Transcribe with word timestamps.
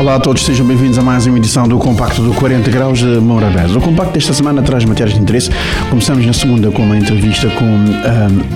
Olá 0.00 0.14
a 0.14 0.18
todos, 0.18 0.46
sejam 0.46 0.66
bem-vindos 0.66 0.98
a 0.98 1.02
mais 1.02 1.26
uma 1.26 1.36
edição 1.36 1.68
do 1.68 1.78
Compacto 1.78 2.22
do 2.22 2.32
40 2.32 2.70
Graus 2.70 3.00
de 3.00 3.04
Morabeza. 3.04 3.76
O 3.76 3.82
Compacto 3.82 4.14
desta 4.14 4.32
semana 4.32 4.62
traz 4.62 4.82
matérias 4.86 5.14
de 5.14 5.20
interesse. 5.20 5.50
Começamos 5.90 6.24
na 6.24 6.32
segunda 6.32 6.70
com 6.70 6.80
uma 6.80 6.96
entrevista 6.96 7.50
com 7.50 7.66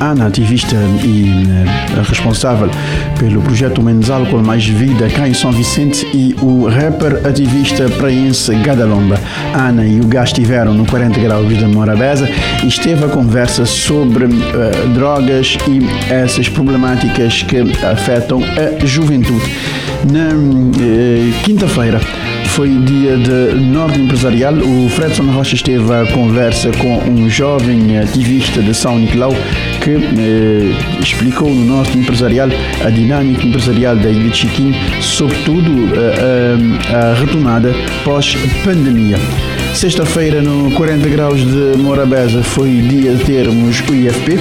a 0.00 0.04
Ana, 0.06 0.28
ativista 0.28 0.74
e 1.02 1.44
uh, 1.44 2.02
responsável 2.08 2.70
pelo 3.18 3.42
projeto 3.42 3.82
Menos 3.82 4.08
Álcool 4.08 4.42
Mais 4.42 4.66
Vida 4.66 5.06
cá 5.10 5.28
em 5.28 5.34
São 5.34 5.52
Vicente 5.52 6.06
e 6.14 6.34
o 6.40 6.66
rapper 6.66 7.26
ativista 7.26 7.90
praense 7.90 8.54
Gadalomba. 8.54 9.20
Ana 9.52 9.84
e 9.84 10.00
o 10.00 10.06
Gás 10.06 10.30
estiveram 10.30 10.72
no 10.72 10.86
40 10.86 11.20
Graus 11.20 11.46
de 11.46 11.66
Morabeza 11.66 12.26
e 12.62 12.68
esteve 12.68 13.04
a 13.04 13.08
conversa 13.08 13.66
sobre 13.66 14.24
uh, 14.24 14.88
drogas 14.94 15.58
e 15.68 16.10
essas 16.10 16.48
problemáticas 16.48 17.42
que 17.42 17.60
afetam 17.84 18.40
a 18.42 18.86
juventude. 18.86 19.44
Na 20.10 20.34
uh, 20.34 21.42
quinta-feira 21.44 21.98
foi 22.48 22.68
dia 22.68 23.16
de 23.16 23.54
Norte 23.54 24.00
Empresarial. 24.00 24.54
O 24.54 24.88
Fredson 24.90 25.24
Rocha 25.32 25.54
esteve 25.54 25.92
à 25.92 26.06
conversa 26.12 26.70
com 26.72 26.98
um 27.10 27.28
jovem 27.28 27.98
ativista 27.98 28.62
de 28.62 28.74
São 28.74 28.98
Nicolau 28.98 29.32
que 29.82 29.90
eh, 29.90 31.00
explicou 31.00 31.48
no 31.48 31.64
Norte 31.64 31.98
Empresarial 31.98 32.48
a 32.84 32.90
dinâmica 32.90 33.46
empresarial 33.46 33.96
da 33.96 34.08
Ilha 34.08 34.30
de 34.30 34.36
Chiquim, 34.36 34.72
sobretudo 35.00 35.70
a, 35.96 36.96
a, 36.96 37.10
a 37.10 37.14
retomada 37.14 37.74
pós-pandemia. 38.04 39.18
Sexta-feira, 39.74 40.40
no 40.40 40.70
40 40.70 41.08
Graus 41.08 41.40
de 41.40 41.76
Morabeza, 41.76 42.42
foi 42.42 42.70
dia 42.70 43.12
de 43.12 43.24
termos 43.24 43.80
o 43.80 43.94
IFP, 43.94 44.38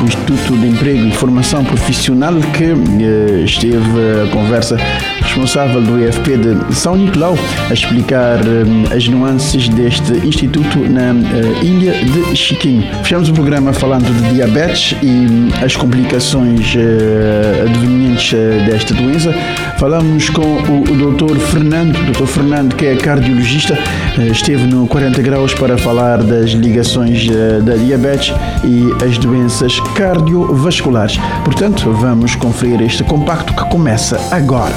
o 0.00 0.04
Instituto 0.04 0.56
de 0.56 0.68
Emprego 0.68 1.08
e 1.08 1.10
Formação 1.10 1.64
Profissional, 1.64 2.34
que 2.56 2.64
eh, 2.64 3.42
esteve 3.44 3.80
a 4.24 4.30
conversa 4.32 4.76
responsável 5.20 5.82
do 5.82 6.02
IFP 6.02 6.38
de 6.38 6.74
São 6.74 6.96
Nicolau 6.96 7.36
a 7.68 7.74
explicar 7.74 8.38
eh, 8.38 8.94
as 8.94 9.06
nuances 9.08 9.68
deste 9.68 10.12
instituto 10.26 10.78
na 10.78 11.10
eh, 11.10 11.64
ilha 11.64 11.92
de 11.92 12.36
Chiquinho. 12.36 12.84
Fechamos 13.02 13.28
o 13.28 13.32
programa 13.32 13.72
falando 13.72 14.06
de 14.06 14.34
diabetes 14.34 14.96
e 15.02 15.06
hum, 15.06 15.50
as 15.62 15.76
complicações 15.76 16.74
eh, 16.76 17.64
advenientes 17.66 18.32
eh, 18.32 18.64
desta 18.70 18.94
doença. 18.94 19.34
Falamos 19.78 20.30
com 20.30 20.42
o, 20.42 20.80
o 20.80 21.12
Dr. 21.12 21.36
Fernando, 21.38 21.98
Dr. 22.12 22.26
Fernando 22.26 22.74
que 22.76 22.86
é 22.86 22.96
cardiologista, 22.96 23.76
eh, 24.18 24.28
esteve 24.28 24.66
no 24.66 24.75
no 24.76 24.86
40 24.86 25.22
Graus 25.22 25.54
para 25.54 25.78
falar 25.78 26.22
das 26.22 26.50
ligações 26.50 27.26
uh, 27.28 27.62
da 27.62 27.76
diabetes 27.76 28.34
e 28.62 28.92
as 29.02 29.16
doenças 29.16 29.80
cardiovasculares. 29.94 31.18
Portanto, 31.44 31.90
vamos 31.92 32.34
conferir 32.34 32.82
este 32.82 33.02
compacto 33.02 33.54
que 33.54 33.64
começa 33.70 34.20
agora. 34.30 34.74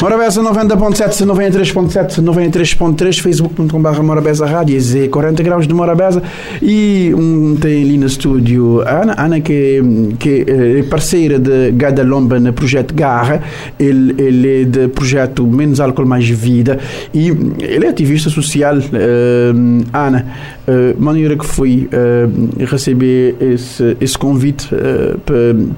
Morabeza 0.00 0.42
90.7, 0.42 1.24
93.7, 1.24 2.20
93.3, 2.20 3.20
facebook.com.br 3.20 4.02
Morabeza 4.02 4.44
Rádio, 4.44 4.78
Z 4.78 5.08
40 5.08 5.42
graus 5.42 5.66
de 5.66 5.72
Morabeza. 5.72 6.22
E 6.60 7.12
um, 7.16 7.56
tem 7.56 7.82
ali 7.82 7.96
no 7.96 8.06
estúdio 8.06 8.82
a 8.82 9.02
Ana, 9.02 9.14
Ana 9.16 9.40
que, 9.40 9.82
que 10.18 10.44
é 10.46 10.82
parceira 10.82 11.38
de 11.38 11.70
Gada 11.72 12.02
Lomba 12.02 12.38
no 12.38 12.52
projeto 12.52 12.92
Garra, 12.92 13.42
ele, 13.78 14.14
ele 14.20 14.62
é 14.62 14.64
do 14.64 14.88
projeto 14.90 15.46
Menos 15.46 15.80
Álcool 15.80 16.06
Mais 16.06 16.28
Vida. 16.28 16.78
E 17.14 17.28
ele 17.60 17.86
é 17.86 17.88
ativista 17.88 18.28
social. 18.28 18.76
Uh, 18.76 19.84
Ana, 19.92 20.26
uh, 20.68 21.02
maneira 21.02 21.36
que 21.36 21.46
foi 21.46 21.88
uh, 21.88 22.64
receber 22.66 23.36
esse, 23.40 23.96
esse 24.00 24.18
convite 24.18 24.68
uh, 24.74 25.18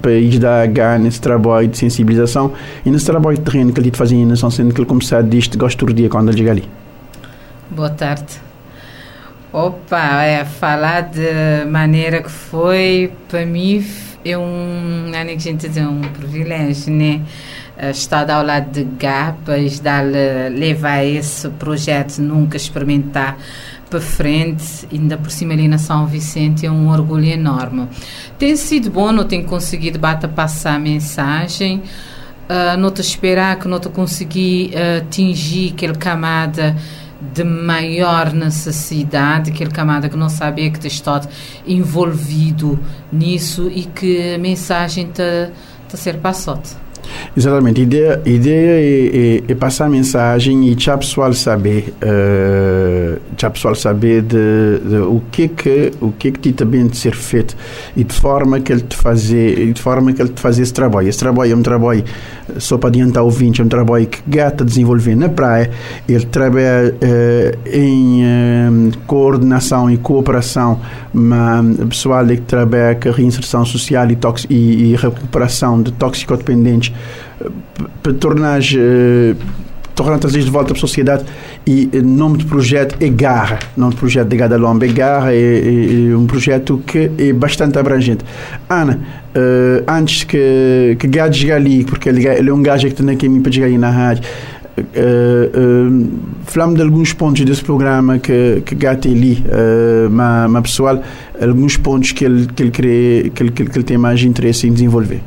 para, 0.01 0.13
ir 0.13 0.39
dar 0.39 0.67
Garra 0.67 0.99
nesse 0.99 1.21
trabalho 1.21 1.69
de 1.69 1.79
sensibilização 1.79 2.53
e 2.85 2.91
nesse 2.91 3.05
trabalho 3.05 3.37
de 3.37 3.43
terreno 3.43 3.73
que 3.73 3.81
ele 3.81 3.91
te 3.91 3.99
fazia 4.07 4.37
São 4.37 4.51
Sendo 4.51 4.73
que 4.73 4.81
ele 4.81 4.87
começar 4.87 5.23
disto, 5.23 5.59
gosto 5.59 5.85
do 5.85 5.93
dia 5.93 6.09
quando 6.09 6.29
ele 6.29 6.39
chega 6.39 6.53
ali. 6.53 6.65
Boa 7.71 7.91
tarde. 7.91 8.41
Opa, 9.53 10.23
é, 10.23 10.45
falar 10.45 11.03
de 11.03 11.65
maneira 11.69 12.23
que 12.23 12.31
foi, 12.31 13.11
para 13.29 13.45
mim, 13.45 13.85
é 14.25 14.37
um, 14.39 15.11
é 15.13 15.25
que 15.25 15.33
a 15.33 15.39
gente 15.39 15.69
diz, 15.69 15.77
um 15.79 16.03
privilégio, 16.03 16.93
né? 16.93 17.23
Estar 17.91 18.31
ao 18.31 18.45
lado 18.45 18.71
de 18.71 18.85
Gapas, 18.85 19.81
dar, 19.81 20.05
levar 20.05 21.05
esse 21.05 21.49
projeto, 21.51 22.19
nunca 22.19 22.57
experimentar 22.57 23.37
para 23.91 24.01
frente, 24.01 24.87
ainda 24.93 25.17
por 25.17 25.31
cima 25.31 25.53
ali 25.53 25.69
na 25.69 25.79
São 25.79 26.07
Vicente, 26.07 26.65
é 26.65 26.71
um 26.71 26.89
orgulho 26.89 27.27
enorme. 27.27 27.89
Tem 28.39 28.57
sido 28.57 28.91
bom, 28.91 29.13
não 29.13 29.25
tenho 29.25 29.45
conseguido 29.45 29.99
bater 29.99 30.29
passar 30.29 30.75
a 30.75 30.79
mensagem, 30.79 31.83
uh, 32.49 32.77
não 32.79 32.91
te 32.91 33.01
esperar 33.01 33.59
que 33.59 33.69
não 33.69 33.79
te 33.79 33.89
conseguir 33.89 34.73
uh, 34.75 35.03
atingir 35.03 35.73
aquele 35.73 35.95
camada 35.95 36.77
de 37.33 37.45
maior 37.45 38.33
necessidade, 38.33 39.51
aquele 39.51 39.71
camada 39.71 40.09
que 40.09 40.17
não 40.17 40.29
sabia 40.29 40.71
que 40.71 40.79
te 40.79 40.89
está 40.89 41.21
envolvido 41.67 42.79
nisso 43.13 43.71
e 43.75 43.85
que 43.85 44.35
a 44.35 44.39
mensagem 44.39 45.07
te, 45.07 45.51
te 45.89 45.97
ser 45.97 46.19
passote. 46.19 46.77
Exatamente. 47.37 47.83
Ideia, 47.83 48.21
ideia 48.25 48.81
é, 48.81 49.17
é, 49.17 49.43
é, 49.49 49.55
passar 49.55 49.87
a 49.87 49.89
mensagem 49.89 50.69
e 50.69 50.77
já 50.79 50.97
pessoal 50.97 51.33
saber, 51.33 51.95
uh, 52.03 53.21
já 53.37 53.51
pessoal 53.51 53.75
saber 53.75 54.23
de, 54.23 54.79
de, 54.89 54.97
o 54.97 55.23
que 55.31 55.49
que 55.49 55.93
o 56.01 56.13
que 56.13 56.33
que 56.33 56.53
também 56.53 56.87
de 56.87 56.97
ser 56.97 57.15
feito 57.15 57.57
e 57.97 58.05
de 58.05 58.15
forma 58.15 58.61
que 58.61 58.73
ele 58.73 58.83
te 58.83 58.97
fazer, 58.97 59.73
de 59.73 59.81
forma 59.81 60.13
que 60.13 60.23
ele 60.23 60.31
te 60.31 60.41
fazer 60.41 60.63
esse 60.63 60.73
trabalho. 60.73 61.09
Esse 61.09 61.19
trabalho 61.19 61.53
é 61.53 61.57
um 61.57 61.63
trabalho 61.63 62.05
só 62.59 62.79
para 62.79 62.89
adiantar 62.89 63.23
o 63.23 63.27
ouvinte, 63.27 63.61
é 63.61 63.65
um 63.65 63.69
trabalho 63.69 64.07
que 64.07 64.23
gata 64.27 64.65
desenvolver 64.65 65.15
na 65.15 65.29
praia. 65.29 65.71
Ele 66.09 66.25
trabalha 66.27 66.95
uh, 66.95 67.69
em 67.71 68.93
coordenação 69.07 69.91
e 69.91 69.97
cooperação, 69.97 70.81
mas 71.13 71.77
pessoal 71.89 72.27
que 72.27 72.37
trabalha 72.39 72.95
com 72.95 73.11
reinserção 73.11 73.65
social 73.65 74.07
e, 74.11 74.19
e, 74.51 74.93
e 74.93 74.97
recuperação 74.97 75.83
de 75.83 75.93
toxicodependentes 75.93 76.93
para 78.03 78.13
tornar 78.15 78.61
uh, 78.61 79.37
tornar 79.97 80.19
trazer 80.19 80.43
de 80.43 80.51
volta 80.51 80.69
para 80.69 80.77
a 80.77 80.81
sociedade 80.81 81.25
e 81.67 81.89
o 81.95 82.03
nome 82.03 82.37
do 82.39 82.47
projeto 82.47 82.97
é 83.03 83.09
Garra, 83.09 83.59
nome 83.77 83.95
do 83.95 83.97
projeto 83.99 84.29
de 84.29 84.37
Gadalomba 84.37 84.85
é 84.85 84.89
Garra, 84.89 85.33
é, 85.33 85.39
é, 85.39 86.11
é, 86.11 86.17
um 86.17 86.27
projeto 86.27 86.83
que 86.87 87.11
é 87.19 87.33
bastante 87.33 87.79
abrangente. 87.79 88.23
Ana, 88.69 89.01
uh, 89.35 89.91
antes 89.91 90.23
que, 90.23 90.97
que 90.99 91.09
Gado 91.09 91.35
chegue 91.35 91.53
ali, 91.53 91.85
porque 91.85 92.11
ele, 92.11 92.29
ele 92.29 92.51
é 92.51 92.53
um 92.53 92.63
gajo 92.63 92.89
que 92.91 93.03
na 93.03 93.17
caminho 93.17 93.41
para 93.41 93.51
chegar 93.51 93.67
aí 93.67 93.79
na 93.79 93.91
rádio, 93.91 94.23
uh, 94.77 94.83
uh, 94.83 96.09
falamos 96.45 96.77
de 96.77 96.83
alguns 96.83 97.15
pontos 97.15 97.43
desse 97.45 97.65
programa 97.65 98.19
que, 98.19 98.63
que 98.67 98.75
Gato 98.75 99.09
ali, 99.09 99.45
uh, 99.47 100.11
mas, 100.11 100.51
mas 100.51 100.63
pessoal, 100.63 101.03
alguns 101.41 101.79
pontos 101.79 102.13
que 102.13 102.25
ele, 102.25 102.47
que 102.47 102.63
ele, 102.63 102.71
crê, 102.71 103.33
que 103.35 103.43
ele, 103.43 103.51
que 103.51 103.63
ele 103.63 103.83
tem 103.83 103.97
mais 103.97 104.23
interesse 104.23 104.69
em 104.69 104.73
desenvolver. 104.75 105.23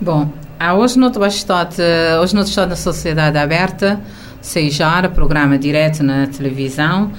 Bom, 0.00 0.28
ah, 0.68 0.74
hoje 0.74 0.98
não 0.98 1.08
estou 1.08 1.22
hoje 1.22 2.34
não 2.34 2.42
estou 2.42 2.66
na 2.66 2.76
sociedade 2.76 3.36
aberta, 3.36 4.00
6 4.40 4.80
horas, 4.80 5.12
programa 5.12 5.58
direto 5.58 6.02
na 6.02 6.26
televisão. 6.26 7.12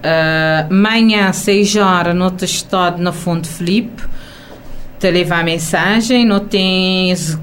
Uh, 0.00 0.72
manhã, 0.72 1.32
6 1.32 1.76
horas, 1.76 2.14
não 2.14 2.28
estou 2.28 2.98
na 2.98 3.12
Fonte 3.12 3.48
Felipe, 3.48 4.02
te 4.98 5.10
levar 5.10 5.40
a 5.40 5.44
mensagem, 5.44 6.24
não 6.24 6.40
tens 6.40 7.38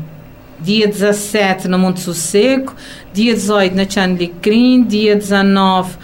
dia 0.59 0.87
17 0.87 1.67
no 1.67 1.77
Monte 1.77 1.99
Sossego, 1.99 2.73
dia 3.13 3.33
18 3.33 3.75
na 3.75 3.90
Chandlicrim, 3.90 4.83
dia 4.83 5.16
19 5.16 5.95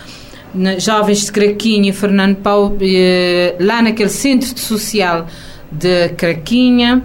na 0.53 0.77
Jovens 0.77 1.25
de 1.25 1.31
Craquinha 1.31 1.89
e 1.89 1.94
Fernando 1.94 2.36
Paulo, 2.38 2.77
eh, 2.81 3.56
lá 3.59 3.81
naquele 3.81 4.09
centro 4.09 4.47
social 4.59 5.25
de 5.71 6.09
Craquinha. 6.09 7.01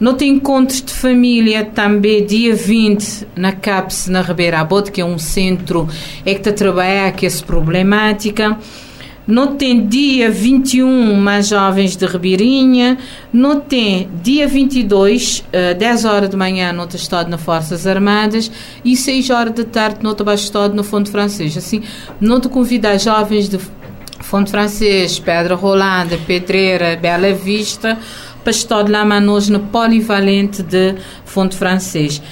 No 0.00 0.14
tem 0.14 0.34
encontros 0.34 0.80
de 0.80 0.92
família 0.92 1.64
também 1.64 2.24
dia 2.24 2.54
20 2.54 3.26
na 3.34 3.52
CAPS, 3.52 4.06
na 4.06 4.22
Ribeira 4.22 4.60
Abote, 4.60 4.92
que 4.92 5.00
é 5.00 5.04
um 5.04 5.18
centro 5.18 5.88
é 6.24 6.34
que 6.34 6.40
está 6.40 6.50
a 6.50 6.52
trabalhar 6.52 7.12
com 7.12 7.26
essa 7.26 7.44
problemática. 7.44 8.56
Não 9.26 9.56
tem 9.56 9.86
dia 9.86 10.30
21 10.30 11.14
mais 11.16 11.48
jovens 11.48 11.96
de 11.96 12.06
Ribeirinha. 12.06 12.96
Não 13.30 13.60
tem 13.60 14.08
dia 14.22 14.48
22, 14.48 15.44
uh, 15.48 15.76
10 15.76 16.04
horas 16.06 16.30
de 16.30 16.36
manhã, 16.36 16.72
no 16.72 16.88
estado 16.94 17.28
nas 17.28 17.42
Forças 17.42 17.86
Armadas 17.86 18.50
e 18.82 18.96
6 18.96 19.28
horas 19.28 19.52
da 19.52 19.64
tarde, 19.64 19.98
no 20.02 20.14
estado 20.32 20.74
no 20.74 20.82
Fundo 20.82 21.10
Francês. 21.10 21.58
Assim, 21.58 21.82
não 22.18 22.40
te 22.40 22.48
convidar 22.48 22.96
jovens 22.98 23.50
de 23.50 23.58
Fundo 24.20 24.48
Francês, 24.48 25.18
Pedra 25.18 25.54
Rolanda, 25.54 26.18
Pedreira, 26.26 26.96
Bela 26.96 27.32
Vista 27.34 27.98
Pastor 28.48 28.84
de 28.84 28.92
Lamanos 28.92 29.50
no 29.50 29.60
Polivalente 29.60 30.62
de 30.62 30.94
Fonte 31.26 31.54
Francês. 31.54 32.22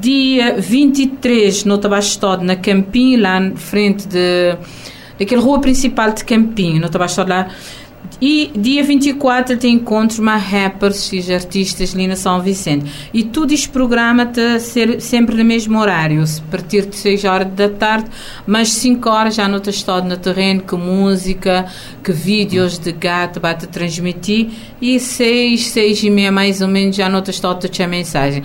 Dia 0.00 0.58
23, 0.58 1.66
no 1.66 1.76
Tabastode, 1.76 2.46
na 2.46 2.56
Campinho, 2.56 3.20
lá 3.20 3.38
na 3.38 3.54
frente 3.56 4.08
de, 4.08 4.56
daquela 5.18 5.42
rua 5.42 5.60
principal 5.60 6.12
de 6.12 6.24
Campinho, 6.24 6.80
no 6.80 6.88
Tabastode 6.88 7.28
lá. 7.28 7.48
E 8.20 8.50
dia 8.56 8.82
24 8.82 9.58
tem 9.58 9.74
encontro 9.74 10.22
uma 10.22 10.36
rappers 10.36 11.12
e 11.12 11.34
artistas 11.34 11.94
ali 11.94 12.06
na 12.06 12.16
São 12.16 12.40
Vicente. 12.40 12.90
E 13.12 13.22
tudo 13.22 13.52
isto 13.52 13.70
programa-te 13.70 14.58
ser 14.60 15.00
sempre 15.02 15.36
no 15.36 15.44
mesmo 15.44 15.78
horário, 15.78 16.22
a 16.22 16.50
partir 16.50 16.86
de 16.86 16.96
6 16.96 17.24
horas 17.24 17.48
da 17.52 17.68
tarde, 17.68 18.10
mas 18.46 18.72
5 18.72 19.10
horas 19.10 19.34
já 19.34 19.46
não 19.46 19.60
todo 19.60 20.08
no 20.08 20.16
terreno, 20.16 20.62
que 20.62 20.74
música, 20.76 21.66
que 22.02 22.10
vídeos 22.10 22.78
de 22.78 22.92
gato 22.92 23.38
bate 23.38 23.66
transmitir. 23.66 24.48
E 24.80 24.98
6, 24.98 25.68
6 25.68 26.04
e 26.04 26.10
meia 26.10 26.32
mais 26.32 26.62
ou 26.62 26.68
menos 26.68 26.96
já 26.96 27.10
não 27.10 27.18
estás 27.18 27.38
todo 27.38 27.68
a 27.82 27.86
mensagem. 27.86 28.42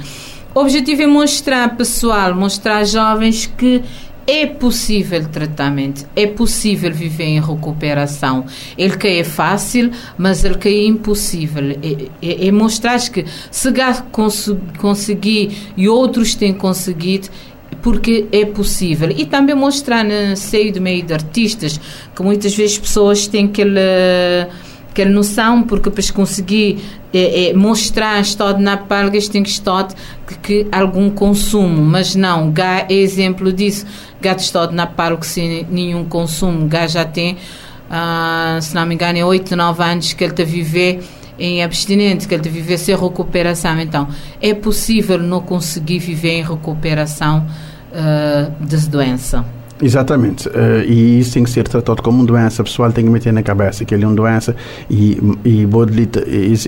O 0.53 0.59
objetivo 0.59 1.03
é 1.03 1.07
mostrar 1.07 1.77
pessoal, 1.77 2.35
mostrar 2.35 2.83
jovens 2.83 3.45
que 3.45 3.81
é 4.27 4.45
possível 4.45 5.27
tratamento, 5.27 6.07
é 6.15 6.27
possível 6.27 6.91
viver 6.94 7.25
em 7.25 7.41
recuperação. 7.41 8.45
Ele 8.77 8.95
que 8.97 9.07
é 9.07 9.23
fácil, 9.23 9.91
mas 10.18 10.44
ele 10.44 10.57
que 10.57 10.69
é 10.69 10.85
impossível. 10.85 11.71
É, 11.71 12.07
é, 12.21 12.47
é 12.47 12.51
mostrar 12.51 13.00
que 13.09 13.25
se 13.50 13.69
cons 14.12 14.56
conseguir 14.77 15.71
e 15.75 15.89
outros 15.89 16.35
têm 16.35 16.53
conseguido, 16.53 17.29
porque 17.81 18.25
é 18.31 18.45
possível. 18.45 19.09
E 19.12 19.25
também 19.25 19.56
mostrar 19.56 20.03
no 20.03 20.35
seio 20.35 20.71
do 20.71 20.81
meio 20.81 21.03
de 21.03 21.13
artistas, 21.13 21.79
que 22.15 22.21
muitas 22.21 22.56
vezes 22.56 22.77
pessoas 22.77 23.27
têm 23.27 23.45
aquele 23.45 23.79
aquela 24.91 25.09
noção, 25.09 25.63
porque 25.63 25.89
para 25.89 26.03
conseguir 26.13 26.79
é, 27.13 27.50
é, 27.50 27.53
mostrar 27.53 28.19
estado 28.19 28.62
na 28.62 28.75
palgas 28.75 29.27
tem 29.27 29.41
que 29.41 29.50
estar 29.50 29.88
que, 30.27 30.38
que, 30.38 30.68
algum 30.71 31.09
consumo, 31.09 31.81
mas 31.81 32.13
não, 32.13 32.51
Gá 32.51 32.85
é 32.89 32.94
exemplo 32.94 33.51
disso. 33.51 33.85
Estado 34.29 34.73
na 34.73 34.88
palga 34.88 35.23
sem 35.23 35.65
nenhum 35.69 36.06
consumo, 36.06 36.68
Gá 36.68 36.88
já 36.88 37.06
tem, 37.06 37.38
ah, 37.89 38.57
se 38.62 38.73
não 38.75 38.85
me 38.85 38.95
engano, 38.95 39.18
é 39.18 39.25
8, 39.25 39.56
9 39.56 39.83
anos 39.83 40.13
que 40.13 40.23
ele 40.23 40.31
está 40.31 40.44
a 40.44 40.45
viver 40.45 41.03
em 41.38 41.63
abstinente, 41.63 42.27
que 42.27 42.33
ele 42.33 42.41
está 42.41 42.50
a 42.50 42.53
viver 42.53 42.77
sem 42.77 42.95
recuperação. 42.95 43.79
Então, 43.79 44.07
é 44.41 44.53
possível 44.53 45.18
não 45.18 45.41
conseguir 45.41 46.00
viver 46.00 46.39
em 46.39 46.44
recuperação 46.44 47.47
uh, 47.91 48.63
dessa 48.63 48.89
doença. 48.89 49.45
Exatamente. 49.81 50.48
Uh, 50.48 50.83
e 50.86 51.19
isso 51.19 51.33
tem 51.33 51.44
que 51.44 51.50
ser 51.50 51.68
tratado 51.68 52.01
como 52.01 52.19
uma 52.19 52.25
doença. 52.25 52.62
O 52.62 52.66
pessoal 52.66 52.92
tem 52.92 53.04
que 53.04 53.10
meter 53.10 53.33
na 53.33 53.42
cabeça 53.42 53.83
que 53.83 53.94
ele 53.94 54.04
é 54.04 54.07
uma 54.07 54.16
doença 54.16 54.56
e, 54.89 55.18
e, 55.44 55.68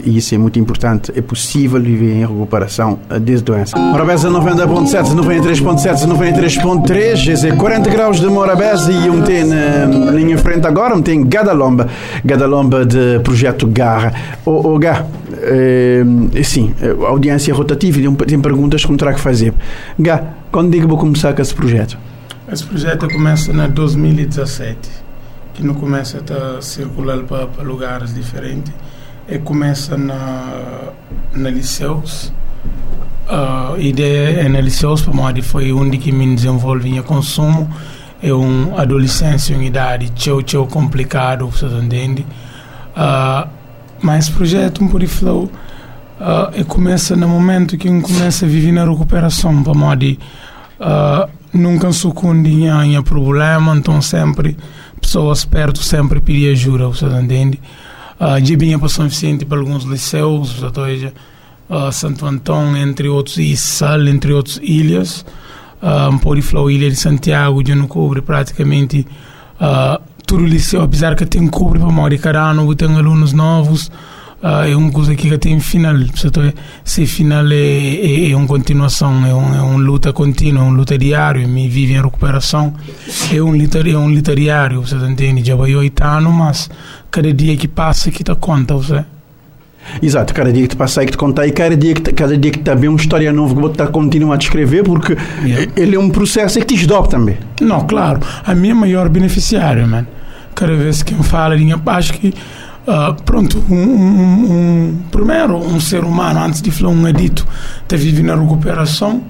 e 0.03 0.17
isso 0.17 0.33
é 0.33 0.37
muito 0.37 0.57
importante. 0.57 1.11
É 1.15 1.21
possível 1.21 1.79
viver 1.79 2.13
em 2.13 2.21
recuperação 2.21 2.99
uh, 3.09 3.19
dessa 3.19 3.43
doença. 3.43 3.77
Morabeza 3.77 4.29
90.7, 4.29 5.15
93.7, 5.15 6.07
93.3. 6.07 7.27
Esse 7.27 7.47
é 7.47 7.55
40 7.55 7.89
graus 7.89 8.19
de 8.19 8.27
Morabeza 8.27 8.91
e 8.91 9.09
um 9.09 9.21
tem 9.21 9.43
na 9.43 10.11
linha 10.11 10.37
frente 10.37 10.65
agora, 10.65 10.95
um 10.95 11.01
tem 11.01 11.23
Gadalomba. 11.23 11.87
Gadalomba 12.25 12.85
de 12.85 13.19
projeto 13.19 13.67
Garra. 13.67 14.13
O, 14.45 14.73
o 14.73 14.79
Gá, 14.79 15.05
uh, 15.05 16.43
sim, 16.43 16.73
audiência 17.07 17.53
rotativa 17.53 17.99
tem 18.25 18.39
perguntas 18.39 18.83
que 18.83 18.95
terá 18.97 19.13
que 19.13 19.19
fazer. 19.19 19.53
Gá, 19.99 20.23
quando 20.51 20.75
é 20.75 20.79
que 20.79 20.85
vou 20.85 20.97
começar 20.97 21.33
com 21.33 21.41
esse 21.41 21.53
projeto? 21.53 21.97
Esse 22.53 22.65
projeto 22.65 23.07
começa 23.09 23.51
em 23.51 23.71
2017, 23.71 24.77
que 25.55 25.63
não 25.63 25.73
começa 25.73 26.19
a 26.19 26.61
circular 26.61 27.23
para, 27.23 27.47
lugares 27.63 28.13
diferentes. 28.13 28.71
E 29.27 29.39
começa 29.39 29.97
na, 29.97 30.91
na 31.33 31.49
liceus. 31.49 32.31
A 33.27 33.73
ideia 33.79 34.41
é 34.41 34.49
na 34.49 34.61
liceus, 34.61 35.01
para 35.01 35.41
foi 35.41 35.73
onde 35.73 35.97
que 35.97 36.11
me 36.11 36.35
desenvolvi 36.35 36.95
em 36.95 37.01
consumo. 37.01 37.67
É 38.21 38.31
um 38.31 38.77
adolescência 38.77 39.55
em 39.55 39.65
idade 39.65 40.11
tchau 40.11 40.43
tchau 40.43 40.67
complicado, 40.67 41.47
você 41.47 41.65
entende? 41.65 42.23
Uh, 42.95 43.49
mas 43.99 44.25
esse 44.25 44.31
projeto, 44.31 44.83
um 44.83 44.87
por 44.87 45.03
flow, 45.07 45.49
uh, 46.21 46.65
começa 46.65 47.15
no 47.15 47.27
momento 47.27 47.75
que 47.79 47.89
começa 48.01 48.45
a 48.45 48.47
viver 48.47 48.73
na 48.73 48.85
recuperação, 48.85 49.63
para 49.63 49.73
onde 49.73 50.19
uh, 50.79 51.42
nunca 51.53 51.91
sucumbi 51.91 52.67
a 52.67 53.01
problema, 53.03 53.75
então 53.75 54.01
sempre 54.01 54.57
pessoas 54.99 55.45
perto 55.45 55.83
sempre 55.83 56.19
pedir 56.21 56.51
ajuda, 56.51 56.87
você 56.87 57.05
entende? 57.05 57.59
Uh, 58.19 58.43
já 58.43 58.57
vinha 58.57 58.79
para 58.79 58.89
São 58.89 59.07
Vicente 59.07 59.45
para 59.45 59.59
alguns 59.59 59.83
liceus, 59.83 60.55
seja, 60.73 61.13
uh, 61.69 61.91
Santo 61.91 62.25
Antão, 62.25 62.75
entre 62.77 63.07
outros, 63.07 63.37
e 63.37 63.55
Sal, 63.57 64.07
entre 64.07 64.33
outras 64.33 64.59
ilhas. 64.63 65.25
Uh, 65.81 66.17
por 66.19 66.41
falar 66.41 66.71
Ilha 66.71 66.89
de 66.89 66.95
Santiago, 66.95 67.61
já 67.65 67.75
não 67.75 67.87
cobre 67.87 68.21
praticamente 68.21 69.05
uh, 69.59 70.01
todo 70.25 70.43
o 70.43 70.47
liceu, 70.47 70.81
apesar 70.81 71.15
que 71.15 71.25
tem 71.25 71.45
cobre 71.47 71.79
para 71.79 71.91
Mauri 71.91 72.17
Carano, 72.17 72.73
tem 72.73 72.95
alunos 72.95 73.33
novos, 73.33 73.91
uh, 74.43 74.67
é 74.69 74.75
uma 74.75 74.91
coisa 74.91 75.15
que 75.15 75.37
tem 75.37 75.59
final. 75.59 75.95
Portanto, 75.95 76.53
se 76.83 77.05
final 77.05 77.49
é, 77.51 77.55
é, 77.55 78.31
é 78.31 78.35
uma 78.35 78.45
continuação, 78.45 79.25
é, 79.25 79.33
um, 79.33 79.55
é 79.55 79.61
uma 79.61 79.79
luta 79.79 80.11
contínua, 80.11 80.63
é 80.63 80.67
uma 80.67 80.77
luta 80.77 80.97
diária. 80.97 81.47
Me 81.47 81.69
vive 81.69 81.93
em 81.93 82.01
recuperação, 82.01 82.73
é 83.33 83.41
um 83.41 83.55
luta, 83.55 83.79
é 83.79 83.97
um 83.97 84.09
luta 84.09 84.35
diário, 84.35 84.81
você 84.81 84.95
entende? 84.97 85.43
Já 85.45 85.55
vai 85.55 85.73
oito 85.73 86.03
anos, 86.03 86.33
mas 86.33 86.69
cada 87.09 87.31
dia 87.33 87.55
que 87.55 87.67
passa 87.67 88.11
que 88.11 88.23
te 88.23 88.35
conta, 88.35 88.75
você. 88.75 89.05
Exato, 90.01 90.33
cada 90.33 90.51
dia 90.51 90.65
que 90.65 90.77
passa 90.77 91.03
e 91.03 91.05
que 91.05 91.11
te 91.11 91.17
conta 91.17 91.45
e 91.45 91.51
cada 91.51 91.75
dia 91.75 91.93
que 91.93 92.13
cada 92.13 92.37
dia 92.37 92.51
que 92.51 92.75
vê 92.75 92.87
uma 92.87 92.97
história 92.97 93.33
nova 93.33 93.53
que 93.53 93.59
você 93.59 93.71
está 93.73 93.87
continua 93.87 94.35
a 94.35 94.37
descrever 94.37 94.81
porque 94.81 95.17
yeah. 95.43 95.69
ele 95.75 95.97
é 95.97 95.99
um 95.99 96.09
processo 96.09 96.57
que 96.59 96.65
te 96.65 96.75
esdopa 96.75 97.09
também. 97.09 97.37
Não, 97.59 97.85
claro, 97.85 98.21
a 98.45 98.55
minha 98.55 98.73
maior 98.73 99.09
beneficiária, 99.09 99.85
mano. 99.85 100.07
Cada 100.55 100.73
vez 100.75 101.03
que 101.03 101.13
me 101.13 101.23
fala, 101.23 101.55
acho 101.87 102.13
que 102.13 102.33
Uh, 102.85 103.13
pronto, 103.23 103.63
um, 103.69 103.75
um, 103.75 104.51
um, 104.51 104.99
primeiro, 105.09 105.55
um 105.55 105.79
ser 105.79 106.03
humano, 106.03 106.41
antes 106.41 106.61
de 106.61 106.69
falar 106.69 106.89
um 106.91 107.05
adito, 107.05 107.47
está 107.81 107.95
vivendo 107.95 108.27
na 108.27 108.35
recuperação, 108.35 109.23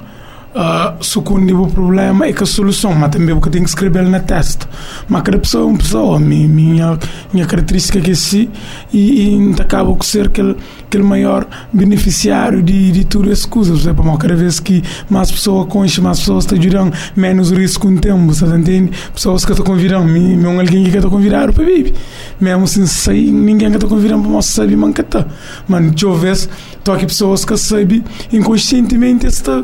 uh, 0.55 1.03
sucumbe 1.03 1.53
o 1.53 1.67
problema 1.67 2.25
é 2.25 2.33
que 2.33 2.43
a 2.43 2.45
solução, 2.45 2.93
mas 2.93 3.09
também 3.11 3.35
porque 3.35 3.49
tem 3.49 3.63
que 3.63 3.69
escrever 3.69 4.03
na 4.03 4.19
testa. 4.19 4.67
Mas 5.07 5.21
cada 5.23 5.37
pessoa 5.37 5.63
é 5.63 5.67
uma 5.67 5.77
pessoa, 5.77 6.19
minha, 6.19 6.47
minha, 6.47 6.99
minha 7.33 7.45
característica 7.45 7.99
que 7.99 8.11
é 8.11 8.13
assim, 8.13 8.49
e, 8.91 9.37
e 9.37 9.61
acaba 9.61 9.93
por 9.93 10.05
ser 10.05 10.27
aquele, 10.27 10.55
aquele 10.85 11.03
maior 11.03 11.45
beneficiário 11.71 12.61
de, 12.61 12.91
de 12.91 13.05
tudo 13.05 13.31
as 13.31 13.45
coisas. 13.45 13.79
Por 13.79 13.89
exemplo, 13.89 14.17
cada 14.17 14.35
vez 14.35 14.59
que 14.59 14.83
mais 15.09 15.31
pessoas 15.31 15.67
conhecem, 15.67 16.03
mais 16.03 16.19
pessoas 16.19 16.45
estão 16.45 16.59
virando, 16.59 16.95
menos 17.15 17.51
risco 17.51 17.87
com 17.87 17.93
o 17.93 17.99
tempo, 17.99 18.33
você 18.33 18.45
entende? 18.45 18.91
Pessoas 19.13 19.43
que 19.43 19.51
estão 19.51 19.65
convidando, 19.65 20.07
mesmo 20.07 20.59
alguém 20.59 20.83
que 20.83 20.95
está 20.95 21.09
convidando 21.09 21.53
para 21.53 21.65
viver. 21.65 21.93
Mesmo 22.39 22.67
sem 22.67 22.85
sair, 22.85 23.31
ninguém 23.31 23.69
que 23.69 23.77
está 23.77 23.87
convidando 23.87 24.23
para 24.23 24.31
mostrar 24.31 24.63
saber, 24.63 24.77
mas 24.77 24.93
que 24.93 25.01
está. 25.01 25.25
Mas, 25.67 26.49
estou 26.77 26.93
aqui 26.93 27.05
pessoas 27.05 27.43
que 27.45 27.57
sabem 27.57 28.03
inconscientemente 28.31 29.25
está 29.25 29.63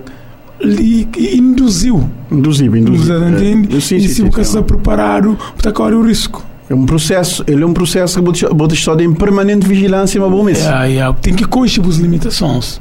lhe 0.62 1.08
induziu. 1.36 2.10
Induziu, 2.32 2.76
induziu. 2.76 3.30
Entende? 3.30 3.78
É, 3.78 3.80
sim, 3.80 3.98
e 3.98 4.08
se 4.08 4.22
você 4.24 4.42
está 4.42 4.62
preparado 4.62 5.38
para 5.58 5.72
correr 5.72 5.96
o 5.96 6.06
risco. 6.06 6.46
É 6.70 6.76
um 6.76 6.86
processo, 6.86 7.44
ele 7.48 7.64
é 7.64 7.66
um 7.66 7.74
processo 7.74 8.22
que 8.22 8.46
você 8.54 8.74
está 8.76 9.04
em 9.04 9.14
permanente 9.14 9.66
vigilância, 9.66 10.22
mas 10.22 10.30
bom 10.30 10.44
mesmo. 10.44 10.70
É, 10.70 10.98
é, 10.98 11.14
tem 11.14 11.34
que 11.34 11.46
conhecer 11.46 11.82
as 11.82 11.96
limitações. 11.96 12.80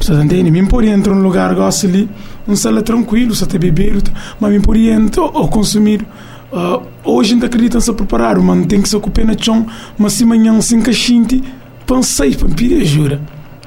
Você 0.00 0.14
entende? 0.14 0.50
Mim 0.50 0.64
podia 0.64 0.92
entrar 0.92 1.14
num 1.14 1.22
lugar, 1.22 1.54
gosta 1.54 1.86
ali, 1.86 2.08
um 2.48 2.56
sala 2.56 2.80
tranquilo, 2.80 3.34
só 3.34 3.44
ter 3.44 3.58
beber, 3.58 3.98
mas 4.40 4.50
mim 4.50 4.60
podia 4.60 4.94
entrar 4.94 5.24
ou 5.24 5.48
consumir. 5.48 6.06
Uh, 6.50 6.82
hoje 7.04 7.34
ainda 7.34 7.46
acredita 7.46 7.78
se 7.78 7.92
preparar, 7.92 8.38
mas 8.38 8.66
tem 8.66 8.80
que 8.80 8.88
se 8.88 8.96
ocupar 8.96 9.26
na 9.26 9.36
chão, 9.36 9.66
mas 9.98 10.14
se 10.14 10.24
amanhã 10.24 10.58
se 10.62 10.74
encaixinte, 10.74 11.42
pensei, 11.86 12.34
para 12.34 12.48
pedir 12.48 12.86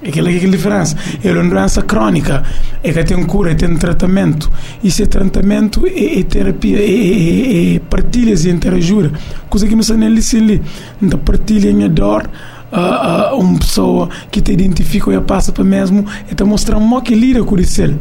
ajuda. 0.01 0.07
Aquela, 0.07 0.29
aquela 0.29 0.51
diferença. 0.51 0.95
É 1.23 1.31
uma 1.31 1.49
doença 1.49 1.81
crónica. 1.81 2.43
É 2.83 2.91
que 2.91 3.03
tem 3.03 3.23
cura, 3.25 3.53
tem 3.55 3.75
tratamento. 3.75 4.51
E 4.83 4.89
se 4.91 5.03
é 5.03 5.05
tratamento, 5.05 5.85
é, 5.85 6.19
é 6.19 6.23
terapia, 6.23 6.79
é, 6.79 6.83
é, 6.83 7.75
é 7.75 7.79
partilhas 7.79 8.45
e 8.45 8.49
interajuda. 8.49 9.11
Coisa 9.49 9.67
que 9.67 9.75
não 9.75 9.83
se 9.83 9.93
nem 9.93 10.09
ali. 10.09 10.61
Então, 11.01 11.19
partilha 11.19 11.85
a 11.85 11.87
dor. 11.87 12.29
Uh, 12.71 13.35
uh, 13.35 13.39
uma 13.39 13.57
pessoa 13.57 14.09
que 14.29 14.41
te 14.41 14.51
identifica 14.51 15.11
e 15.11 15.19
passa 15.21 15.51
para 15.51 15.63
mesmo 15.63 16.05
e 16.31 16.35
te 16.35 16.43
mostrar 16.43 16.77
um 16.77 17.01
que 17.01 17.15
lida 17.15 17.43
com 17.43 17.57
isso. 17.57 17.95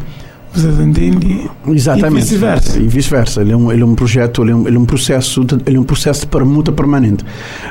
Você 0.53 0.83
entende? 0.83 1.49
Exatamente. 1.69 2.17
E 2.17 2.21
vice-versa. 2.21 2.79
E 2.79 2.89
vice-versa. 2.89 3.41
Ele, 3.43 3.53
é 3.53 3.57
um, 3.57 3.71
ele 3.71 3.83
é 3.83 3.87
um 3.87 3.95
projeto, 3.95 4.43
ele 4.43 4.51
é 4.51 4.55
um, 4.55 4.67
ele 4.67 4.77
é 4.77 4.81
um 4.81 4.85
processo, 4.85 5.45
de, 5.45 5.57
ele 5.67 5.77
é 5.77 5.81
um 5.81 5.85
processo 5.85 6.23
de 6.23 6.27
permuta 6.27 6.73
permanente. 6.73 7.25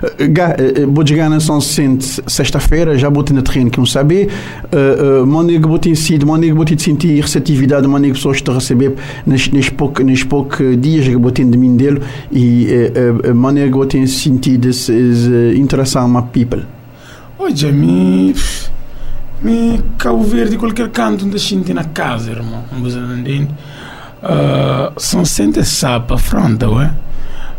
Uh, 0.04 0.92
vou 0.92 1.06
chegar 1.06 1.30
na 1.30 1.40
São 1.40 1.60
Vicente 1.60 2.22
sexta-feira, 2.28 2.98
já 2.98 3.10
vou 3.10 3.24
ter 3.24 3.34
no 3.34 3.42
terreno 3.42 3.70
que 3.70 3.78
não 3.78 3.86
saber. 3.86 4.30
Uh, 4.66 5.24
uh, 5.24 5.68
vou 5.68 5.80
ter 5.80 5.96
sido, 5.96 6.26
vou 6.26 6.66
ter 6.66 6.80
sentir 6.80 7.22
receptividade, 7.22 7.88
que 7.88 8.12
pessoas 8.12 8.42
a 8.48 8.54
receber 8.54 8.94
nestes 9.26 9.52
nes 9.52 9.70
poucos 9.70 10.06
nes 10.06 10.24
pouco 10.24 10.76
dias 10.76 11.08
que 11.08 11.16
vou 11.16 11.32
ter 11.32 11.46
de 11.46 11.58
mim 11.58 11.76
dele 11.76 12.02
e 12.32 12.68
uh, 13.26 13.32
uh, 13.32 13.72
vou 13.72 13.86
ter 13.86 14.08
sentido 14.08 14.70
interação 15.56 16.12
com 16.12 16.18
a 16.18 16.22
people. 16.22 16.64
Oi, 17.40 17.56
Jamie 17.56 18.34
Me 19.42 19.82
Cabo 19.98 20.24
Verde, 20.24 20.58
qualquer 20.58 20.90
canto 20.90 21.26
onde 21.26 21.36
a 21.36 21.40
gente 21.40 21.74
na 21.74 21.84
casa, 21.84 22.32
irmão. 22.32 22.64
Você 22.82 22.98
entende? 22.98 23.50
Uh, 24.24 25.00
são 25.00 25.24
sempre 25.24 25.64
sapa, 25.64 26.18
fronta, 26.18 26.70
ué. 26.70 26.92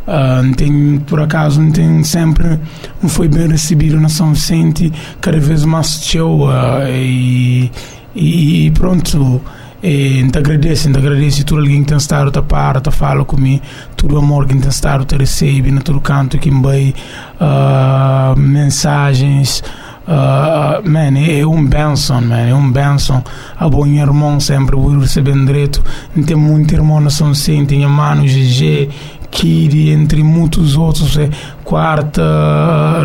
Uh, 0.07 0.55
tem, 0.57 0.99
por 1.07 1.21
acaso, 1.21 1.61
não 1.61 1.71
tem 1.71 2.03
sempre 2.03 2.59
não 3.03 3.09
foi 3.09 3.29
bem 3.29 3.47
recebido 3.47 4.01
na 4.01 4.09
São 4.09 4.33
Vicente, 4.33 4.91
cada 5.21 5.39
vez 5.39 5.65
mais 5.65 6.03
show 6.03 6.49
uh, 6.49 6.89
e, 6.89 7.71
e 8.17 8.71
pronto. 8.73 9.41
E 9.81 10.29
te 10.29 10.39
agradeço, 10.39 10.91
te 10.91 10.99
agradeço 10.99 11.45
tudo 11.45 11.61
alguém 11.61 11.83
que 11.83 11.91
tem 11.91 11.99
estado 11.99 12.37
a 12.37 12.43
par, 12.43 12.83
a 12.85 12.91
fala 12.91 13.25
comigo, 13.25 13.63
todo 13.97 14.17
o 14.17 14.19
amor 14.19 14.45
que 14.47 14.57
tem 14.57 14.69
estado 14.69 15.07
a 15.15 15.17
receber, 15.17 15.71
na 15.71 15.81
todo 15.81 16.01
canto 16.01 16.37
que 16.37 16.51
me 16.51 16.95
uh, 17.41 18.37
mensagens, 18.37 19.63
Uh, 20.09 20.89
man, 20.89 21.19
é 21.19 21.45
um 21.45 21.67
benção, 21.67 22.23
man, 22.23 22.49
é 22.49 22.55
um 22.55 22.73
benção. 22.73 23.23
A 23.59 23.69
bom 23.69 23.87
irmão 23.87 24.41
sempre 24.41 24.75
vou 24.75 24.99
receber 24.99 25.35
direito. 25.45 25.85
Tem 26.27 26.35
muito 26.35 26.73
irmão 26.73 26.99
na 26.99 27.11
São 27.11 27.35
Vicente, 27.35 27.69
tem 27.69 27.87
mano 27.87 28.23
GG, 28.23 28.89
Kiri, 29.31 29.91
entre 29.91 30.23
muitos 30.23 30.79
outros, 30.79 31.19
é 31.19 31.29
quarta 31.69 32.23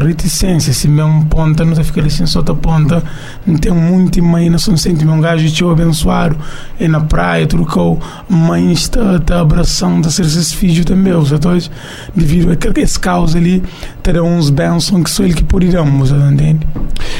reticência, 0.01 0.71
se 0.71 0.87
mesmo 0.87 1.25
ponta, 1.25 1.65
não 1.65 1.75
fica 1.75 1.99
assim 1.99 2.25
só 2.25 2.41
da 2.41 2.55
ponta, 2.55 3.03
não 3.45 3.57
tem 3.57 3.73
muito 3.73 4.19
imaginação, 4.19 4.77
sente 4.77 5.05
um 5.05 5.19
gajo 5.19 5.51
te 5.51 5.65
abençoado, 5.65 6.37
é 6.79 6.87
na 6.87 7.01
praia, 7.01 7.45
trocou, 7.45 7.99
mãe 8.29 8.71
está, 8.71 9.17
está 9.17 9.41
abraçando, 9.41 10.07
está 10.07 10.11
ser 10.11 10.21
esse 10.21 10.55
filho 10.55 10.85
também, 10.85 11.13
os 11.13 11.33
atores, 11.33 11.69
devido 12.15 12.51
a 12.51 12.79
esse 12.79 12.97
causa 12.97 13.37
ali, 13.37 13.61
terão 14.01 14.27
uns 14.27 14.49
bênçãos 14.49 15.03
que 15.03 15.09
só 15.09 15.23
ele 15.23 15.33
que 15.33 15.43
poderão, 15.43 15.85
você 15.99 16.13
entende? 16.13 16.65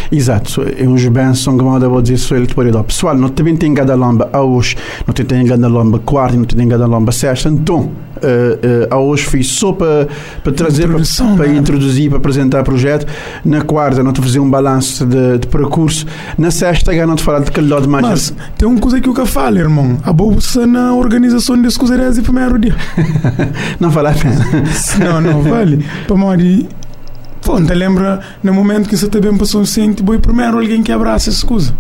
Exato, 0.09 0.65
é 0.77 0.88
uns 0.88 1.05
bênçãos 1.09 1.57
que 1.57 1.63
vou 1.89 2.01
dizer 2.01 2.19
só 2.19 2.38
ele 2.38 2.47
que 2.47 2.55
poderão. 2.55 2.83
Pessoal, 2.83 3.17
não 3.17 3.27
também 3.27 3.57
tem 3.57 3.73
cada 3.73 3.95
lomba 3.95 4.29
hoje, 4.39 4.77
não 5.05 5.13
tem 5.13 5.45
cada 5.45 5.67
lomba 5.67 6.00
quarta, 6.00 6.38
não 6.38 6.45
tem 6.45 6.69
cada 6.69 6.85
lomba 6.85 7.12
sexta, 7.12 7.50
então, 7.50 7.91
uh, 8.23 8.95
uh, 8.95 8.97
hoje 8.97 9.25
fiz 9.25 9.47
só 9.47 9.73
para, 9.73 10.07
trazer, 10.55 10.88
para, 10.88 11.03
para 11.36 11.48
introduzir, 11.48 12.10
para 12.10 12.18
apresentar 12.18 12.62
o 12.62 12.63
projeto. 12.63 13.06
Na 13.44 13.62
quarta, 13.62 14.04
não 14.04 14.13
te 14.13 14.22
fazer 14.22 14.40
um 14.40 14.50
balanço 14.50 15.06
de, 15.06 15.40
de 15.40 15.48
percurso. 15.48 16.06
Na 16.38 16.52
sexta, 16.52 16.94
já 16.94 17.06
não 17.06 17.16
te 17.16 17.24
falar 17.24 17.40
de 17.40 17.50
aquele 17.50 17.70
lado 17.70 17.88
mais. 17.88 18.06
Mas 18.06 18.34
tem 18.58 18.68
uma 18.68 18.80
coisa 18.80 19.00
que 19.00 19.08
eu 19.08 19.25
falo, 19.25 19.58
irmão. 19.58 19.98
A 20.04 20.13
bolsa 20.13 20.66
na 20.66 20.94
organização 20.94 21.62
das 21.62 21.78
coisas 21.78 22.16
de 22.16 22.22
primeiro 22.22 22.60
dia. 22.60 22.75
não 23.80 23.90
vale 23.90 24.10
a 24.10 24.13
pena. 24.13 24.46
não, 25.00 25.22
não 25.22 25.42
vale. 25.42 25.86
Para 26.08 26.16
Mari, 26.16 26.68
Fonte, 27.43 27.73
lembra 27.73 28.21
no 28.41 28.53
momento 28.53 28.88
que 28.88 28.95
você 28.95 29.09
também 29.09 29.35
passou 29.35 29.65
sente, 29.65 30.01
boi 30.01 30.17
primeiro 30.17 30.57
alguém 30.59 30.81
que 30.81 30.93
abraça 30.93 31.29
essa 31.29 31.45
coisa. 31.45 31.75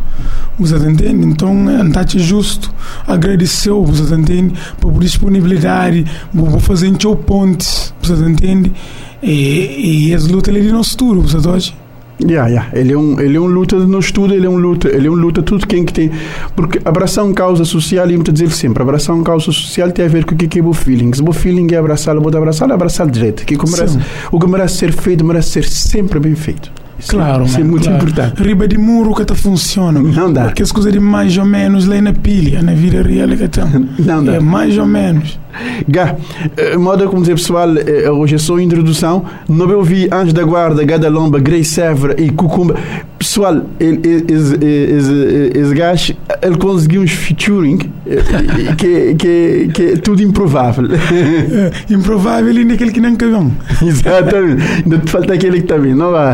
Você 0.59 0.75
entende? 0.75 1.25
Então, 1.25 1.69
é 1.69 1.81
justo. 2.19 2.69
Agradeceu, 3.07 3.81
você 3.81 4.13
entende? 4.13 4.59
Por 4.81 4.91
disponibilidade, 4.99 6.05
por 6.35 6.59
fazer 6.59 6.93
o 7.05 7.15
ponte, 7.15 7.65
você 8.01 8.13
entende? 8.13 8.73
E, 9.21 10.09
e 10.09 10.13
as 10.13 10.27
lutas 10.27 10.53
ali 10.53 10.69
no 10.69 10.83
futuro, 10.83 11.21
você 11.21 11.37
entende? 11.37 11.73
Yeah, 12.21 12.47
yeah. 12.47 12.69
Ele 12.73 12.93
é 12.93 12.97
um 12.97 13.19
ele 13.19 13.37
é 13.37 13.39
um 13.39 13.47
luta 13.47 13.75
no 13.75 13.99
estudo, 13.99 14.33
ele 14.33 14.45
é 14.45 14.49
um 14.49 14.57
luta, 14.57 14.87
ele 14.87 15.07
é 15.07 15.11
um 15.11 15.15
luta 15.15 15.41
tudo 15.41 15.65
quem 15.65 15.83
que 15.83 15.93
tem, 15.93 16.11
porque 16.55 16.79
abraçar 16.85 17.25
uma 17.25 17.33
causa 17.33 17.65
social 17.65 18.09
e 18.09 18.15
muitas 18.15 18.39
vezes 18.39 18.55
sempre 18.55 18.83
abraçar 18.83 19.15
uma 19.15 19.23
causa 19.23 19.45
social 19.45 19.91
tem 19.91 20.05
a 20.05 20.07
ver 20.07 20.25
com 20.25 20.35
o 20.35 20.37
que 20.37 20.59
é 20.59 20.63
o 20.63 20.73
feeling. 20.73 21.11
Se 21.13 21.21
o 21.21 21.33
feeling 21.33 21.67
é 21.73 21.77
abraçar, 21.77 22.15
vou 22.15 22.35
abraçar, 22.35 22.69
é 22.69 22.73
abraçar 22.73 23.09
direito. 23.09 23.45
Que 23.45 23.57
merece, 23.57 23.99
o 24.31 24.39
que 24.39 24.47
merece 24.47 24.77
ser 24.77 24.93
feito 24.93 25.25
merece 25.25 25.49
ser 25.49 25.63
sempre 25.65 26.19
bem 26.19 26.35
feito. 26.35 26.71
Claro, 27.07 27.45
isso 27.45 27.59
é 27.59 27.63
muito 27.63 27.83
claro. 27.83 27.97
importante. 27.97 28.43
Riba 28.43 28.67
de 28.67 28.77
muro 28.77 29.13
que 29.13 29.21
está 29.21 29.35
funciona. 29.35 30.01
Não 30.01 30.31
dá. 30.31 30.45
Porque 30.45 30.63
as 30.63 30.71
coisas 30.71 30.91
de 30.91 30.99
mais 30.99 31.37
ou 31.37 31.45
menos 31.45 31.85
lá 31.85 32.01
na 32.01 32.13
pilha, 32.13 32.61
na 32.61 32.73
vida 32.73 33.01
real 33.01 33.29
que 33.29 33.43
estão. 33.43 33.69
Não 33.99 34.23
dá. 34.23 34.35
É 34.35 34.39
mais 34.39 34.77
ou 34.77 34.85
menos. 34.85 35.39
Gá, 35.87 36.15
eh, 36.57 36.77
modo 36.77 37.07
como 37.07 37.21
dizer 37.21 37.35
pessoal, 37.35 37.69
eh, 37.77 38.09
hoje 38.09 38.35
é 38.35 38.37
só 38.37 38.59
introdução. 38.59 39.25
Não 39.47 39.69
eu 39.69 39.83
vi 39.83 40.09
Anjo 40.11 40.33
da 40.33 40.43
Guarda, 40.43 40.83
Gada 40.83 41.09
Lomba, 41.09 41.39
Grey 41.39 41.63
Sevra 41.63 42.15
e 42.19 42.29
Cucumba. 42.31 42.75
Pessoal, 43.23 43.65
esse 43.79 45.73
gajo, 45.73 46.13
ele 46.41 46.57
conseguiu 46.57 47.03
uns 47.03 47.11
featuring 47.11 47.77
que, 48.77 49.15
que, 49.15 49.69
que 49.73 49.83
é 49.93 49.95
tudo 49.95 50.21
improvável. 50.21 50.89
É, 50.93 51.71
improvável 51.93 52.53
ainda 52.53 52.73
aquele 52.73 52.91
que 52.91 52.99
não 52.99 53.15
cagam. 53.15 53.49
Exatamente. 53.81 54.61
Ainda 54.83 54.97
te 54.97 55.09
falta 55.09 55.35
aquele 55.35 55.59
que 55.59 55.63
está 55.63 55.77
vindo, 55.77 55.95
não 55.95 56.11
vai? 56.11 56.33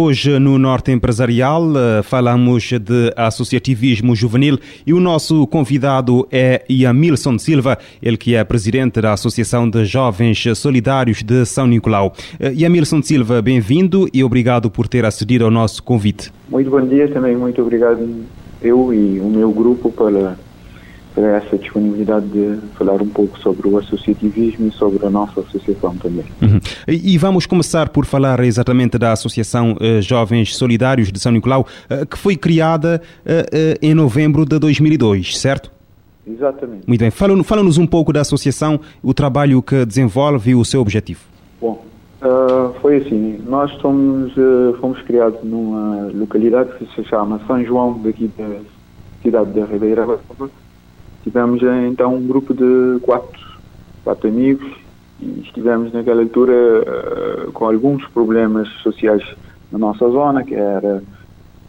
Hoje, 0.00 0.38
no 0.38 0.60
Norte 0.60 0.92
Empresarial, 0.92 1.76
eh, 1.76 2.02
falamos 2.04 2.70
de 2.70 3.12
associativismo 3.16 4.14
juvenil 4.14 4.56
e 4.86 4.94
o 4.94 5.00
nosso 5.00 5.44
convidado 5.48 6.24
é 6.30 6.64
Yamilson 6.70 7.36
Silva, 7.36 7.76
ele 8.00 8.16
que 8.16 8.36
é 8.36 8.44
presidente 8.44 9.00
da 9.00 9.12
Associação 9.12 9.68
de 9.68 9.84
Jovens 9.84 10.44
Solidários 10.54 11.24
de 11.24 11.44
São 11.44 11.66
Nicolau. 11.66 12.12
Eh, 12.38 12.52
Yamilson 12.60 13.02
Silva, 13.02 13.42
bem-vindo 13.42 14.08
e 14.14 14.22
obrigado 14.22 14.70
por 14.70 14.86
ter 14.86 15.04
acedido 15.04 15.44
ao 15.44 15.50
nosso 15.50 15.82
convite. 15.82 16.30
Muito 16.48 16.70
bom 16.70 16.86
dia 16.86 17.08
também, 17.08 17.36
muito 17.36 17.60
obrigado 17.60 17.98
eu 18.62 18.94
e 18.94 19.18
o 19.18 19.28
meu 19.28 19.50
grupo 19.50 19.90
pela 19.90 20.38
essa 21.26 21.56
disponibilidade 21.58 22.26
de 22.26 22.58
falar 22.76 23.00
um 23.02 23.08
pouco 23.08 23.38
sobre 23.38 23.68
o 23.68 23.78
associativismo 23.78 24.68
e 24.68 24.72
sobre 24.72 25.04
a 25.06 25.10
nossa 25.10 25.40
associação 25.40 25.96
também. 25.96 26.24
Uhum. 26.40 26.60
E 26.86 27.16
vamos 27.18 27.46
começar 27.46 27.88
por 27.88 28.04
falar 28.04 28.40
exatamente 28.40 28.98
da 28.98 29.12
Associação 29.12 29.72
uh, 29.72 30.02
Jovens 30.02 30.56
Solidários 30.56 31.10
de 31.10 31.18
São 31.18 31.32
Nicolau, 31.32 31.66
uh, 31.90 32.06
que 32.06 32.18
foi 32.18 32.36
criada 32.36 33.00
uh, 33.24 33.78
em 33.82 33.94
novembro 33.94 34.44
de 34.44 34.58
2002, 34.58 35.38
certo? 35.38 35.70
Exatamente. 36.26 36.86
Muito 36.86 37.00
bem. 37.00 37.10
Fala-nos 37.10 37.46
fala 37.46 37.62
um 37.62 37.86
pouco 37.86 38.12
da 38.12 38.20
associação, 38.20 38.80
o 39.02 39.14
trabalho 39.14 39.62
que 39.62 39.84
desenvolve 39.86 40.50
e 40.50 40.54
o 40.54 40.64
seu 40.64 40.80
objetivo. 40.82 41.20
Bom, 41.58 41.82
foi 42.82 42.98
assim, 42.98 43.40
nós 43.46 43.72
somos, 43.80 44.34
fomos 44.78 45.00
criados 45.02 45.42
numa 45.42 46.10
localidade 46.12 46.70
que 46.76 46.86
se 46.94 47.08
chama 47.08 47.40
São 47.46 47.64
João, 47.64 47.98
daqui 48.02 48.30
da 48.36 48.60
cidade 49.22 49.52
da 49.52 49.64
Ribeira 49.64 50.04
Tivemos 51.28 51.60
então 51.86 52.14
um 52.14 52.26
grupo 52.26 52.54
de 52.54 53.00
quatro, 53.02 53.38
quatro 54.02 54.28
amigos 54.28 54.72
e 55.20 55.42
estivemos 55.44 55.92
naquela 55.92 56.22
altura 56.22 56.54
uh, 56.54 57.52
com 57.52 57.66
alguns 57.66 58.02
problemas 58.06 58.66
sociais 58.82 59.22
na 59.70 59.78
nossa 59.78 60.08
zona, 60.08 60.42
que 60.42 60.54
era 60.54 61.02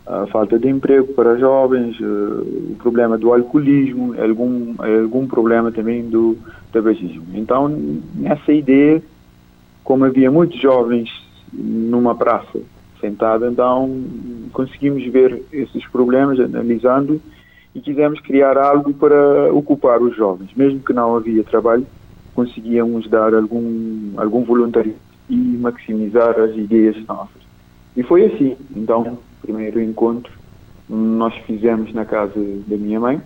a 0.07 0.25
falta 0.27 0.57
de 0.57 0.69
emprego 0.69 1.13
para 1.13 1.37
jovens, 1.37 1.99
uh, 1.99 2.71
o 2.71 2.75
problema 2.79 3.17
do 3.17 3.33
alcoolismo, 3.33 4.15
algum, 4.17 4.75
algum 4.77 5.27
problema 5.27 5.73
também 5.73 6.07
do 6.07 6.37
tabagismo. 6.71 7.25
Então, 7.33 7.67
nessa 8.15 8.53
ideia, 8.53 9.03
como 9.83 10.05
havia 10.05 10.31
muitos 10.31 10.57
jovens 10.57 11.09
numa 11.51 12.15
praça 12.15 12.61
sentada, 13.01 13.49
então 13.49 14.05
conseguimos 14.53 15.05
ver 15.07 15.43
esses 15.51 15.85
problemas, 15.87 16.39
analisando 16.39 17.21
e 17.73 17.81
quisemos 17.81 18.19
criar 18.21 18.57
algo 18.57 18.93
para 18.93 19.53
ocupar 19.53 20.01
os 20.01 20.15
jovens. 20.15 20.49
Mesmo 20.55 20.79
que 20.79 20.93
não 20.93 21.15
havia 21.15 21.43
trabalho, 21.43 21.85
conseguíamos 22.33 23.07
dar 23.09 23.33
algum, 23.33 24.13
algum 24.17 24.43
voluntário 24.43 24.95
e 25.29 25.35
maximizar 25.35 26.39
as 26.39 26.55
ideias 26.55 26.95
nossas. 27.05 27.41
E 27.95 28.03
foi 28.03 28.25
assim. 28.25 28.57
Então, 28.75 29.19
primeiro 29.41 29.81
encontro 29.81 30.31
nós 30.89 31.35
fizemos 31.45 31.93
na 31.93 32.03
casa 32.03 32.33
da 32.67 32.75
minha 32.75 32.99
mãe 32.99 33.21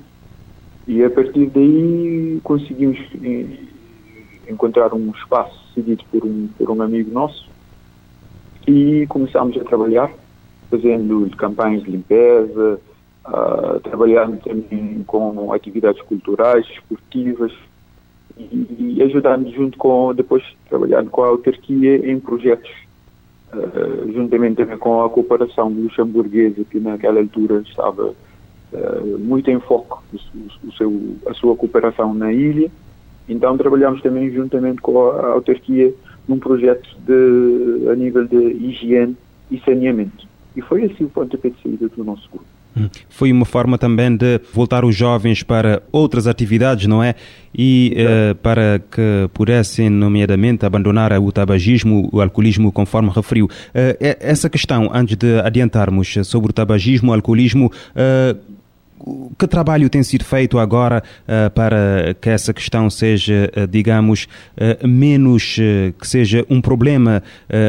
e 0.86 1.02
a 1.02 1.10
partir 1.10 1.46
daí 1.48 2.40
conseguimos 2.44 3.00
eh, 3.24 3.46
encontrar 4.50 4.94
um 4.94 5.12
espaço 5.12 5.58
cedido 5.74 6.04
por 6.12 6.26
um, 6.26 6.50
por 6.58 6.70
um 6.70 6.82
amigo 6.82 7.10
nosso 7.10 7.50
e 8.68 9.06
começámos 9.08 9.56
a 9.58 9.64
trabalhar 9.64 10.12
fazendo 10.70 11.30
campanhas 11.38 11.84
de 11.84 11.92
limpeza, 11.92 12.82
trabalhando 13.84 14.42
também 14.44 15.04
com 15.08 15.54
atividades 15.54 16.02
culturais, 16.02 16.66
esportivas 16.68 17.54
e, 18.38 18.96
e 18.98 19.04
ajudando 19.04 19.50
junto 19.52 19.78
com, 19.78 20.14
depois 20.14 20.44
trabalhando 20.70 21.10
com 21.10 21.24
a 21.24 21.28
autarquia 21.28 22.10
em 22.10 22.20
projetos, 22.20 22.72
uh, 23.54 24.12
juntamente 24.12 24.56
também 24.56 24.78
com 24.78 25.04
a 25.04 25.10
cooperação 25.10 25.70
luxemburguesa, 25.70 26.64
que 26.66 26.80
naquela 26.80 27.20
altura 27.20 27.62
estava 27.62 28.10
uh, 28.10 29.20
muito 29.20 29.50
em 29.50 29.60
foco 29.60 30.04
o, 30.14 30.68
o 30.68 30.72
seu, 30.74 31.16
a 31.28 31.34
sua 31.34 31.56
cooperação 31.56 32.14
na 32.14 32.34
ilha 32.34 32.72
Então 33.30 33.58
trabalhamos 33.58 34.02
também 34.02 34.32
juntamente 34.32 34.82
com 34.82 35.10
a 35.10 35.28
autarquia 35.28 35.94
num 36.28 36.40
projeto 36.40 36.90
de, 37.06 37.90
a 37.90 37.96
nível 37.96 38.26
de 38.26 38.38
higiene 38.38 39.16
e 39.52 39.60
saneamento. 39.60 40.26
E 40.56 40.62
foi 40.62 40.86
assim 40.86 41.04
o 41.04 41.10
pontapé 41.10 41.50
de 41.50 41.62
saída 41.62 41.88
do 41.90 42.04
nosso 42.04 42.30
grupo. 42.30 42.53
Foi 43.10 43.32
uma 43.32 43.46
forma 43.46 43.78
também 43.78 44.16
de 44.16 44.40
voltar 44.52 44.84
os 44.84 44.96
jovens 44.96 45.44
para 45.44 45.82
outras 45.92 46.28
atividades, 46.28 46.88
não 46.88 47.04
é? 47.04 47.16
E 47.56 47.96
uh, 47.96 48.36
para 48.36 48.82
que 48.92 49.30
pudessem, 49.34 49.90
nomeadamente, 49.90 50.66
abandonar 50.66 51.14
o 51.20 51.32
tabagismo, 51.32 52.10
o 52.12 52.20
alcoolismo, 52.20 52.72
conforme 52.72 53.12
referiu. 53.12 53.46
Uh, 53.46 54.16
essa 54.20 54.50
questão, 54.50 54.90
antes 54.92 55.16
de 55.16 55.40
adiantarmos 55.42 56.16
sobre 56.24 56.50
o 56.50 56.54
tabagismo, 56.54 57.12
o 57.12 57.14
alcoolismo, 57.14 57.72
uh, 57.96 58.54
que 59.38 59.48
trabalho 59.48 59.90
tem 59.90 60.02
sido 60.02 60.24
feito 60.24 60.58
agora 60.58 61.04
para 61.54 62.16
que 62.22 62.30
essa 62.30 62.54
questão 62.54 62.90
seja, 62.90 63.52
digamos, 63.70 64.30
menos, 64.82 65.58
que 66.00 66.08
seja 66.08 66.46
um 66.50 66.62
problema 66.62 67.22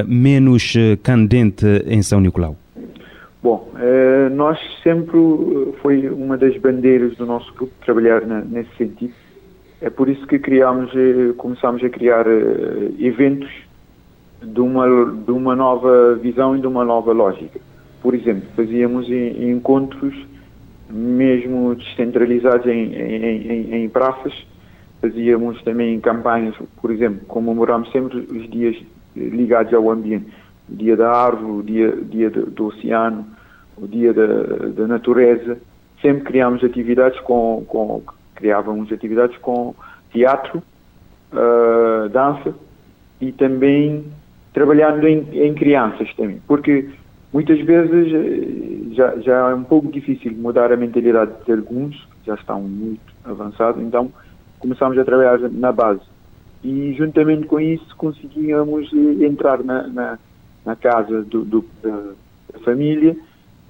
menos 0.06 0.74
candente 1.02 1.66
em 1.88 2.02
São 2.02 2.20
Nicolau? 2.20 2.56
Bom, 3.44 3.68
nós 4.32 4.58
sempre 4.82 5.18
foi 5.82 6.08
uma 6.08 6.38
das 6.38 6.56
bandeiras 6.56 7.14
do 7.18 7.26
nosso 7.26 7.52
grupo 7.52 7.74
trabalhar 7.84 8.22
nesse 8.22 8.74
sentido. 8.74 9.12
É 9.82 9.90
por 9.90 10.08
isso 10.08 10.26
que 10.26 10.38
criámos, 10.38 10.90
começámos 11.36 11.84
a 11.84 11.90
criar 11.90 12.24
eventos 12.98 13.50
de 14.42 14.60
uma, 14.60 14.86
de 14.86 15.30
uma 15.30 15.54
nova 15.54 16.14
visão 16.14 16.56
e 16.56 16.60
de 16.62 16.66
uma 16.66 16.86
nova 16.86 17.12
lógica. 17.12 17.60
Por 18.00 18.14
exemplo, 18.14 18.48
fazíamos 18.56 19.10
encontros 19.10 20.14
mesmo 20.88 21.74
descentralizados 21.74 22.66
em, 22.66 22.94
em, 22.94 23.24
em, 23.26 23.84
em 23.84 23.88
praças. 23.90 24.32
Fazíamos 25.02 25.60
também 25.64 26.00
campanhas, 26.00 26.54
por 26.80 26.90
exemplo, 26.90 27.26
comemoramos 27.26 27.92
sempre 27.92 28.20
os 28.20 28.50
dias 28.50 28.74
ligados 29.14 29.74
ao 29.74 29.90
ambiente. 29.90 30.32
O 30.74 30.76
dia 30.76 30.96
da 30.96 31.08
árvore, 31.08 31.52
o 31.52 31.62
dia, 31.62 31.92
dia 31.92 32.28
do, 32.28 32.46
do 32.46 32.66
oceano, 32.66 33.24
o 33.76 33.86
dia 33.86 34.12
da, 34.12 34.26
da, 34.74 34.88
natureza. 34.88 35.56
Sempre 36.02 36.24
criámos 36.24 36.64
atividades 36.64 37.20
com, 37.20 37.64
com 37.68 38.02
criávamos 38.34 38.90
atividades 38.90 39.38
com 39.38 39.72
teatro, 40.10 40.60
uh, 41.32 42.08
dança 42.08 42.52
e 43.20 43.30
também 43.30 44.04
trabalhando 44.52 45.06
em, 45.06 45.28
em 45.32 45.54
crianças 45.54 46.12
também, 46.16 46.42
porque 46.48 46.90
muitas 47.32 47.60
vezes 47.60 48.12
eh, 48.12 48.94
já, 48.94 49.16
já 49.18 49.50
é 49.50 49.54
um 49.54 49.64
pouco 49.64 49.90
difícil 49.90 50.32
mudar 50.32 50.72
a 50.72 50.76
mentalidade 50.76 51.32
de 51.46 51.52
alguns, 51.52 52.06
já 52.26 52.34
estão 52.34 52.60
muito 52.60 53.00
avançados, 53.24 53.80
então 53.80 54.12
começamos 54.58 54.98
a 54.98 55.04
trabalhar 55.04 55.38
na 55.50 55.72
base. 55.72 56.02
E 56.62 56.94
juntamente 56.94 57.46
com 57.46 57.60
isso 57.60 57.96
conseguíamos 57.96 58.90
eh, 58.92 59.24
entrar 59.24 59.62
na, 59.64 59.86
na, 59.88 60.18
na 60.64 60.76
casa 60.76 61.22
do, 61.22 61.44
do, 61.44 61.64
da 61.82 62.58
família 62.64 63.16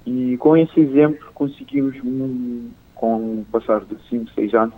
e 0.05 0.37
com 0.37 0.55
esse 0.55 0.79
exemplo 0.79 1.27
conseguimos, 1.33 1.95
com 2.93 3.15
o 3.39 3.45
passar 3.51 3.81
de 3.81 3.97
5, 4.09 4.31
6 4.31 4.53
anos, 4.53 4.75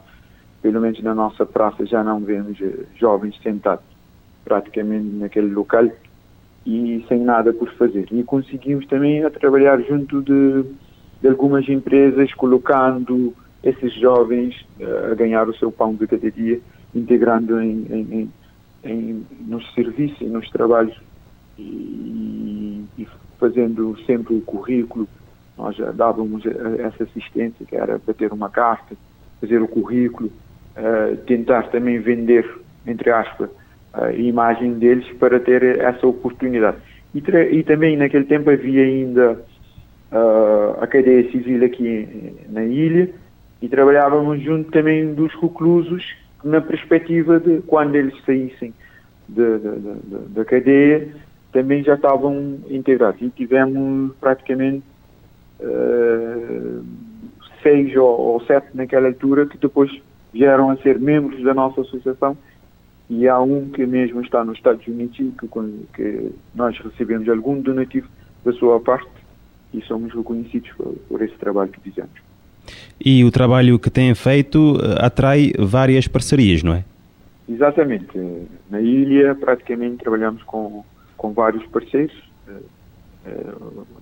pelo 0.61 0.81
menos 0.81 1.01
na 1.03 1.13
nossa 1.13 1.45
praça 1.45 1.85
já 1.85 2.03
não 2.03 2.19
vemos 2.19 2.59
eh, 2.61 2.85
jovens 2.95 3.39
sentados 3.43 3.85
praticamente 4.43 5.05
naquele 5.15 5.53
local 5.53 5.87
e 6.65 7.05
sem 7.07 7.19
nada 7.19 7.53
por 7.53 7.71
fazer. 7.73 8.07
E 8.11 8.23
conseguimos 8.23 8.85
também 8.87 9.23
a 9.23 9.29
trabalhar 9.29 9.79
junto 9.81 10.21
de, 10.21 10.65
de 11.21 11.27
algumas 11.27 11.67
empresas, 11.69 12.33
colocando 12.33 13.33
esses 13.63 13.93
jovens 13.93 14.55
uh, 14.79 15.11
a 15.11 15.15
ganhar 15.15 15.47
o 15.47 15.55
seu 15.55 15.71
pão 15.71 15.93
de 15.93 16.07
cada 16.07 16.29
dia, 16.31 16.59
integrando 16.93 17.61
em, 17.61 17.85
em, 17.89 18.33
em, 18.83 19.25
nos 19.47 19.73
serviços 19.73 20.19
e 20.21 20.25
nos 20.25 20.49
trabalhos 20.49 20.97
e, 21.57 23.07
fazendo 23.39 23.97
sempre 24.05 24.35
o 24.35 24.41
currículo. 24.41 25.07
Nós 25.57 25.75
já 25.75 25.91
dávamos 25.91 26.43
essa 26.45 27.03
assistência, 27.03 27.65
que 27.65 27.75
era 27.75 27.99
bater 28.05 28.31
uma 28.31 28.49
carta, 28.49 28.95
fazer 29.41 29.61
o 29.61 29.67
currículo, 29.67 30.31
uh, 30.75 31.15
tentar 31.25 31.69
também 31.69 31.99
vender, 31.99 32.47
entre 32.85 33.09
aspas, 33.11 33.49
a 33.93 34.11
imagem 34.11 34.73
deles 34.73 35.07
para 35.17 35.39
ter 35.39 35.63
essa 35.79 36.05
oportunidade. 36.05 36.77
E, 37.13 37.19
e 37.19 37.63
também 37.63 37.97
naquele 37.97 38.25
tempo 38.25 38.49
havia 38.49 38.83
ainda 38.83 39.33
uh, 40.11 40.81
a 40.81 40.87
cadeia 40.87 41.31
civil 41.31 41.65
aqui 41.65 42.35
na 42.49 42.63
ilha 42.63 43.09
e 43.61 43.67
trabalhávamos 43.67 44.41
junto 44.43 44.69
também 44.71 45.13
dos 45.13 45.33
reclusos 45.41 46.15
na 46.43 46.61
perspectiva 46.61 47.39
de 47.39 47.61
quando 47.61 47.95
eles 47.95 48.13
saíssem 48.23 48.73
da 49.27 50.45
cadeia 50.45 51.09
também 51.57 51.83
já 51.83 51.95
estavam 51.95 52.59
integrados 52.69 53.19
e 53.19 53.31
tivemos 53.31 54.13
praticamente 54.21 54.83
uh, 55.59 56.85
seis 57.63 57.95
ou, 57.95 58.05
ou, 58.05 58.41
sete 58.45 58.67
naquela 58.75 59.07
altura 59.07 59.47
que 59.47 59.57
depois 59.57 59.91
vieram 60.31 60.69
a 60.69 60.77
ser 60.77 60.99
membros 60.99 61.43
da 61.43 61.55
nossa 61.55 61.81
associação 61.81 62.37
e 63.09 63.27
há 63.27 63.39
um 63.39 63.69
que 63.69 63.87
mesmo 63.87 64.21
está 64.21 64.45
nos 64.45 64.57
Estados 64.57 64.85
Unidos 64.85 65.17
que, 65.17 65.47
que 65.95 66.31
nós 66.53 66.77
recebemos 66.77 67.27
algum 67.27 67.59
donativo 67.59 68.07
da 68.45 68.53
sua 68.53 68.79
parte 68.79 69.09
e 69.73 69.81
somos 69.81 70.13
reconhecidos 70.13 70.69
por, 70.73 70.93
por 71.09 71.23
esse 71.23 71.35
trabalho 71.37 71.71
que 71.71 71.79
fizemos. 71.79 72.11
E 73.03 73.23
o 73.23 73.31
trabalho 73.31 73.79
que 73.79 73.89
têm 73.89 74.13
feito 74.13 74.77
eh, 74.79 75.03
atrai 75.03 75.53
várias 75.57 76.07
parcerias, 76.07 76.61
não 76.61 76.73
é? 76.75 76.83
Exatamente. 77.49 78.11
Na 78.69 78.79
ilha 78.79 79.33
praticamente 79.33 80.03
trabalhamos 80.03 80.43
com, 80.43 80.83
com 81.17 81.33
vários 81.33 81.65
parceiros, 81.67 82.15
eh, 82.47 82.51
eh, 83.25 83.53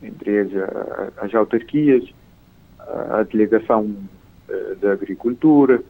entre 0.04 0.32
eles 0.32 0.54
as 1.18 1.34
autarquias, 1.34 2.04
a 2.80 3.24
delegação 3.24 3.96
da 4.80 4.92
agricultura, 4.92 5.82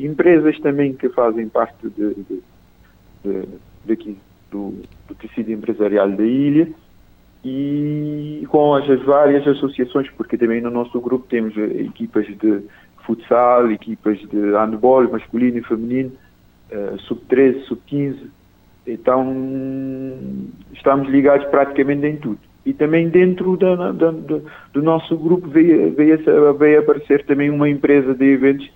empresas 0.00 0.58
também 0.60 0.94
que 0.94 1.10
fazem 1.10 1.48
parte 1.50 1.90
de, 1.90 2.14
de, 2.14 2.42
de, 3.22 3.48
daqui 3.84 4.16
do, 4.50 4.74
do, 5.06 5.14
tecido 5.16 5.52
empresarial 5.52 6.08
da 6.10 6.24
ilha. 6.24 6.72
E 7.44 8.46
com 8.48 8.74
as, 8.74 8.88
as, 8.88 9.02
várias 9.02 9.46
associações, 9.46 10.08
porque 10.16 10.38
também 10.38 10.62
no 10.62 10.70
nosso 10.70 10.98
grupo 11.00 11.26
temos 11.28 11.54
equipas 11.56 12.26
de 12.38 12.62
futsal, 13.06 13.70
equipas 13.70 14.18
de 14.18 14.50
handball 14.50 15.08
masculino 15.08 15.58
e 15.58 15.62
feminino, 15.62 16.12
uh, 16.72 16.98
sub-13, 17.02 17.62
sub-15, 17.66 18.28
então 18.86 19.34
estamos 20.72 21.08
ligados 21.08 21.46
praticamente 21.48 22.06
em 22.06 22.16
tudo. 22.16 22.38
E 22.64 22.72
também 22.72 23.08
dentro 23.08 23.56
da, 23.56 23.92
da, 23.92 24.10
do 24.10 24.82
nosso 24.82 25.16
grupo 25.16 25.48
veio, 25.48 25.92
veio, 25.94 26.18
veio 26.58 26.80
aparecer 26.80 27.24
também 27.24 27.48
uma 27.48 27.68
empresa 27.68 28.12
de 28.14 28.24
eventos 28.24 28.68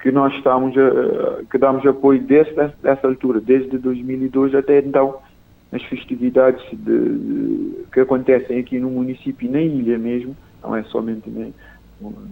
que 0.00 0.10
nós 0.10 0.32
estamos 0.34 0.74
a, 0.76 1.42
que 1.50 1.58
damos 1.58 1.84
apoio 1.84 2.20
desde 2.22 2.54
essa 2.84 3.06
altura, 3.06 3.40
desde 3.40 3.76
2002 3.76 4.54
até 4.54 4.78
então, 4.78 5.18
nas 5.72 5.82
festividades 5.82 6.64
de, 6.72 7.84
que 7.92 8.00
acontecem 8.00 8.58
aqui 8.58 8.78
no 8.78 8.90
município 8.90 9.46
e 9.46 9.50
na 9.50 9.60
ilha 9.60 9.98
mesmo, 9.98 10.36
não 10.62 10.76
é 10.76 10.82
somente 10.84 11.28
na, 11.28 11.48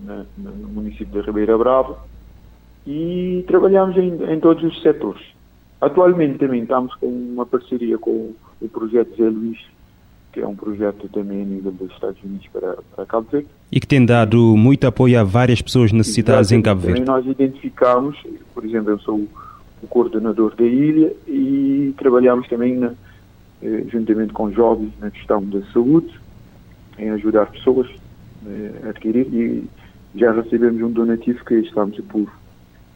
na, 0.04 0.24
no 0.38 0.68
município 0.68 1.20
de 1.20 1.26
Ribeira 1.26 1.58
Brava, 1.58 1.98
e 2.86 3.44
trabalhamos 3.46 3.96
em, 3.96 4.32
em, 4.32 4.40
todos 4.40 4.62
os 4.62 4.80
setores. 4.82 5.22
Atualmente 5.84 6.38
também 6.38 6.62
estamos 6.62 6.94
com 6.94 7.06
uma 7.06 7.44
parceria 7.44 7.98
com 7.98 8.32
o 8.58 8.68
projeto 8.68 9.14
Zé 9.16 9.28
Luís, 9.28 9.58
que 10.32 10.40
é 10.40 10.46
um 10.46 10.56
projeto 10.56 11.08
também 11.10 11.42
a 11.42 11.44
nível 11.44 11.72
dos 11.72 11.92
Estados 11.92 12.16
Unidos 12.24 12.46
para, 12.50 12.78
para 12.96 13.04
Cabo 13.04 13.28
Verde. 13.30 13.48
E 13.70 13.78
que 13.78 13.86
tem 13.86 14.04
dado 14.04 14.56
muito 14.56 14.86
apoio 14.86 15.20
a 15.20 15.24
várias 15.24 15.60
pessoas 15.60 15.92
necessitadas 15.92 16.50
em 16.52 16.62
Cabo 16.62 16.80
Verde. 16.80 17.04
Também 17.04 17.14
nós 17.14 17.26
identificamos, 17.30 18.16
por 18.54 18.64
exemplo, 18.64 18.92
eu 18.92 18.98
sou 19.00 19.28
o 19.82 19.86
coordenador 19.86 20.54
da 20.56 20.64
ilha 20.64 21.12
e 21.28 21.94
trabalhamos 21.98 22.48
também 22.48 22.76
na, 22.76 22.94
eh, 23.62 23.84
juntamente 23.92 24.32
com 24.32 24.50
jovens 24.50 24.90
na 24.98 25.10
questão 25.10 25.44
da 25.44 25.60
saúde, 25.66 26.18
em 26.98 27.10
ajudar 27.10 27.46
pessoas 27.50 27.90
eh, 28.46 28.72
a 28.84 28.88
adquirir 28.88 29.26
e 29.34 29.68
já 30.14 30.32
recebemos 30.32 30.80
um 30.80 30.90
donativo 30.90 31.44
que 31.44 31.56
estamos 31.56 32.00
por, 32.08 32.26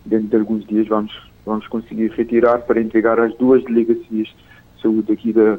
dentro 0.07 0.29
de 0.29 0.37
alguns 0.37 0.67
dias, 0.67 0.89
vamos, 0.89 1.28
vamos 1.45 1.67
conseguir 1.69 2.11
retirar 2.11 2.59
para 2.61 2.81
entregar 2.81 3.19
às 3.19 3.35
duas 3.37 3.63
delegacias 3.65 4.29
de 4.29 4.83
saúde 4.83 5.13
aqui 5.13 5.33
da, 5.33 5.59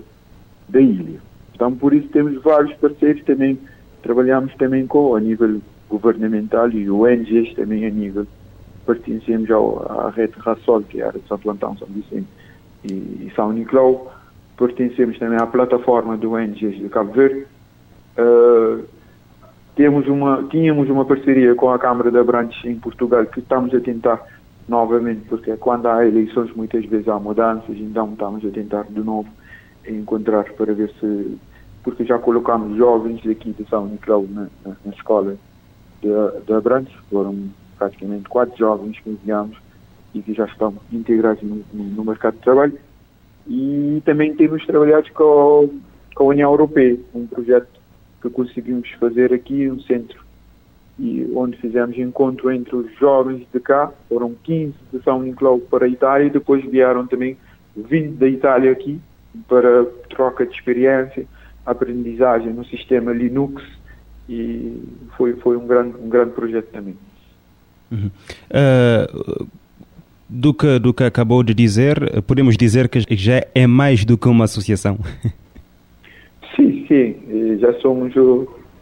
da 0.67 0.79
ilha. 0.79 1.19
Então, 1.53 1.75
por 1.75 1.93
isso 1.93 2.07
temos 2.09 2.41
vários 2.41 2.73
parceiros 2.77 3.23
também, 3.23 3.59
trabalhamos 4.01 4.53
também 4.55 4.87
com 4.87 5.15
a 5.15 5.19
nível 5.19 5.61
governamental 5.89 6.69
e 6.71 6.89
ONGs 6.89 7.53
também 7.55 7.85
a 7.85 7.89
nível, 7.89 8.25
pertencemos 8.85 9.49
ao, 9.51 9.85
à 9.91 10.09
rede 10.09 10.33
Rassol, 10.37 10.83
que 10.83 11.01
é 11.01 11.07
a 11.07 11.11
de 11.11 11.21
Santo 11.27 11.49
Antão, 11.49 11.77
São 11.77 11.87
Vicente 11.87 12.27
e, 12.83 12.93
e 12.93 13.31
São 13.35 13.51
Nicolau, 13.51 14.13
pertencemos 14.57 15.17
também 15.17 15.37
à 15.39 15.47
plataforma 15.47 16.17
de 16.17 16.27
ONGs 16.27 16.77
de 16.77 16.89
Cabo 16.89 17.11
Verde, 17.11 17.45
uh, 18.17 18.85
temos 19.75 20.07
uma, 20.07 20.43
tínhamos 20.49 20.89
uma 20.89 21.05
parceria 21.05 21.55
com 21.55 21.71
a 21.71 21.79
Câmara 21.79 22.11
de 22.11 22.17
Abrantes 22.17 22.63
em 22.65 22.75
Portugal 22.75 23.25
que 23.25 23.39
estamos 23.39 23.73
a 23.73 23.79
tentar 23.79 24.21
novamente, 24.69 25.21
porque 25.27 25.55
quando 25.57 25.87
há 25.87 26.05
eleições 26.05 26.53
muitas 26.55 26.85
vezes 26.85 27.07
há 27.07 27.19
mudanças, 27.19 27.75
então 27.77 28.11
estamos 28.13 28.45
a 28.45 28.49
tentar 28.49 28.83
de 28.83 29.01
novo 29.01 29.27
encontrar 29.87 30.45
para 30.53 30.73
ver 30.73 30.91
se. 30.99 31.37
Porque 31.83 32.05
já 32.05 32.19
colocamos 32.19 32.77
jovens 32.77 33.25
aqui 33.25 33.51
de 33.53 33.67
São 33.69 33.87
Nicolau 33.87 34.25
na, 34.29 34.47
na, 34.65 34.75
na 34.85 34.91
escola 34.93 35.37
de 36.01 36.53
Abrantes, 36.53 36.93
foram 37.09 37.49
praticamente 37.77 38.27
quatro 38.29 38.57
jovens 38.57 38.99
que 38.99 39.09
enviamos 39.09 39.57
e 40.13 40.21
que 40.21 40.33
já 40.33 40.45
estão 40.45 40.75
integrados 40.91 41.41
no, 41.41 41.63
no, 41.73 42.03
mercado 42.03 42.35
de 42.35 42.41
trabalho. 42.41 42.77
E 43.47 44.01
também 44.05 44.35
temos 44.35 44.65
trabalhado 44.65 45.11
com, 45.13 45.69
com 46.15 46.23
a 46.25 46.27
União 46.27 46.51
Europeia, 46.51 46.99
um 47.15 47.25
projeto 47.25 47.79
que 48.21 48.29
conseguimos 48.29 48.89
fazer 48.99 49.33
aqui, 49.33 49.69
um 49.69 49.79
centro 49.81 50.28
e 50.99 51.31
onde 51.33 51.57
fizemos 51.57 51.97
encontro 51.97 52.51
entre 52.51 52.75
os 52.75 52.93
jovens 52.99 53.47
de 53.53 53.59
cá, 53.59 53.91
foram 54.09 54.35
15 54.43 54.73
de 54.91 55.01
São 55.01 55.21
Nicolau 55.21 55.57
para 55.59 55.85
a 55.85 55.89
Itália 55.89 56.27
e 56.27 56.29
depois 56.29 56.63
vieram 56.65 57.07
também 57.07 57.37
20 57.75 58.17
da 58.17 58.27
Itália 58.27 58.71
aqui 58.71 58.99
para 59.47 59.85
troca 60.09 60.45
de 60.45 60.53
experiência, 60.53 61.25
aprendizagem 61.65 62.51
no 62.51 62.65
sistema 62.65 63.13
Linux 63.13 63.63
e 64.27 64.83
foi, 65.15 65.33
foi 65.35 65.55
um, 65.55 65.65
grande, 65.65 65.95
um 65.97 66.09
grande 66.09 66.31
projeto 66.31 66.67
também. 66.71 66.97
Uhum. 67.89 68.11
Uh, 68.51 69.47
do, 70.27 70.53
que, 70.53 70.79
do 70.79 70.93
que 70.93 71.03
acabou 71.03 71.41
de 71.43 71.53
dizer, 71.53 72.21
podemos 72.23 72.57
dizer 72.57 72.89
que 72.89 72.99
já 73.15 73.41
é 73.55 73.65
mais 73.65 74.03
do 74.03 74.17
que 74.17 74.27
uma 74.27 74.43
associação? 74.43 74.99
Sim, 76.55 76.85
sim, 76.89 77.57
já 77.59 77.71
somos, 77.79 78.13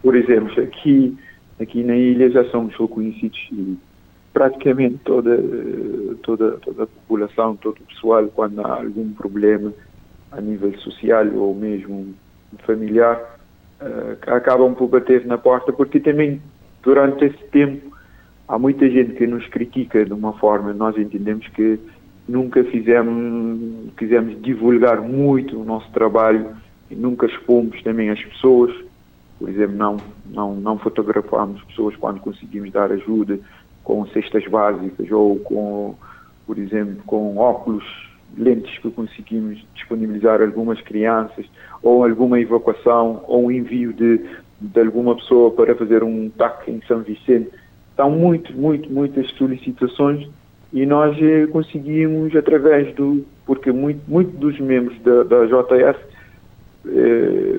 por 0.02 0.16
exemplo, 0.16 0.50
aqui 0.60 1.16
aqui 1.60 1.82
na 1.82 1.96
ilha 1.96 2.30
já 2.30 2.44
somos 2.50 2.74
reconhecidos 2.76 3.48
e 3.52 3.76
praticamente 4.32 4.98
toda, 5.04 5.36
toda, 6.22 6.52
toda 6.58 6.84
a 6.84 6.86
população, 6.86 7.56
todo 7.56 7.78
o 7.80 7.86
pessoal, 7.86 8.26
quando 8.28 8.60
há 8.60 8.76
algum 8.76 9.12
problema 9.12 9.72
a 10.30 10.40
nível 10.40 10.72
social 10.78 11.26
ou 11.34 11.54
mesmo 11.54 12.14
familiar, 12.64 13.38
uh, 13.80 14.30
acabam 14.32 14.74
por 14.74 14.88
bater 14.88 15.26
na 15.26 15.38
porta, 15.38 15.72
porque 15.72 15.98
também 15.98 16.40
durante 16.82 17.24
esse 17.24 17.44
tempo 17.50 17.96
há 18.46 18.58
muita 18.58 18.88
gente 18.88 19.14
que 19.14 19.26
nos 19.26 19.46
critica 19.48 20.04
de 20.04 20.12
uma 20.12 20.32
forma, 20.34 20.72
nós 20.72 20.96
entendemos 20.96 21.46
que 21.48 21.78
nunca 22.28 22.62
fizemos, 22.64 23.92
quisemos 23.96 24.40
divulgar 24.42 25.00
muito 25.00 25.60
o 25.60 25.64
nosso 25.64 25.90
trabalho 25.92 26.54
e 26.90 26.94
nunca 26.94 27.26
expomos 27.26 27.82
também 27.82 28.10
as 28.10 28.22
pessoas 28.22 28.87
por 29.38 29.48
exemplo, 29.48 29.76
não, 29.76 29.96
não, 30.26 30.54
não 30.54 30.78
fotografamos 30.78 31.62
pessoas 31.64 31.94
quando 31.96 32.20
conseguimos 32.20 32.72
dar 32.72 32.90
ajuda 32.90 33.38
com 33.84 34.06
cestas 34.08 34.46
básicas 34.46 35.10
ou 35.10 35.38
com, 35.40 35.94
por 36.46 36.58
exemplo, 36.58 36.96
com 37.06 37.36
óculos, 37.38 37.84
lentes 38.36 38.76
que 38.78 38.90
conseguimos 38.90 39.64
disponibilizar 39.74 40.40
a 40.40 40.44
algumas 40.44 40.80
crianças, 40.82 41.46
ou 41.82 42.04
alguma 42.04 42.38
evacuação, 42.40 43.24
ou 43.26 43.50
envio 43.50 43.92
de, 43.92 44.20
de 44.60 44.80
alguma 44.80 45.14
pessoa 45.16 45.50
para 45.52 45.74
fazer 45.74 46.02
um 46.02 46.28
TAC 46.30 46.68
em 46.68 46.82
São 46.86 47.00
Vicente. 47.00 47.50
São 47.96 48.10
muito, 48.10 48.52
muito, 48.52 48.90
muitas 48.92 49.30
solicitações 49.32 50.28
e 50.72 50.84
nós 50.84 51.16
eh, 51.20 51.46
conseguimos 51.46 52.36
através 52.36 52.94
do, 52.94 53.24
porque 53.46 53.72
muito, 53.72 54.00
muito 54.06 54.36
dos 54.36 54.60
membros 54.60 55.00
da, 55.00 55.22
da 55.22 55.46
JS 55.46 55.96
eh, 56.86 57.58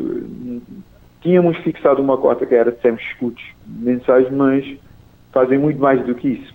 tínhamos 1.22 1.58
fixado 1.58 2.02
uma 2.02 2.18
cota 2.18 2.46
que 2.46 2.56
era 2.56 2.72
sempre 2.82 3.04
escudos 3.04 3.44
mensais, 3.66 4.30
mas 4.32 4.66
fazem 5.32 5.58
muito 5.58 5.80
mais 5.80 6.04
do 6.06 6.16
que 6.16 6.30
isso. 6.30 6.54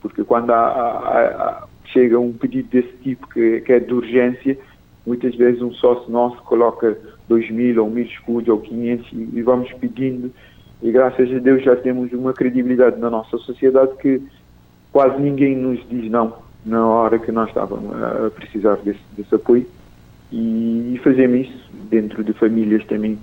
Porque 0.00 0.22
quando 0.24 0.50
há, 0.50 0.66
há, 0.66 1.18
há, 1.18 1.66
chega 1.86 2.18
um 2.18 2.32
pedido 2.32 2.68
desse 2.68 2.92
tipo 3.02 3.26
que, 3.28 3.60
que, 3.62 3.72
é 3.72 3.80
de 3.80 3.92
urgência, 3.92 4.58
muitas 5.06 5.34
vezes 5.34 5.62
um 5.62 5.72
sócio 5.72 6.10
nosso 6.10 6.36
coloca 6.42 6.96
2 7.28 7.50
mil 7.50 7.82
ou 7.82 7.90
mil 7.90 8.04
escudos 8.04 8.48
ou 8.48 8.60
500 8.60 9.12
e, 9.12 9.16
e 9.34 9.42
vamos 9.42 9.72
pedindo. 9.74 10.30
E 10.82 10.90
graças 10.90 11.34
a 11.34 11.38
Deus 11.38 11.62
já 11.62 11.74
temos 11.74 12.12
uma 12.12 12.32
credibilidade 12.32 12.98
na 12.98 13.08
nossa 13.08 13.38
sociedade 13.38 13.96
que 13.96 14.20
quase 14.92 15.20
ninguém 15.20 15.56
nos 15.56 15.80
diz 15.88 16.10
não 16.10 16.46
na 16.66 16.84
hora 16.84 17.18
que 17.18 17.30
nós 17.30 17.48
estávamos 17.48 17.94
a 17.94 18.28
precisar 18.30 18.76
desse, 18.78 19.00
desse 19.16 19.34
apoio. 19.34 19.66
E, 20.32 20.94
e 20.94 21.00
fazemos 21.02 21.46
isso 21.46 21.70
dentro 21.88 22.24
de 22.24 22.32
famílias 22.32 22.84
também 22.86 23.16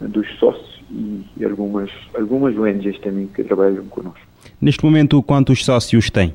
dos 0.00 0.28
sócios 0.38 0.82
e, 0.90 1.44
algumas, 1.44 1.90
algumas 2.14 2.56
ONGs 2.56 2.98
também 3.00 3.26
que 3.26 3.42
trabalham 3.44 3.84
connosco. 3.86 4.20
Neste 4.60 4.84
momento, 4.84 5.22
quantos 5.22 5.64
sócios 5.64 6.10
tem? 6.10 6.34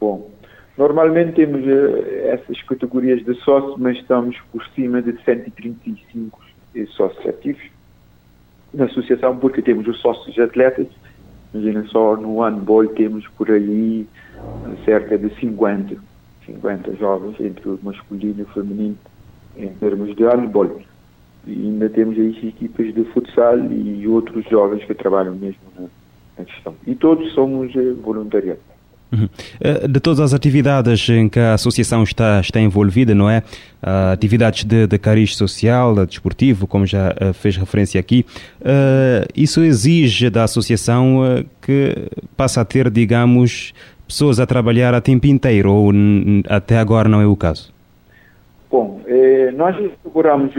Bom, 0.00 0.30
normalmente 0.76 1.32
temos 1.32 1.60
uh, 1.64 2.28
essas 2.28 2.60
categorias 2.62 3.24
de 3.24 3.34
sócios, 3.42 3.76
mas 3.78 3.96
estamos 3.98 4.36
por 4.52 4.66
cima 4.74 5.00
de 5.02 5.12
135 5.24 6.40
sócios 6.94 7.26
ativos 7.26 7.62
na 8.74 8.84
associação, 8.84 9.36
porque 9.38 9.62
temos 9.62 9.86
os 9.86 9.98
sócios 10.00 10.38
atletas. 10.38 10.86
Imagina 11.54 11.86
só, 11.86 12.16
no 12.16 12.42
handball 12.42 12.86
temos 12.88 13.26
por 13.28 13.50
aí 13.50 14.06
eh, 14.36 14.84
cerca 14.84 15.16
de 15.16 15.30
50, 15.40 15.96
50 16.44 16.96
jovens 16.96 17.40
entre 17.40 17.68
o 17.70 17.78
masculino 17.82 18.40
e 18.40 18.42
o 18.42 18.46
feminino 18.46 18.98
em 19.56 19.68
termos 19.68 20.14
de 20.14 20.24
handball. 20.24 20.82
E 21.46 21.52
ainda 21.52 21.88
temos 21.88 22.18
aí 22.18 22.48
equipas 22.48 22.92
de 22.94 23.04
futsal 23.12 23.58
e 23.70 24.06
outros 24.08 24.44
jovens 24.48 24.84
que 24.84 24.94
trabalham 24.94 25.34
mesmo 25.34 25.60
na, 25.78 25.86
na 26.38 26.44
questão. 26.44 26.74
E 26.86 26.94
todos 26.94 27.32
somos 27.32 27.74
eh, 27.76 27.92
voluntariados. 28.02 28.62
Uhum. 29.12 29.28
Eh, 29.60 29.86
de 29.86 30.00
todas 30.00 30.18
as 30.18 30.34
atividades 30.34 31.08
em 31.08 31.28
que 31.28 31.38
a 31.38 31.54
associação 31.54 32.02
está, 32.02 32.40
está 32.40 32.60
envolvida, 32.60 33.14
não 33.14 33.30
é? 33.30 33.38
Uh, 33.80 34.12
atividades 34.12 34.64
de, 34.64 34.88
de 34.88 34.98
cariz 34.98 35.36
social, 35.36 35.94
desportivo, 36.04 36.66
como 36.66 36.84
já 36.84 37.12
uh, 37.12 37.32
fez 37.32 37.56
referência 37.56 38.00
aqui, 38.00 38.26
isso 39.34 39.60
exige 39.60 40.28
da 40.28 40.42
associação 40.42 41.20
que 41.62 42.08
passe 42.36 42.58
a 42.58 42.64
ter, 42.64 42.90
digamos, 42.90 43.72
pessoas 44.06 44.40
a 44.40 44.46
trabalhar 44.46 44.94
a 44.94 45.00
tempo 45.00 45.26
inteiro, 45.26 45.72
ou 45.72 45.92
até 46.48 46.78
agora 46.78 47.08
não 47.08 47.20
é 47.20 47.26
o 47.26 47.36
caso? 47.36 47.72
Bom, 48.70 49.00
eh, 49.06 49.52
nós 49.56 49.76
procuramos 50.02 50.52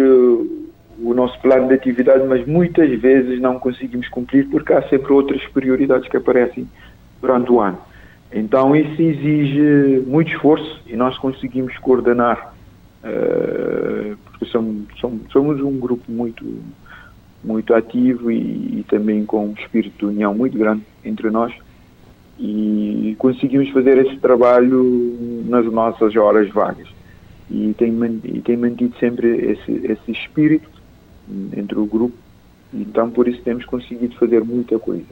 o 0.99 1.13
nosso 1.13 1.39
plano 1.41 1.67
de 1.67 1.75
atividade, 1.75 2.25
mas 2.27 2.45
muitas 2.47 2.89
vezes 2.99 3.39
não 3.39 3.59
conseguimos 3.59 4.07
cumprir 4.09 4.47
porque 4.49 4.73
há 4.73 4.81
sempre 4.89 5.13
outras 5.13 5.43
prioridades 5.47 6.09
que 6.09 6.17
aparecem 6.17 6.67
durante 7.21 7.51
o 7.51 7.59
ano. 7.59 7.77
Então 8.31 8.75
isso 8.75 9.01
exige 9.01 10.03
muito 10.05 10.31
esforço 10.31 10.81
e 10.85 10.95
nós 10.95 11.17
conseguimos 11.17 11.77
coordenar, 11.77 12.53
uh, 13.03 14.17
porque 14.25 14.45
somos, 14.45 14.85
somos, 14.99 15.31
somos, 15.31 15.61
um 15.61 15.79
grupo 15.79 16.11
muito, 16.11 16.43
muito 17.43 17.73
ativo 17.73 18.31
e, 18.31 18.79
e, 18.79 18.85
também 18.89 19.25
com 19.25 19.47
um 19.47 19.53
espírito 19.53 19.97
de 19.99 20.05
união 20.05 20.33
muito 20.33 20.57
grande 20.57 20.83
entre 21.05 21.29
nós 21.29 21.53
e 22.39 23.15
conseguimos 23.17 23.69
fazer 23.69 23.97
esse 23.97 24.17
trabalho 24.17 25.43
nas 25.47 25.65
nossas 25.65 26.15
horas 26.15 26.49
vagas. 26.49 26.87
E 27.49 27.73
tem, 27.77 27.91
mantido 27.91 28.93
sempre 28.99 29.27
esse, 29.27 29.71
esse 29.85 30.11
espírito 30.11 30.76
entre 31.55 31.77
o 31.77 31.85
grupo, 31.85 32.15
então 32.73 33.09
por 33.09 33.27
isso 33.27 33.41
temos 33.41 33.65
conseguido 33.65 34.15
fazer 34.15 34.43
muita 34.43 34.77
coisa. 34.79 35.05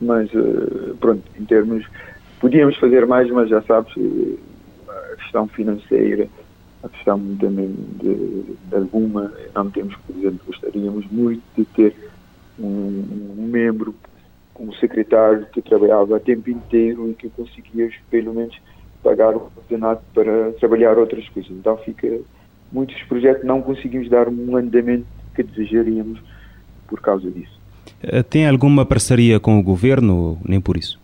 Mas, 0.00 0.28
eh, 0.34 0.94
pronto, 1.00 1.22
em 1.38 1.44
termos. 1.44 1.86
Podíamos 2.40 2.76
fazer 2.76 3.06
mais, 3.06 3.30
mas 3.30 3.48
já 3.48 3.62
sabes, 3.62 3.94
eh, 3.96 4.36
a 5.12 5.16
questão 5.16 5.48
financeira, 5.48 6.28
a 6.82 6.88
questão 6.88 7.18
também 7.36 7.74
de, 7.98 8.42
de 8.68 8.74
alguma. 8.74 9.32
Não 9.54 9.70
temos, 9.70 9.96
por 10.06 10.16
exemplo, 10.16 10.40
gostaríamos 10.46 11.06
muito 11.10 11.42
de 11.56 11.64
ter 11.64 11.94
um, 12.58 13.04
um 13.38 13.46
membro, 13.46 13.94
um 14.58 14.72
secretário 14.74 15.46
que 15.46 15.62
trabalhava 15.62 16.16
a 16.16 16.20
tempo 16.20 16.50
inteiro 16.50 17.10
e 17.10 17.14
que 17.14 17.30
conseguia, 17.30 17.90
pelo 18.10 18.34
menos, 18.34 18.56
pagar 19.02 19.34
o 19.34 19.50
ordenado 19.56 20.00
para 20.12 20.52
trabalhar 20.52 20.98
outras 20.98 21.28
coisas. 21.30 21.50
Então 21.50 21.76
fica. 21.78 22.20
Muitos 22.72 23.00
projetos 23.04 23.44
não 23.44 23.62
conseguimos 23.62 24.08
dar 24.10 24.28
um 24.28 24.56
andamento 24.56 25.06
que 25.36 25.42
desejaríamos 25.42 26.18
por 26.88 27.00
causa 27.00 27.30
disso. 27.30 27.60
Eh, 28.02 28.22
tem 28.22 28.48
alguma 28.48 28.84
parceria 28.84 29.38
com 29.38 29.58
o 29.58 29.62
governo, 29.62 30.38
nem 30.44 30.60
por 30.60 30.76
isso? 30.76 30.98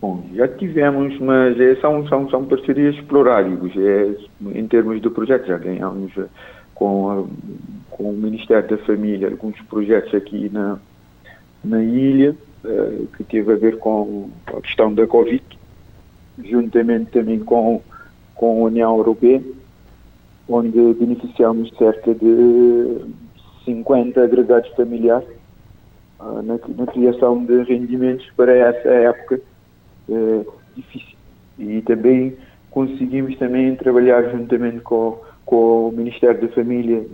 Bom, 0.00 0.22
já 0.34 0.46
tivemos, 0.46 1.18
mas 1.18 1.58
é, 1.58 1.76
são, 1.76 2.06
são, 2.08 2.28
são 2.28 2.44
parcerias 2.44 2.94
esporádicas. 2.96 3.72
É, 3.76 4.14
em 4.58 4.66
termos 4.66 5.00
de 5.00 5.08
projetos, 5.08 5.48
já 5.48 5.56
ganhamos 5.56 6.12
eh, 6.18 6.26
com, 6.74 7.10
a, 7.10 7.24
com 7.90 8.10
o 8.10 8.12
Ministério 8.12 8.68
da 8.68 8.78
Família 8.78 9.28
alguns 9.28 9.58
projetos 9.62 10.14
aqui 10.14 10.50
na, 10.52 10.78
na 11.64 11.82
ilha, 11.82 12.36
uh, 12.64 13.06
que 13.16 13.24
teve 13.24 13.52
a 13.52 13.56
ver 13.56 13.78
com 13.78 14.28
a 14.46 14.60
questão 14.60 14.92
da 14.92 15.06
Covid, 15.06 15.42
juntamente 16.44 17.12
também 17.12 17.38
com, 17.38 17.80
com 18.34 18.64
a 18.64 18.66
União 18.66 18.96
Europeia 18.98 19.40
onde 20.48 20.94
beneficiamos 20.94 21.70
cerca 21.76 22.14
de 22.14 23.00
50 23.64 24.22
agregados 24.22 24.70
familiares 24.76 25.28
uh, 26.20 26.42
na, 26.42 26.58
na, 26.76 26.86
criação 26.86 27.44
de 27.44 27.62
rendimentos 27.62 28.28
para 28.36 28.52
essa 28.52 28.88
época. 28.88 29.40
Uh, 30.08 30.46
difícil. 30.76 31.16
E 31.58 31.80
também 31.82 32.36
conseguimos 32.70 33.36
também 33.38 33.74
trabalhar 33.76 34.22
juntamente 34.30 34.80
com, 34.80 35.18
com 35.46 35.88
o 35.88 35.92
Ministério 35.92 36.40
da 36.40 36.48
Família 36.48 37.06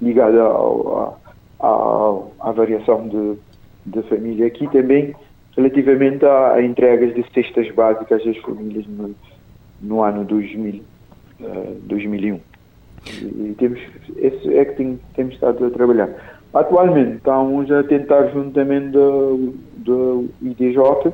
ligado 0.00 0.38
ao, 0.40 1.18
ao, 1.58 2.32
à 2.38 2.52
variação 2.52 3.08
de, 3.08 3.38
de 3.86 4.02
família. 4.08 4.46
Aqui 4.46 4.68
também 4.70 5.14
relativamente 5.56 6.24
a, 6.24 6.52
a 6.52 6.62
entregas 6.62 7.14
de 7.14 7.24
cestas 7.32 7.70
básicas 7.74 8.24
às 8.26 8.36
famílias 8.38 8.86
no, 8.86 9.14
no 9.80 10.02
ano 10.02 10.24
2000, 10.24 10.82
uh, 11.40 11.80
2001. 11.84 12.40
E 13.08 13.54
temos, 13.58 13.80
esse 14.16 14.56
é 14.56 14.64
que 14.64 14.76
tem, 14.76 15.00
temos 15.14 15.34
estado 15.34 15.64
a 15.64 15.70
trabalhar. 15.70 16.10
Atualmente 16.52 17.16
estamos 17.16 17.70
a 17.70 17.82
tentar 17.84 18.28
juntamente 18.28 18.88
do, 18.88 19.54
do 19.76 20.28
IDJ 20.42 21.12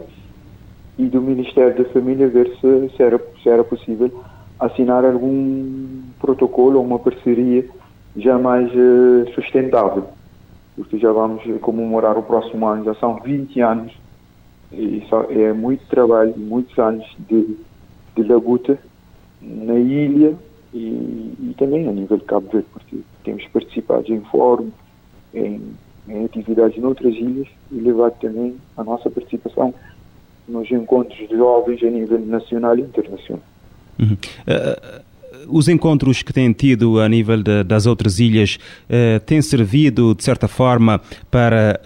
e 0.98 1.06
do 1.06 1.20
Ministério 1.20 1.76
da 1.76 1.90
Família 1.90 2.28
ver 2.28 2.48
se, 2.60 2.96
se, 2.96 3.02
era, 3.02 3.20
se 3.42 3.48
era 3.48 3.64
possível 3.64 4.10
assinar 4.58 5.04
algum 5.04 6.02
protocolo 6.20 6.78
ou 6.78 6.84
uma 6.84 6.98
parceria 6.98 7.64
já 8.16 8.38
mais 8.38 8.70
uh, 8.72 9.30
sustentável. 9.34 10.04
Porque 10.76 10.98
já 10.98 11.12
vamos 11.12 11.42
comemorar 11.60 12.16
o 12.16 12.22
próximo 12.22 12.66
ano, 12.66 12.84
já 12.84 12.94
são 12.94 13.16
20 13.16 13.60
anos 13.60 13.92
e 14.72 15.04
é 15.30 15.52
muito 15.52 15.86
trabalho, 15.86 16.34
muitos 16.36 16.78
anos 16.78 17.04
de, 17.28 17.56
de 18.16 18.22
labuta 18.22 18.78
na 19.40 19.74
ilha 19.74 20.34
e, 20.72 21.34
e, 21.40 21.54
também 21.58 21.88
a 21.88 21.92
nível 21.92 22.16
de 22.16 22.24
Cabo 22.24 22.48
Verde, 22.50 22.66
porque 22.72 22.98
temos 23.24 23.46
participado 23.48 24.12
em 24.12 24.20
fóruns, 24.22 24.72
em, 25.34 25.60
em 26.08 26.24
atividades 26.24 26.76
ilhas 26.78 27.48
e 27.70 27.74
levado 27.74 28.18
também 28.20 28.56
a 28.76 28.84
nossa 28.84 29.10
participação 29.10 29.74
nos 30.48 30.70
encontros 30.70 31.16
de 31.16 31.36
jovens 31.36 31.82
a 31.82 31.90
nível 31.90 32.18
nacional 32.20 32.76
e 32.76 32.82
internacional. 32.82 33.42
Uhum. 34.00 34.12
Uh, 34.12 35.02
os 35.48 35.68
encontros 35.68 36.22
que 36.22 36.32
têm 36.32 36.52
tido 36.52 37.00
a 37.00 37.08
nível 37.08 37.42
de, 37.42 37.64
das 37.64 37.86
outras 37.86 38.18
ilhas 38.18 38.58
uh, 38.88 39.20
têm 39.20 39.40
servido, 39.42 40.14
de 40.14 40.24
certa 40.24 40.48
forma, 40.48 41.00
para 41.30 41.80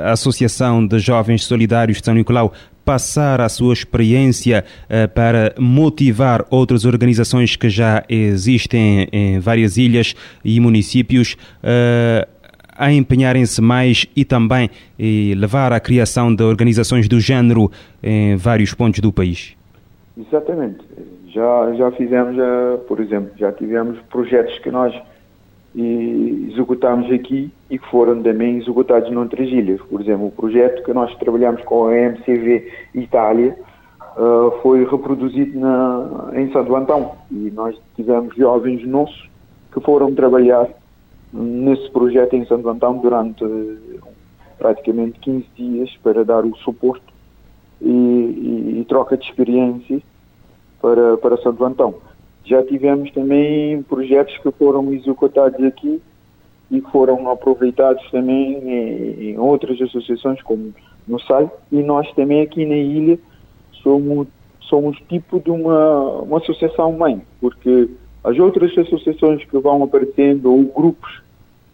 a 0.00 0.12
Associação 0.12 0.86
de 0.86 0.98
Jovens 0.98 1.44
Solidários 1.44 1.98
de 1.98 2.04
São 2.04 2.14
Nicolau 2.14 2.52
passar 2.84 3.40
a 3.40 3.48
sua 3.48 3.72
experiência 3.72 4.64
uh, 4.84 5.08
para 5.10 5.54
motivar 5.58 6.44
outras 6.50 6.84
organizações 6.84 7.56
que 7.56 7.68
já 7.68 8.04
existem 8.08 9.06
em 9.12 9.38
várias 9.38 9.76
ilhas 9.76 10.14
e 10.44 10.58
municípios 10.58 11.36
uh, 11.62 12.28
a 12.76 12.90
empenharem-se 12.92 13.60
mais 13.60 14.06
e 14.16 14.24
também 14.24 14.70
e 14.98 15.34
levar 15.36 15.72
à 15.72 15.78
criação 15.78 16.34
de 16.34 16.42
organizações 16.42 17.06
do 17.06 17.20
género 17.20 17.70
em 18.02 18.36
vários 18.36 18.72
pontos 18.72 19.00
do 19.00 19.12
país? 19.12 19.54
Exatamente. 20.16 20.78
Já, 21.32 21.72
já 21.74 21.90
fizemos, 21.92 22.34
já, 22.36 22.78
por 22.88 23.00
exemplo, 23.00 23.30
já 23.36 23.52
tivemos 23.52 23.98
projetos 24.10 24.58
que 24.58 24.70
nós 24.70 24.92
executámos 25.74 27.10
aqui 27.12 27.52
e 27.70 27.78
que 27.78 27.86
foram 27.88 28.20
também 28.22 28.58
executados 28.58 29.10
noutras 29.12 29.48
ilhas. 29.48 29.80
Por 29.82 30.00
exemplo, 30.00 30.26
o 30.26 30.32
projeto 30.32 30.82
que 30.82 30.92
nós 30.92 31.14
trabalhamos 31.16 31.62
com 31.62 31.86
a 31.86 31.96
MCV 31.96 32.72
Itália 32.94 33.56
uh, 34.16 34.50
foi 34.62 34.84
reproduzido 34.84 35.58
na, 35.58 36.32
em 36.34 36.50
Santo 36.52 36.74
Antão 36.74 37.12
e 37.30 37.52
nós 37.54 37.76
tivemos 37.94 38.34
jovens 38.34 38.84
nossos 38.84 39.30
que 39.72 39.80
foram 39.80 40.12
trabalhar 40.12 40.68
nesse 41.32 41.88
projeto 41.92 42.34
em 42.34 42.44
Santo 42.46 42.68
Antão 42.68 42.98
durante 42.98 43.44
uh, 43.44 43.78
praticamente 44.58 45.20
15 45.20 45.46
dias 45.54 45.96
para 46.02 46.24
dar 46.24 46.44
o 46.44 46.56
suporte 46.56 47.04
e, 47.80 47.88
e, 47.88 48.80
e 48.80 48.84
troca 48.86 49.16
de 49.16 49.24
experiências 49.24 50.02
para, 50.80 51.16
para 51.16 51.36
Santo 51.38 51.64
Antão. 51.64 51.94
Já 52.44 52.62
tivemos 52.64 53.10
também 53.12 53.82
projetos 53.82 54.36
que 54.38 54.50
foram 54.52 54.92
executados 54.92 55.62
aqui 55.64 56.00
e 56.70 56.80
foram 56.80 57.30
aproveitados 57.30 58.08
também 58.10 58.58
em, 58.58 59.30
em 59.30 59.38
outras 59.38 59.80
associações, 59.80 60.40
como 60.42 60.72
no 61.06 61.20
SAI, 61.20 61.50
e 61.72 61.82
nós 61.82 62.10
também 62.14 62.42
aqui 62.42 62.64
na 62.64 62.76
ilha 62.76 63.18
somos, 63.82 64.28
somos 64.60 64.96
tipo 65.08 65.40
de 65.40 65.50
uma, 65.50 66.22
uma 66.22 66.38
associação 66.38 66.92
mãe, 66.92 67.20
porque 67.40 67.88
as 68.22 68.38
outras 68.38 68.76
associações 68.76 69.44
que 69.44 69.58
vão 69.58 69.82
aparecendo, 69.82 70.52
ou 70.52 70.64
grupos 70.64 71.22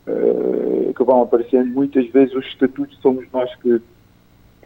uh, 0.07 0.95
que 0.95 1.05
vão 1.05 1.23
aparecendo, 1.23 1.67
muitas 1.67 2.07
vezes 2.09 2.35
os 2.35 2.47
estatutos 2.47 2.97
somos 3.03 3.25
nós 3.33 3.55
que, 3.57 3.81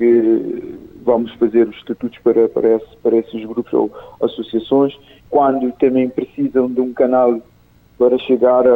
que 0.01 0.79
vamos 1.05 1.31
fazer 1.35 1.69
os 1.69 1.77
estatutos 1.77 2.19
para, 2.21 2.49
para, 2.49 2.77
esse, 2.77 2.97
para 3.03 3.17
esses 3.19 3.45
grupos 3.45 3.71
ou 3.75 3.93
associações, 4.23 4.99
quando 5.29 5.71
também 5.73 6.09
precisam 6.09 6.71
de 6.71 6.81
um 6.81 6.95
canal 6.95 7.39
para 7.99 8.19
chegar 8.21 8.67
a, 8.67 8.71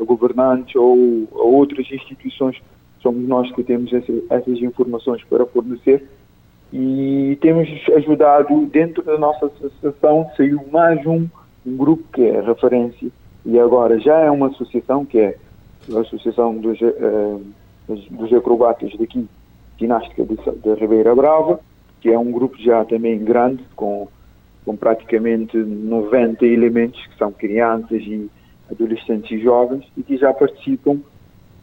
a 0.00 0.04
governantes 0.04 0.76
ou 0.76 1.26
a 1.34 1.42
outras 1.42 1.90
instituições, 1.90 2.62
somos 3.00 3.26
nós 3.26 3.50
que 3.50 3.64
temos 3.64 3.92
essa, 3.92 4.12
essas 4.30 4.62
informações 4.62 5.24
para 5.24 5.44
fornecer. 5.46 6.08
E 6.72 7.36
temos 7.40 7.68
ajudado 7.96 8.64
dentro 8.66 9.02
da 9.02 9.18
nossa 9.18 9.46
associação, 9.46 10.30
saiu 10.36 10.60
mais 10.70 11.04
um, 11.04 11.26
um 11.66 11.76
grupo 11.76 12.04
que 12.12 12.22
é 12.22 12.40
referência 12.40 13.10
e 13.44 13.58
agora 13.58 13.98
já 13.98 14.16
é 14.20 14.30
uma 14.30 14.46
associação 14.46 15.04
que 15.04 15.18
é 15.18 15.36
a 15.92 15.98
Associação 15.98 16.56
dos, 16.56 16.80
uh, 16.80 17.42
dos 17.88 18.32
Acrobatas 18.32 18.96
daqui 18.96 19.26
ginástica 19.82 20.24
de, 20.24 20.36
de 20.36 20.74
Ribeira 20.74 21.14
Brava, 21.14 21.60
que 22.00 22.08
é 22.08 22.18
um 22.18 22.30
grupo 22.30 22.56
já 22.58 22.84
também 22.84 23.18
grande, 23.18 23.62
com, 23.76 24.08
com 24.64 24.76
praticamente 24.76 25.56
90 25.56 26.46
elementos, 26.46 27.04
que 27.06 27.18
são 27.18 27.32
crianças 27.32 28.02
e 28.02 28.30
adolescentes 28.70 29.30
e 29.30 29.42
jovens, 29.42 29.84
e 29.96 30.02
que 30.02 30.16
já 30.16 30.32
participam 30.32 31.00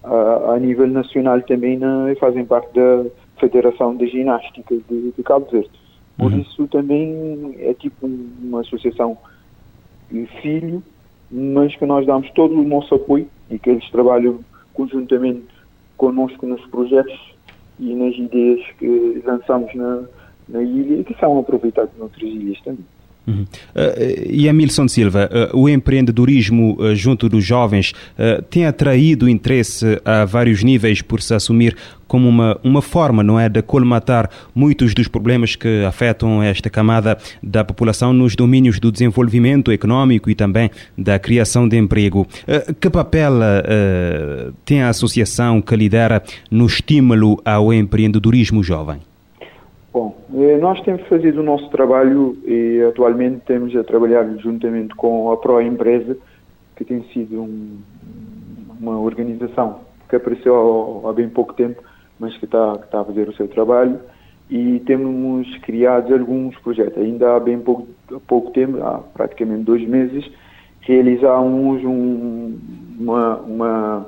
uh, 0.04 0.52
a 0.52 0.60
nível 0.60 0.88
nacional 0.88 1.42
também 1.42 1.78
na, 1.78 2.14
fazem 2.20 2.46
parte 2.46 2.74
da 2.74 3.06
Federação 3.40 3.96
de 3.96 4.08
Ginástica 4.08 4.76
de, 4.90 5.12
de 5.12 5.24
Cabo 5.24 5.48
Verde. 5.52 5.72
Por 6.18 6.32
uhum. 6.32 6.40
isso 6.40 6.68
também 6.68 7.56
é 7.60 7.74
tipo 7.74 8.06
uma 8.06 8.62
associação 8.62 9.18
de 10.12 10.26
filho, 10.42 10.84
mas 11.32 11.76
que 11.76 11.86
nós 11.86 12.06
damos 12.06 12.30
todo 12.32 12.60
o 12.60 12.64
nosso 12.64 12.96
apoio 12.96 13.28
e 13.50 13.58
que 13.58 13.70
eles 13.70 13.90
trabalham 13.90 14.40
conjuntamente 14.74 15.48
conosco 15.98 16.46
nos 16.46 16.66
projetos 16.68 17.36
e 17.80 17.96
nas 17.96 18.16
ideias 18.16 18.66
que 18.78 19.22
lançamos 19.26 19.74
na, 19.74 20.04
na 20.50 20.62
ilha 20.62 21.02
e 21.02 21.04
que 21.04 21.18
são 21.20 21.40
aproveitadas 21.40 21.92
noutras 21.98 22.24
ilhas 22.24 22.60
também. 22.62 22.86
Uhum. 23.30 23.46
Uh, 23.76 24.28
e 24.28 24.90
Silva, 24.90 25.30
uh, 25.54 25.58
o 25.58 25.70
empreendedorismo 25.70 26.76
uh, 26.80 26.96
junto 26.96 27.30
dos 27.30 27.46
jovens 27.46 27.94
tem 28.50 28.66
atraído 28.66 29.30
interesse 29.30 30.02
a 30.04 30.26
vários 30.26 30.64
níveis 30.64 31.02
por 31.02 31.22
se 31.22 31.34
assumir 31.34 31.76
como 32.08 32.28
uma, 32.28 32.60
uma 32.64 32.82
forma, 32.82 33.24
não 33.24 33.40
é, 33.40 33.48
de 33.48 33.62
colmatar 33.62 34.30
muitos 34.54 34.94
dos 34.94 35.08
problemas 35.08 35.56
que 35.56 35.84
afetam 35.86 36.42
esta 36.42 36.70
camada 36.70 37.18
da 37.42 37.64
população 37.64 38.14
nos 38.14 38.36
domínios 38.36 38.80
do 38.80 38.92
desenvolvimento 38.92 39.72
económico 39.72 40.30
e 40.30 40.36
também 40.36 40.72
da 40.98 41.20
criação 41.20 41.68
de 41.68 41.78
emprego. 41.78 42.28
que 42.80 42.90
papel 42.90 43.34
tem 44.66 44.82
a 44.82 44.90
associação 44.90 45.62
que 45.62 45.76
lidera 45.76 46.24
no 46.50 46.66
estímulo 46.66 47.40
ao 47.46 47.72
empreendedorismo 47.72 48.64
jovem? 48.64 49.09
Bom, 49.92 50.16
eh, 50.36 50.58
nós 50.58 50.80
temos 50.82 51.02
feito 51.08 51.40
o 51.40 51.44
nosso 51.44 51.68
trabalho 51.70 52.38
e 52.46 52.82
atualmente 52.88 53.42
temos 53.48 53.76
a 53.76 53.84
trabalhar 53.84 54.24
juntamente 54.38 54.94
com 54.96 55.32
a 55.32 55.38
Pro 55.38 55.60
Empresa, 55.60 56.16
que 56.76 56.86
tem 56.86 57.04
sido 57.12 57.42
um, 57.42 57.80
uma 58.80 59.00
organização 59.00 59.80
que 60.08 60.16
apareceu 60.16 61.04
há 61.06 61.14
bem 61.14 61.28
pouco 61.28 61.54
tempo, 61.54 61.82
mas 62.20 62.38
que 62.38 62.46
está, 62.46 62.78
que 62.78 62.86
está 62.86 63.02
a 63.02 63.06
fazer 63.06 63.30
o 63.30 63.34
seu 63.34 63.48
trabalho 63.48 64.00
e 64.50 64.80
temos 64.86 65.58
criado 65.60 66.14
alguns 66.14 66.58
projetos. 66.60 67.02
Ainda 67.02 67.36
há 67.36 67.40
bem 67.40 67.60
pouco, 67.60 67.88
pouco 68.28 68.52
tempo, 68.52 68.82
há 68.84 69.00
praticamente 69.14 69.64
dois 69.64 69.88
meses, 69.88 70.30
realizamos 70.82 71.84
um, 71.84 72.58
uma, 73.00 73.38
uma 73.38 74.08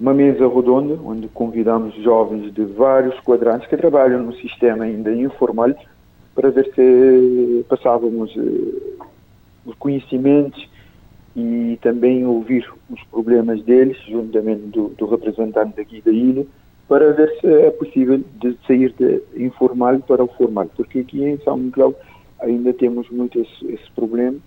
uma 0.00 0.14
mesa 0.14 0.48
redonda 0.48 0.98
onde 1.04 1.28
convidamos 1.28 1.94
jovens 1.96 2.52
de 2.54 2.64
vários 2.64 3.20
quadrantes 3.20 3.68
que 3.68 3.76
trabalham 3.76 4.22
no 4.22 4.34
sistema 4.34 4.84
ainda 4.84 5.12
informal 5.12 5.74
para 6.34 6.50
ver 6.50 6.72
se 6.74 7.64
passávamos 7.68 8.34
uh, 8.34 9.04
os 9.66 9.74
conhecimentos 9.76 10.68
e 11.36 11.78
também 11.82 12.24
ouvir 12.24 12.66
os 12.88 13.02
problemas 13.04 13.62
deles, 13.62 13.96
juntamente 14.08 14.62
do, 14.68 14.88
do, 14.88 15.06
representante 15.06 15.76
daqui 15.76 16.00
da 16.00 16.10
ilha, 16.10 16.46
para 16.88 17.12
ver 17.12 17.30
se 17.40 17.46
é 17.46 17.70
possível 17.70 18.20
de 18.40 18.56
sair 18.66 18.92
de 18.98 19.22
informal 19.36 19.98
para 20.00 20.24
o 20.24 20.28
formal, 20.28 20.68
porque 20.76 21.00
aqui 21.00 21.22
em 21.22 21.38
São 21.38 21.58
Miguel 21.58 21.94
ainda 22.40 22.72
temos 22.72 23.08
muito 23.10 23.38
esse, 23.38 23.66
esse 23.66 23.90
problema 23.94 24.38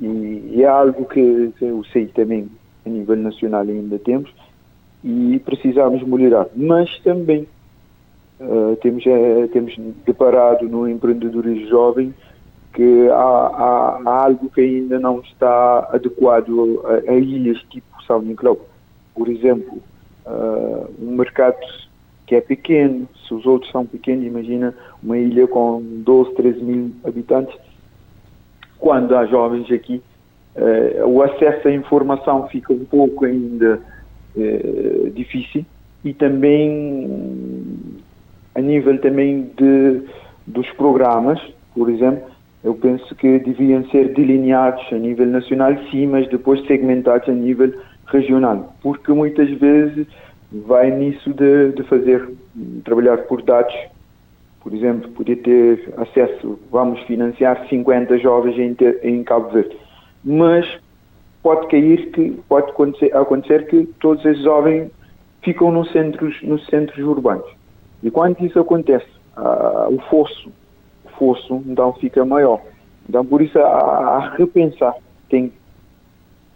e, 0.00 0.06
e, 0.54 0.62
é 0.62 0.66
algo 0.66 1.04
que, 1.04 1.52
que 1.58 1.64
eu 1.64 1.84
sei 1.92 2.06
também 2.06 2.48
a 2.84 2.88
nível 2.88 3.16
nacional 3.16 3.62
ainda 3.62 3.98
temos, 3.98 4.32
e 5.06 5.38
precisamos 5.38 6.02
melhorar. 6.02 6.48
Mas 6.56 6.98
também 6.98 7.46
uh, 8.40 8.76
temos, 8.82 9.06
é, 9.06 9.46
temos 9.46 9.76
deparado 10.04 10.68
no 10.68 10.88
empreendedorismo 10.88 11.68
jovem 11.68 12.12
que 12.74 13.08
há, 13.08 13.14
há, 13.14 14.00
há, 14.04 14.24
algo 14.24 14.50
que 14.50 14.60
ainda 14.60 14.98
não 14.98 15.20
está 15.20 15.88
adequado 15.92 16.82
a, 16.84 17.12
a 17.12 17.14
ilhas 17.14 17.58
tipo 17.70 17.86
São 18.04 18.20
Nicolau. 18.20 18.58
Por 19.14 19.28
exemplo, 19.28 19.80
uh, 20.26 20.90
um 21.00 21.12
mercado 21.12 21.56
que 22.26 22.34
é 22.34 22.40
pequeno, 22.40 23.08
se 23.28 23.32
os 23.32 23.46
outros 23.46 23.70
são 23.70 23.86
pequenos, 23.86 24.26
imagina 24.26 24.74
uma 25.00 25.16
ilha 25.16 25.46
com 25.46 25.80
12, 25.80 26.34
13 26.34 26.64
mil 26.64 26.90
habitantes, 27.04 27.56
quando 28.76 29.16
há 29.16 29.24
jovens 29.26 29.70
aqui, 29.70 30.02
uh, 30.56 31.06
o 31.06 31.22
acesso 31.22 31.68
à 31.68 31.72
informação 31.72 32.48
fica 32.48 32.72
um 32.72 32.84
pouco 32.84 33.24
ainda 33.24 33.80
uh, 34.36 35.10
difícil. 35.10 35.64
E 36.04 36.12
também 36.12 37.10
a 38.56 38.60
nível 38.60 38.98
também 38.98 39.50
de, 39.56 40.00
dos 40.46 40.68
programas, 40.72 41.38
por 41.74 41.90
exemplo, 41.90 42.24
eu 42.64 42.74
penso 42.74 43.14
que 43.14 43.38
deviam 43.38 43.84
ser 43.90 44.14
delineados 44.14 44.82
a 44.90 44.96
nível 44.96 45.26
nacional, 45.26 45.72
sim, 45.90 46.06
mas 46.06 46.26
depois 46.28 46.66
segmentados 46.66 47.28
a 47.28 47.32
nível 47.32 47.72
regional, 48.06 48.74
porque 48.82 49.12
muitas 49.12 49.50
vezes 49.50 50.06
vai 50.50 50.90
nisso 50.90 51.34
de, 51.34 51.72
de 51.72 51.82
fazer, 51.82 52.28
trabalhar 52.82 53.18
por 53.18 53.42
dados, 53.42 53.74
por 54.62 54.72
exemplo, 54.72 55.10
poder 55.10 55.36
ter 55.36 55.92
acesso, 55.98 56.58
vamos 56.72 57.00
financiar 57.02 57.68
50 57.68 58.18
jovens 58.18 58.58
em, 58.58 58.74
em 59.02 59.22
Cabo 59.22 59.50
Verde, 59.50 59.76
mas 60.24 60.66
pode 61.46 61.68
cair 61.68 62.10
que, 62.10 62.32
pode 62.48 62.70
acontecer, 62.70 63.16
acontecer 63.16 63.68
que 63.68 63.86
todos 64.00 64.24
esses 64.24 64.42
jovens 64.42 64.90
ficam 65.42 65.70
nos 65.70 65.92
centros, 65.92 66.42
nos 66.42 66.66
centros 66.66 66.98
urbanos. 67.06 67.46
E 68.02 68.10
quando 68.10 68.44
isso 68.44 68.58
acontece, 68.58 69.06
ah, 69.36 69.86
o 69.88 69.96
fosso, 70.10 70.50
o 71.04 71.08
fosso 71.16 71.62
então 71.64 71.92
fica 71.92 72.24
maior. 72.24 72.60
Então 73.08 73.24
por 73.24 73.40
isso 73.40 73.56
a, 73.60 73.62
a 73.62 74.30
repensar 74.30 74.96
tem 75.28 75.52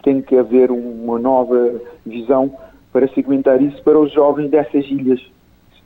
tem 0.02 0.20
que 0.20 0.34
haver 0.36 0.72
uma 0.72 1.20
nova 1.20 1.80
visão 2.04 2.52
para 2.92 3.06
segmentar 3.10 3.62
isso 3.62 3.80
para 3.84 3.96
os 3.96 4.12
jovens 4.12 4.50
dessas 4.50 4.84
ilhas 4.86 5.20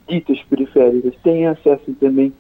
ditas 0.09 0.41
periféricas 0.45 1.15
têm 1.23 1.47
acesso 1.47 1.93
também 2.01 2.33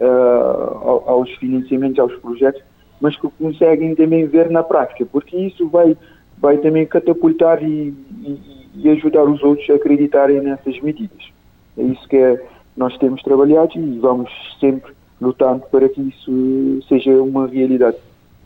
uh, 0.00 1.08
aos 1.08 1.30
financiamentos, 1.36 2.00
aos 2.00 2.16
projetos, 2.16 2.62
mas 3.00 3.16
que 3.16 3.28
conseguem 3.38 3.94
também 3.94 4.26
ver 4.26 4.50
na 4.50 4.62
prática, 4.62 5.06
porque 5.06 5.36
isso 5.36 5.68
vai, 5.68 5.96
vai 6.38 6.58
também 6.58 6.86
catapultar 6.86 7.62
e, 7.62 7.94
e, 8.22 8.40
e 8.76 8.88
ajudar 8.90 9.24
os 9.24 9.42
outros 9.42 9.68
a 9.70 9.74
acreditarem 9.74 10.40
nessas 10.40 10.78
medidas. 10.80 11.30
É 11.78 11.82
isso 11.82 12.06
que 12.08 12.16
é, 12.16 12.42
nós 12.76 12.96
temos 12.98 13.22
trabalhado 13.22 13.78
e 13.78 13.98
vamos 13.98 14.30
sempre 14.58 14.92
lutando 15.20 15.64
para 15.70 15.88
que 15.88 16.00
isso 16.00 16.80
seja 16.88 17.10
uma 17.22 17.46
realidade 17.46 17.98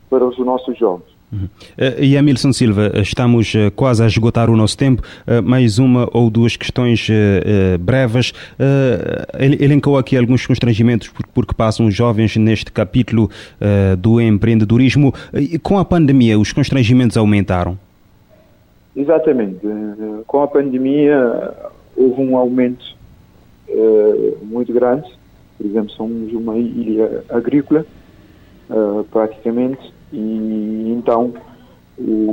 para 0.09 0.25
os 0.25 0.37
nossos 0.39 0.77
jovens. 0.77 1.14
Uhum. 1.31 1.45
Uh, 1.45 2.03
e 2.03 2.53
Silva, 2.53 2.91
estamos 3.01 3.53
uh, 3.55 3.71
quase 3.75 4.03
a 4.03 4.07
esgotar 4.07 4.49
o 4.49 4.55
nosso 4.55 4.77
tempo. 4.77 5.01
Uh, 5.27 5.41
mais 5.41 5.79
uma 5.79 6.07
ou 6.13 6.29
duas 6.29 6.55
questões 6.55 7.07
breves. 7.79 8.33
ele 9.37 9.63
elencou 9.63 9.97
aqui 9.97 10.17
alguns 10.17 10.45
constrangimentos 10.45 11.09
por, 11.09 11.25
por 11.27 11.45
que 11.45 11.53
passam 11.53 11.85
os 11.87 11.93
jovens 11.93 12.35
neste 12.37 12.71
capítulo 12.71 13.29
do 13.99 14.21
empreendedorismo. 14.21 15.13
com 15.61 15.77
a 15.77 15.85
pandemia, 15.85 16.39
os 16.39 16.51
constrangimentos 16.51 17.17
aumentaram? 17.17 17.77
Exatamente. 18.95 19.59
Com 20.27 20.43
a 20.43 20.47
pandemia 20.47 21.53
houve 21.95 22.21
um 22.21 22.37
aumento 22.37 22.95
muito 24.43 24.73
grande. 24.73 25.07
Por 25.57 25.65
exemplo, 25.65 25.89
somos 25.91 26.33
uma 26.33 26.57
ilha 26.57 27.23
agrícola, 27.29 27.85
praticamente 29.11 29.94
e 30.11 30.93
então 30.97 31.33
o, 31.97 32.31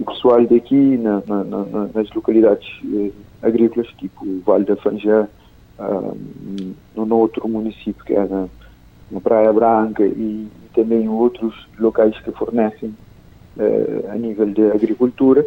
o 0.00 0.04
pessoal 0.06 0.44
daqui 0.46 0.96
na, 0.98 1.22
na, 1.26 1.44
na, 1.44 1.88
nas 1.94 2.10
localidades 2.12 2.68
eh, 2.84 3.10
agrícolas, 3.42 3.88
tipo 3.98 4.24
Vale 4.44 4.64
da 4.64 4.76
Fanja, 4.76 5.28
ah, 5.78 6.12
no 6.94 7.16
outro 7.16 7.48
município 7.48 8.04
que 8.04 8.14
é 8.14 8.24
na, 8.26 8.48
na 9.10 9.20
Praia 9.20 9.52
Branca 9.52 10.04
e, 10.04 10.08
e, 10.08 10.48
também 10.74 11.08
outros 11.08 11.66
locais 11.78 12.18
que 12.20 12.30
fornecem 12.32 12.94
eh, 13.58 14.04
a 14.10 14.14
nível 14.14 14.46
de 14.46 14.70
agricultura, 14.70 15.44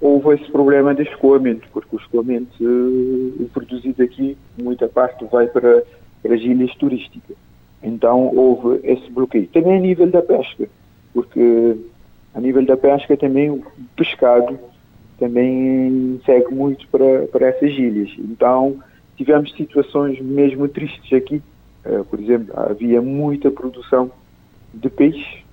houve 0.00 0.34
esse 0.34 0.50
problema 0.50 0.94
de 0.94 1.02
escoamento, 1.02 1.68
porque 1.72 1.96
o 1.96 1.98
escoamento 1.98 2.52
eh, 2.60 3.44
produzido 3.52 4.02
aqui, 4.02 4.36
muita 4.56 4.88
parte 4.88 5.24
vai 5.26 5.46
para, 5.48 5.82
para 6.22 6.34
as 6.34 6.40
ilhas 6.40 6.74
turísticas. 6.76 7.36
Então 7.82 8.34
houve 8.34 8.80
esse 8.84 9.10
bloqueio. 9.10 9.48
Também 9.48 9.76
a 9.76 9.80
nível 9.80 10.06
da 10.10 10.22
pesca, 10.22 10.68
porque 11.12 11.76
a 12.34 12.40
nível 12.40 12.64
da 12.64 12.76
pesca 12.76 13.16
também 13.16 13.50
o 13.50 13.62
pescado 13.96 14.58
também 15.18 16.20
segue 16.24 16.54
muito 16.54 16.86
para, 16.88 17.26
para 17.28 17.48
essas 17.48 17.70
ilhas. 17.70 18.10
Então 18.18 18.76
tivemos 19.16 19.52
situações 19.54 20.20
mesmo 20.20 20.68
tristes 20.68 21.12
aqui. 21.12 21.42
Uh, 21.84 22.04
por 22.04 22.20
exemplo, 22.20 22.52
havia 22.56 23.02
muita 23.02 23.50
produção 23.50 24.10
de 24.72 24.88
peixe 24.88 25.44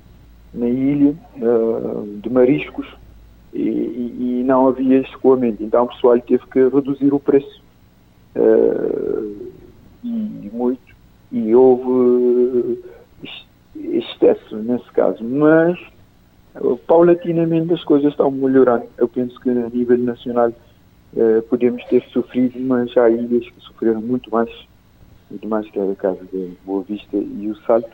na 0.53 0.67
ilha, 0.67 1.15
uh, 1.37 2.19
de 2.21 2.29
mariscos, 2.29 2.87
e, 3.51 3.61
e, 3.61 4.39
e, 4.39 4.43
não 4.43 4.67
havia 4.67 4.99
escoamento. 4.99 5.63
Então 5.63 5.85
o 5.85 5.87
pessoal 5.87 6.19
teve 6.21 6.45
que 6.47 6.67
reduzir 6.67 7.11
o 7.11 7.19
preço. 7.19 7.63
Uh, 8.35 9.49
e 10.03 10.49
muito 10.53 10.88
e 11.31 11.55
houve 11.55 12.81
excesso 13.75 14.57
nesse 14.57 14.89
caso, 14.91 15.23
mas 15.23 15.79
paulatinamente 16.87 17.73
as 17.73 17.83
coisas 17.83 18.11
estão 18.11 18.31
melhorando. 18.31 18.85
Eu 18.97 19.07
penso 19.07 19.39
que 19.39 19.49
a 19.49 19.69
nível 19.69 19.97
nacional 19.97 20.51
eh, 21.15 21.41
podemos 21.49 21.83
ter 21.85 22.03
sofrido, 22.11 22.59
mas 22.59 22.95
há 22.97 23.09
ilhas 23.09 23.47
que 23.47 23.61
sofreram 23.61 24.01
muito 24.01 24.29
mais, 24.31 24.49
muito 25.29 25.47
mais 25.47 25.69
que 25.69 25.79
era 25.79 25.87
o 25.87 25.95
caso 25.95 26.19
de 26.31 26.53
Boa 26.65 26.83
Vista 26.83 27.15
e 27.15 27.49
o 27.49 27.55
Salto. 27.65 27.89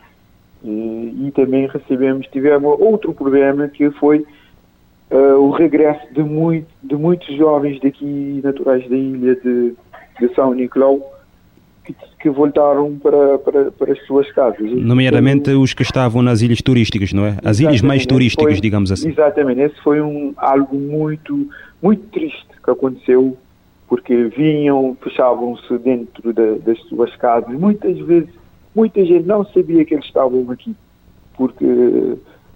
E, 0.64 1.26
e 1.26 1.32
também 1.32 1.66
recebemos, 1.66 2.26
tivemos 2.28 2.80
outro 2.80 3.12
problema 3.12 3.68
que 3.68 3.90
foi 3.92 4.26
o 5.10 5.50
regresso 5.50 6.12
de, 6.12 6.22
muito, 6.22 6.66
de 6.82 6.96
muitos 6.96 7.32
jovens 7.36 7.80
daqui 7.80 8.40
naturais 8.42 8.88
da 8.88 8.96
ilha 8.96 9.36
de, 9.36 9.74
de 10.18 10.34
São 10.34 10.52
Nicolau 10.52 11.15
que, 11.86 11.94
que 12.18 12.30
voltaram 12.30 12.98
para, 12.98 13.38
para, 13.38 13.70
para, 13.70 13.92
as 13.92 14.06
suas 14.06 14.30
casas. 14.32 14.70
Nomeadamente 14.72 15.50
os 15.50 15.72
que 15.72 15.82
estavam 15.82 16.20
nas 16.22 16.42
ilhas 16.42 16.60
turísticas, 16.60 17.12
não 17.12 17.24
é? 17.24 17.36
As 17.44 17.60
ilhas 17.60 17.80
mais 17.80 18.04
turísticas, 18.04 18.54
foi, 18.54 18.60
digamos 18.60 18.90
assim. 18.90 19.10
Exatamente, 19.10 19.60
esse 19.60 19.80
foi 19.82 20.00
um, 20.00 20.34
algo 20.36 20.76
muito, 20.76 21.48
muito 21.80 22.02
triste 22.08 22.48
que 22.62 22.70
aconteceu, 22.70 23.36
porque 23.88 24.24
vinham, 24.36 24.96
fechavam-se 25.00 25.78
dentro 25.78 26.32
de, 26.32 26.58
das 26.58 26.78
suas 26.88 27.14
casas. 27.16 27.52
Muitas 27.56 27.96
vezes, 28.00 28.28
muita 28.74 29.04
gente 29.04 29.24
não 29.26 29.44
sabia 29.44 29.84
que 29.84 29.94
eles 29.94 30.06
estavam 30.06 30.50
aqui, 30.50 30.74
porque 31.36 31.64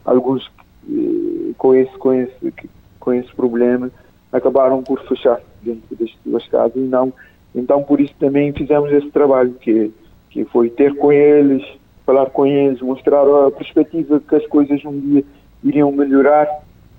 alguns 0.05 0.51
eh, 0.89 1.53
com 1.57 1.75
esse, 1.75 1.93
com 1.99 2.13
esse, 2.13 2.55
com 2.99 3.13
esse 3.13 3.33
problema 3.35 3.91
acabaram 4.33 4.83
por 4.83 5.01
fechar 5.07 5.41
dentro 5.63 5.97
das 5.97 6.11
suas 6.25 6.47
casas 6.49 6.77
e 6.77 6.81
não 6.81 7.13
então, 7.55 7.83
por 7.83 8.01
isso 8.01 8.15
também 8.19 8.53
fizemos 8.53 8.93
esse 8.93 9.11
trabalho, 9.11 9.55
que, 9.61 9.91
que 10.31 10.45
foi 10.47 10.71
ter 10.71 10.95
com 10.97 11.13
eles, 11.13 11.67
falar 12.07 12.27
com 12.27 12.47
eles, 12.47 12.81
mostrar 12.81 13.23
a 13.23 13.51
perspectiva 13.51 14.21
que 14.21 14.35
as 14.37 14.47
coisas 14.47 14.85
um 14.85 14.99
dia 14.99 15.25
iriam 15.63 15.93
melhorar, 15.93 16.49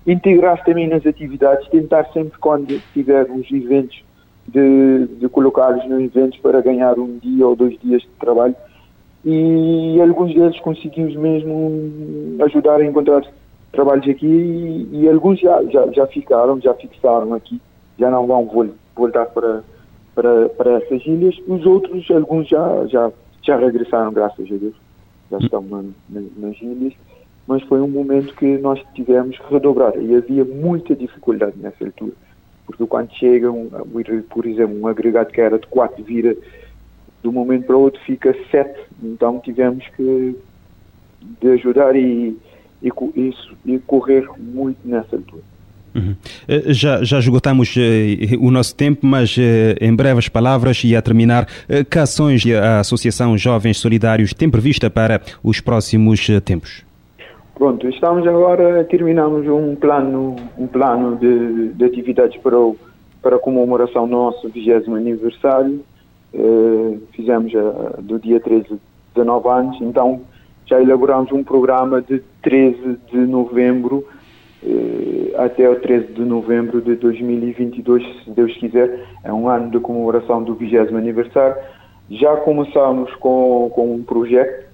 integrar-se 0.06 0.66
também 0.66 0.88
nas 0.88 1.06
atividades, 1.06 1.68
tentar 1.70 2.06
sempre 2.12 2.38
quando 2.40 2.82
tiver 2.94 3.30
uns 3.30 3.50
eventos, 3.52 4.04
de, 4.48 5.08
de 5.20 5.30
colocá-los 5.30 5.88
nos 5.88 6.02
eventos 6.04 6.40
para 6.40 6.62
ganhar 6.62 6.98
um 7.00 7.18
dia 7.20 7.48
ou 7.48 7.56
dois 7.56 7.80
dias 7.80 8.02
de 8.02 8.10
trabalho. 8.20 8.56
E 9.24 10.00
alguns 10.02 10.34
deles 10.34 10.60
conseguimos 10.62 11.16
mesmo 11.16 12.38
ajudar 12.44 12.82
a 12.82 12.86
encontrar 12.86 13.24
trabalhos 13.72 14.08
aqui 14.10 14.26
e, 14.26 15.04
e 15.04 15.10
alguns 15.10 15.40
já, 15.40 15.64
já, 15.66 15.88
já 15.92 16.08
ficaram, 16.08 16.60
já 16.60 16.74
fixaram 16.74 17.34
aqui, 17.34 17.62
já 17.98 18.10
não 18.10 18.26
vão 18.26 18.50
voltar 18.96 19.28
para 19.28 19.64
para, 20.16 20.50
para 20.50 20.78
essas 20.78 21.06
ilhas. 21.06 21.36
Os 21.48 21.66
outros, 21.66 22.10
alguns 22.12 22.48
já, 22.48 22.86
já, 22.88 23.12
já 23.42 23.58
regressaram, 23.58 24.12
graças 24.14 24.46
a 24.46 24.56
Deus, 24.56 24.76
já 25.30 25.38
hum. 25.38 25.40
estão 25.42 25.62
na, 25.62 25.84
na, 26.10 26.22
nas 26.38 26.62
ilhas. 26.62 26.94
Mas 27.48 27.64
foi 27.64 27.82
um 27.82 27.88
momento 27.88 28.36
que 28.36 28.58
nós 28.60 28.82
tivemos 28.94 29.38
que 29.38 29.54
redobrar 29.54 29.94
e 29.98 30.16
havia 30.16 30.46
muita 30.46 30.96
dificuldade 30.96 31.58
nessa 31.58 31.84
altura. 31.84 32.14
Porque 32.66 32.86
quando 32.86 33.12
chega, 33.14 33.52
um, 33.52 33.70
por 34.30 34.46
exemplo, 34.46 34.80
um 34.80 34.88
agregado 34.88 35.32
que 35.32 35.42
era 35.42 35.58
de 35.58 35.68
4 35.68 36.04
vira 36.04 36.36
de 37.22 37.28
um 37.28 37.32
momento 37.32 37.66
para 37.66 37.76
o 37.76 37.82
outro 37.82 38.00
fica 38.02 38.36
7. 38.52 38.80
Então 39.04 39.40
tivemos 39.40 39.86
que 39.90 40.36
de 41.40 41.50
ajudar 41.52 41.96
e, 41.96 42.38
e, 42.82 42.90
isso, 43.16 43.56
e 43.66 43.80
correr 43.80 44.28
muito 44.38 44.80
nessa 44.86 45.16
altura. 45.16 45.44
Uhum. 45.94 46.16
Eh, 46.48 46.74
já, 46.74 47.04
já 47.04 47.20
esgotamos 47.20 47.76
uh, 47.76 47.80
o 48.40 48.52
nosso 48.52 48.76
tempo, 48.76 49.06
mas 49.06 49.36
uh, 49.38 49.42
em 49.80 49.96
breves 49.96 50.30
palavras 50.30 50.84
e 50.84 50.96
a 50.96 51.02
terminar, 51.02 51.48
que 51.90 52.00
ações 52.00 52.44
a 52.48 52.80
Associação 52.80 53.38
Jovens 53.38 53.78
Solidários 53.78 54.34
tem 54.34 54.50
prevista 54.50 54.90
para 54.90 55.22
os 55.44 55.60
próximos 55.60 56.28
tempos? 56.46 56.84
Pronto, 57.56 57.88
estamos 57.88 58.28
agora, 58.28 58.84
terminamos 58.86 59.48
um 59.48 59.76
plano, 59.76 60.36
um 60.58 60.68
plano 60.68 61.18
de, 61.18 61.70
de 61.70 61.86
atividades 61.86 62.40
para, 62.42 62.58
o, 62.58 62.76
para 63.22 63.36
a 63.36 63.40
comemoração 63.40 64.08
do 64.08 64.12
nosso 64.12 64.50
20 64.50 64.90
aniversário. 64.90 65.84
fizemos 67.14 67.52
do 68.00 68.20
dia 68.20 68.40
13, 68.40 68.80
19 69.14 69.48
anos, 69.50 69.78
então 69.82 70.22
já 70.72 70.82
elaboramos 70.82 71.32
um 71.34 71.44
programa 71.44 72.02
de 72.02 72.22
13 72.42 72.98
de 73.12 73.18
novembro 73.18 74.06
eh, 74.08 74.21
até 75.38 75.68
o 75.70 75.80
13 75.80 76.14
de 76.14 76.22
novembro 76.22 76.82
de 76.82 76.96
2022, 76.96 78.04
se 78.24 78.32
Deus 78.32 78.56
quiser, 78.58 79.06
é 79.24 79.34
um 79.34 79.48
ano 79.48 79.72
de 79.72 79.80
comemoração 79.80 80.44
do 80.44 80.54
20 80.54 80.96
aniversário. 80.96 81.56
Já 82.10 82.36
começamos 82.38 83.14
com, 83.16 83.72
com 83.74 83.96
um 83.96 84.04
projeto 84.04 84.72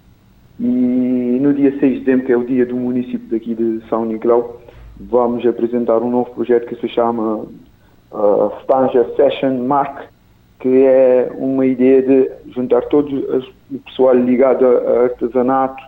e 0.60 1.38
no 1.40 1.54
dia 1.54 1.78
6 1.80 1.80
de 1.80 2.00
dezembro, 2.00 2.26
que 2.26 2.32
é 2.32 2.38
o 2.38 2.44
dia 2.44 2.66
do 2.66 2.76
município 2.76 3.30
daqui 3.30 3.54
de 3.54 3.82
São 3.88 4.06
Nicolau, 4.06 4.60
vamos 5.00 5.46
apresentar 5.46 6.00
um 6.00 6.10
novo 6.10 6.32
projeto 6.32 6.66
que 6.66 6.76
se 6.82 6.88
chama 6.90 7.46
uh, 8.12 8.52
Stanja 8.64 9.04
Fashion 9.16 9.64
Mark, 9.66 10.08
que 10.60 10.84
é 10.84 11.32
uma 11.38 11.66
ideia 11.66 12.02
de 12.02 12.32
juntar 12.54 12.82
todo 12.86 13.44
o 13.72 13.80
pessoal 13.80 14.16
ligado 14.16 14.66
a 14.66 15.04
artesanato, 15.04 15.84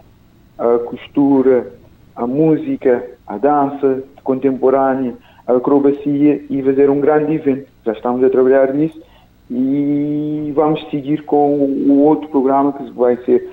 a 0.60 0.78
costura, 0.80 1.74
a 2.20 2.28
música, 2.28 3.11
a 3.26 3.38
dança 3.38 4.03
contemporânea, 4.26 5.13
a 5.47 5.53
acrobacia 5.53 6.43
e 6.49 6.61
fazer 6.61 6.89
um 6.89 6.99
grande 6.99 7.34
evento. 7.34 7.65
Já 7.86 7.93
estamos 7.93 8.22
a 8.22 8.30
trabalhar 8.30 8.74
nisso 8.74 9.01
e 9.49 10.51
vamos 10.53 10.86
seguir 10.91 11.24
com 11.24 11.55
o 11.55 12.03
outro 12.03 12.28
programa 12.28 12.74
que 12.74 12.91
vai 12.91 13.15
ser 13.24 13.49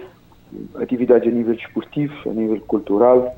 atividades 0.75 1.33
a 1.33 1.35
nível 1.35 1.55
desportivo, 1.55 2.13
a 2.29 2.33
nível 2.33 2.61
cultural. 2.67 3.37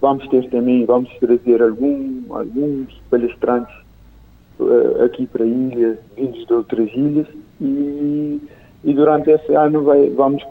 Vamos 0.00 0.26
ter 0.28 0.48
também, 0.50 0.86
vamos 0.86 1.10
trazer 1.18 1.60
algum, 1.60 2.22
alguns 2.30 2.94
palestrantes 3.10 3.74
uh, 4.60 5.02
aqui 5.04 5.26
para 5.26 5.42
a 5.42 5.48
ilha, 5.48 5.98
vindos 6.16 6.46
de 6.46 6.54
outras 6.54 6.88
ilhas 6.94 7.26
e, 7.60 8.40
e 8.84 8.94
durante 8.94 9.30
esse 9.30 9.52
ano 9.52 9.82
vai, 9.82 10.08
vamos 10.10 10.44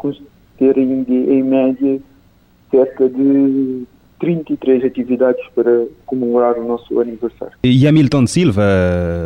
ter 0.57 0.77
em, 0.77 1.05
em 1.07 1.41
média 1.41 2.01
cerca 2.69 3.07
de 3.07 3.87
33 4.19 4.83
atividades 4.83 5.41
para 5.55 5.85
comemorar 6.05 6.57
o 6.57 6.67
nosso 6.67 6.99
aniversário. 6.99 7.53
E 7.63 7.87
Hamilton 7.87 8.27
Silva, 8.27 8.61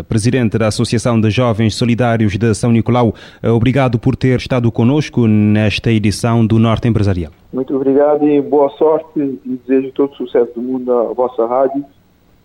presidente 0.07 0.57
da 0.57 0.67
Associação 0.67 1.19
de 1.19 1.29
Jovens 1.29 1.75
Solidários 1.75 2.37
de 2.37 2.53
São 2.53 2.71
Nicolau, 2.71 3.13
obrigado 3.43 3.97
por 3.97 4.15
ter 4.15 4.37
estado 4.37 4.71
conosco 4.71 5.27
nesta 5.27 5.91
edição 5.91 6.45
do 6.45 6.59
Norte 6.59 6.87
Empresarial. 6.87 7.31
Muito 7.51 7.75
obrigado 7.75 8.27
e 8.27 8.41
boa 8.41 8.69
sorte 8.77 9.19
e 9.19 9.59
desejo 9.67 9.91
todo 9.93 10.11
o 10.11 10.15
sucesso 10.15 10.53
do 10.55 10.61
mundo 10.61 10.91
à 10.91 11.13
vossa 11.13 11.45
rádio 11.45 11.83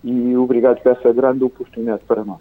e 0.04 0.36
obrigado 0.36 0.80
por 0.80 0.92
essa 0.92 1.12
grande 1.12 1.44
oportunidade 1.44 2.02
para 2.06 2.24
nós. 2.24 2.40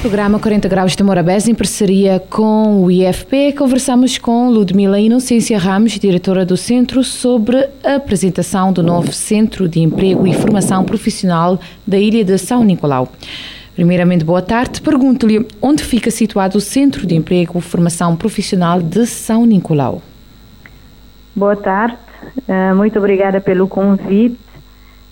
Programa 0.00 0.38
40 0.38 0.68
Graus 0.68 0.94
de 0.94 1.02
Morabés, 1.02 1.48
em 1.48 1.54
parceria 1.54 2.20
com 2.30 2.84
o 2.84 2.90
IFP, 2.90 3.52
conversamos 3.52 4.16
com 4.16 4.48
Ludmila 4.48 5.00
Inocência 5.00 5.58
Ramos, 5.58 5.98
diretora 5.98 6.46
do 6.46 6.56
centro, 6.56 7.02
sobre 7.02 7.68
a 7.82 7.96
apresentação 7.96 8.72
do 8.72 8.80
novo 8.80 9.12
Centro 9.12 9.68
de 9.68 9.80
Emprego 9.80 10.26
e 10.26 10.32
Formação 10.32 10.84
Profissional 10.84 11.58
da 11.84 11.98
Ilha 11.98 12.24
de 12.24 12.38
São 12.38 12.62
Nicolau. 12.62 13.08
Primeiramente, 13.74 14.24
boa 14.24 14.40
tarde. 14.40 14.80
Pergunto-lhe 14.80 15.44
onde 15.60 15.82
fica 15.82 16.12
situado 16.12 16.58
o 16.58 16.60
Centro 16.60 17.04
de 17.04 17.16
Emprego 17.16 17.58
e 17.58 17.62
Formação 17.62 18.14
Profissional 18.14 18.80
de 18.80 19.04
São 19.04 19.44
Nicolau. 19.44 20.00
Boa 21.34 21.56
tarde, 21.56 21.96
eh, 22.46 22.72
muito 22.72 22.98
obrigada 22.98 23.40
pelo 23.40 23.66
convite. 23.66 24.47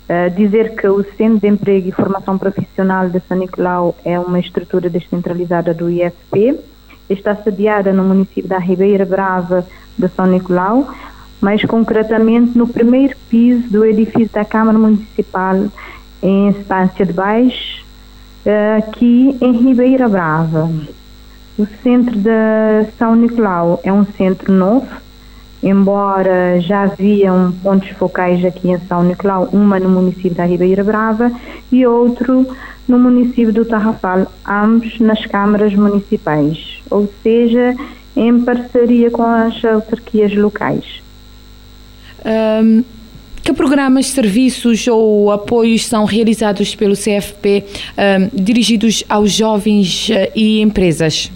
Uh, 0.09 0.31
dizer 0.37 0.77
que 0.77 0.87
o 0.87 1.03
Centro 1.17 1.41
de 1.41 1.49
Emprego 1.49 1.89
e 1.89 1.93
Formação 1.93 2.39
Profissional 2.39 3.09
de 3.09 3.19
São 3.27 3.37
Nicolau 3.37 3.97
é 4.05 4.17
uma 4.21 4.39
estrutura 4.39 4.89
descentralizada 4.89 5.75
do 5.75 5.91
IFP, 5.91 6.61
está 7.11 7.35
sediada 7.35 7.93
no 7.93 8.05
município 8.05 8.49
da 8.49 8.59
Ribeira 8.59 9.05
Brava 9.05 9.67
de 9.99 10.07
São 10.09 10.27
Nicolau, 10.27 10.89
mais 11.41 11.65
concretamente 11.65 12.57
no 12.57 12.69
primeiro 12.69 13.17
piso 13.29 13.69
do 13.69 13.85
edifício 13.85 14.33
da 14.33 14.45
Câmara 14.45 14.79
Municipal 14.79 15.67
em 16.23 16.51
Estância 16.51 17.05
de 17.05 17.13
Baixo, 17.13 17.85
uh, 18.47 18.79
aqui 18.79 19.37
em 19.41 19.53
Ribeira 19.53 20.09
Brava. 20.09 20.71
O 21.59 21.67
centro 21.83 22.17
de 22.17 22.91
São 22.97 23.17
Nicolau 23.17 23.81
é 23.83 23.93
um 23.93 24.05
centro 24.05 24.53
novo, 24.53 24.87
embora 25.63 26.61
já 26.61 26.83
haviam 26.83 27.53
pontos 27.63 27.89
focais 27.91 28.45
aqui 28.45 28.71
em 28.71 28.79
São 28.81 29.03
Nicolau, 29.03 29.49
uma 29.53 29.79
no 29.79 29.89
município 29.89 30.35
da 30.35 30.45
Ribeira 30.45 30.85
Brava 30.85 31.31
e 31.73 31.87
outro 31.87 32.47
no 32.87 32.99
município 32.99 33.53
do 33.53 33.65
Tarrafal, 33.65 34.31
ambos 34.47 35.01
nas 35.01 35.25
câmaras 35.27 35.75
municipais, 35.75 36.79
ou 36.91 37.13
seja, 37.23 37.75
em 38.17 38.41
parceria 38.41 39.11
com 39.11 39.23
as 39.23 39.65
autarquias 39.65 40.35
locais. 40.35 41.03
Um, 42.25 42.85
que 43.43 43.53
programas, 43.53 44.07
serviços 44.07 44.87
ou 44.89 45.31
apoios 45.31 45.87
são 45.87 46.05
realizados 46.05 46.75
pelo 46.75 46.95
CFP 46.95 47.65
um, 47.97 48.43
dirigidos 48.43 49.05
aos 49.09 49.33
jovens 49.33 50.09
uh, 50.09 50.31
e 50.35 50.61
empresas? 50.61 51.31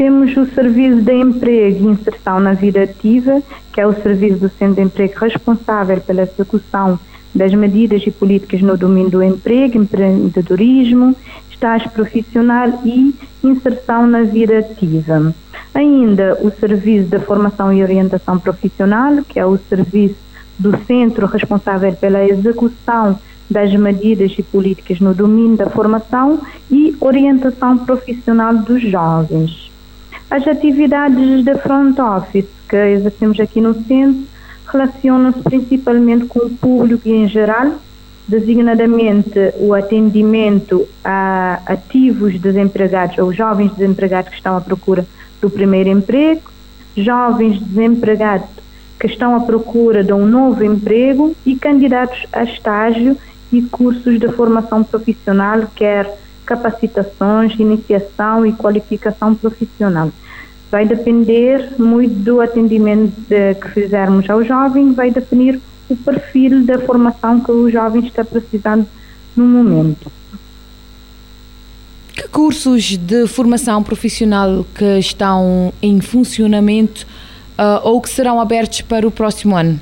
Temos 0.00 0.34
o 0.34 0.46
Serviço 0.46 1.02
de 1.02 1.12
Emprego 1.12 1.84
e 1.84 1.92
Inserção 1.92 2.40
na 2.40 2.54
Vida 2.54 2.84
Ativa, 2.84 3.42
que 3.70 3.82
é 3.82 3.86
o 3.86 3.92
serviço 3.92 4.38
do 4.38 4.48
Centro 4.48 4.76
de 4.76 4.80
Emprego 4.80 5.12
responsável 5.20 6.00
pela 6.00 6.22
execução 6.22 6.98
das 7.34 7.52
medidas 7.52 8.02
e 8.06 8.10
políticas 8.10 8.62
no 8.62 8.78
domínio 8.78 9.10
do 9.10 9.22
emprego, 9.22 9.76
empreendedorismo, 9.76 11.14
estágio 11.50 11.90
profissional 11.90 12.80
e 12.82 13.14
inserção 13.44 14.06
na 14.06 14.22
vida 14.22 14.60
ativa. 14.60 15.34
Ainda 15.74 16.38
o 16.40 16.50
Serviço 16.50 17.10
de 17.10 17.18
Formação 17.18 17.70
e 17.70 17.82
Orientação 17.82 18.38
Profissional, 18.38 19.22
que 19.28 19.38
é 19.38 19.44
o 19.44 19.58
serviço 19.68 20.16
do 20.58 20.74
centro 20.86 21.26
responsável 21.26 21.92
pela 21.92 22.24
execução 22.24 23.18
das 23.50 23.70
medidas 23.74 24.34
e 24.38 24.42
políticas 24.42 24.98
no 24.98 25.12
domínio 25.12 25.58
da 25.58 25.68
formação 25.68 26.40
e 26.70 26.96
orientação 27.02 27.76
profissional 27.76 28.56
dos 28.56 28.80
jovens. 28.80 29.69
As 30.30 30.46
atividades 30.46 31.44
de 31.44 31.54
front 31.58 31.98
office 31.98 32.48
que 32.68 32.76
exercemos 32.76 33.40
aqui 33.40 33.60
no 33.60 33.74
centro 33.74 34.28
relacionam-se 34.72 35.40
principalmente 35.40 36.26
com 36.26 36.46
o 36.46 36.50
público 36.50 37.08
em 37.08 37.26
geral, 37.26 37.72
designadamente 38.28 39.52
o 39.58 39.74
atendimento 39.74 40.86
a 41.04 41.60
ativos 41.66 42.38
desempregados 42.38 43.18
ou 43.18 43.32
jovens 43.32 43.72
desempregados 43.72 44.30
que 44.30 44.36
estão 44.36 44.56
à 44.56 44.60
procura 44.60 45.04
do 45.40 45.50
primeiro 45.50 45.88
emprego, 45.88 46.42
jovens 46.96 47.60
desempregados 47.60 48.48
que 49.00 49.08
estão 49.08 49.34
à 49.34 49.40
procura 49.40 50.04
de 50.04 50.12
um 50.12 50.26
novo 50.26 50.62
emprego 50.62 51.34
e 51.44 51.56
candidatos 51.56 52.24
a 52.32 52.44
estágio 52.44 53.16
e 53.52 53.62
cursos 53.62 54.20
de 54.20 54.28
formação 54.28 54.84
profissional, 54.84 55.66
quer 55.74 56.08
capacitações, 56.50 57.58
iniciação 57.60 58.44
e 58.44 58.52
qualificação 58.52 59.36
profissional. 59.36 60.10
Vai 60.68 60.84
depender 60.84 61.74
muito 61.78 62.14
do 62.14 62.40
atendimento 62.40 63.12
de, 63.28 63.54
que 63.54 63.68
fizermos 63.70 64.28
ao 64.28 64.42
jovem, 64.42 64.92
vai 64.92 65.12
definir 65.12 65.60
o 65.88 65.96
perfil 65.96 66.64
da 66.64 66.78
formação 66.80 67.40
que 67.40 67.52
o 67.52 67.70
jovem 67.70 68.04
está 68.04 68.24
precisando 68.24 68.84
no 69.36 69.44
momento. 69.44 70.10
Que 72.14 72.26
cursos 72.28 72.96
de 72.96 73.28
formação 73.28 73.82
profissional 73.82 74.66
que 74.74 74.98
estão 74.98 75.72
em 75.80 76.00
funcionamento 76.00 77.06
uh, 77.56 77.80
ou 77.84 78.00
que 78.00 78.10
serão 78.10 78.40
abertos 78.40 78.80
para 78.82 79.06
o 79.06 79.10
próximo 79.10 79.56
ano? 79.56 79.78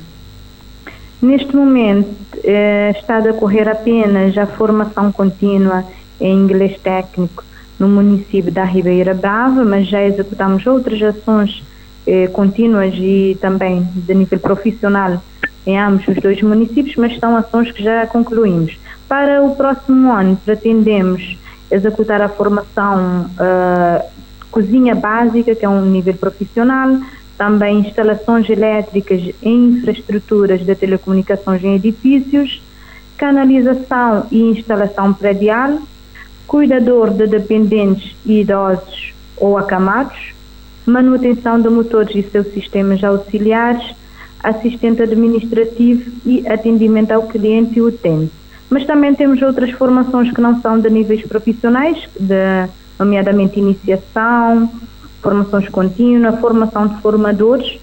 Neste 1.21 1.53
momento 1.53 2.29
eh, 2.43 2.93
está 2.97 3.17
a 3.17 3.19
decorrer 3.19 3.67
apenas 3.67 4.37
a 4.37 4.45
formação 4.45 5.11
contínua 5.11 5.83
em 6.19 6.35
inglês 6.35 6.79
técnico 6.81 7.43
no 7.79 7.87
município 7.87 8.51
da 8.51 8.63
Ribeira 8.63 9.13
Brava, 9.13 9.63
mas 9.63 9.87
já 9.87 10.03
executamos 10.03 10.65
outras 10.67 11.01
ações 11.01 11.63
eh, 12.05 12.27
contínuas 12.27 12.93
e 12.95 13.37
também 13.39 13.87
de 13.95 14.13
nível 14.13 14.39
profissional 14.39 15.21
em 15.65 15.77
ambos 15.77 16.07
os 16.07 16.17
dois 16.17 16.41
municípios, 16.41 16.95
mas 16.95 17.17
são 17.19 17.35
ações 17.35 17.71
que 17.71 17.83
já 17.83 18.05
concluímos. 18.07 18.77
Para 19.07 19.43
o 19.43 19.55
próximo 19.55 20.11
ano, 20.11 20.37
pretendemos 20.43 21.37
executar 21.69 22.21
a 22.21 22.29
formação 22.29 23.29
uh, 23.31 24.03
cozinha 24.49 24.95
básica, 24.95 25.53
que 25.55 25.65
é 25.65 25.69
um 25.69 25.85
nível 25.85 26.15
profissional, 26.15 26.97
também 27.37 27.79
instalações 27.79 28.49
elétricas 28.49 29.21
em 29.41 29.69
infraestruturas 29.69 30.65
de 30.65 30.75
telecomunicações 30.75 31.63
em 31.63 31.75
edifícios, 31.75 32.61
canalização 33.17 34.25
e 34.31 34.41
instalação 34.41 35.13
predial, 35.13 35.79
cuidador 36.49 37.11
de 37.11 37.27
dependentes 37.27 38.15
e 38.25 38.41
idosos 38.41 39.13
ou 39.37 39.55
acamados, 39.55 40.33
manutenção 40.83 41.61
de 41.61 41.69
motores 41.69 42.15
e 42.15 42.27
seus 42.27 42.47
sistemas 42.47 43.03
auxiliares, 43.03 43.95
assistente 44.43 45.03
administrativo 45.03 46.11
e 46.25 46.47
atendimento 46.47 47.11
ao 47.11 47.27
cliente 47.27 47.77
e 47.77 47.81
utente. 47.83 48.31
Mas 48.67 48.83
também 48.87 49.13
temos 49.13 49.39
outras 49.43 49.69
formações 49.71 50.31
que 50.31 50.41
não 50.41 50.59
são 50.59 50.79
de 50.79 50.89
níveis 50.89 51.21
profissionais, 51.21 52.09
de, 52.19 52.67
nomeadamente 52.97 53.59
iniciação, 53.59 54.71
formações 55.21 55.69
contínuas, 55.69 56.39
formação 56.39 56.87
de 56.87 56.99
formadores, 56.99 57.79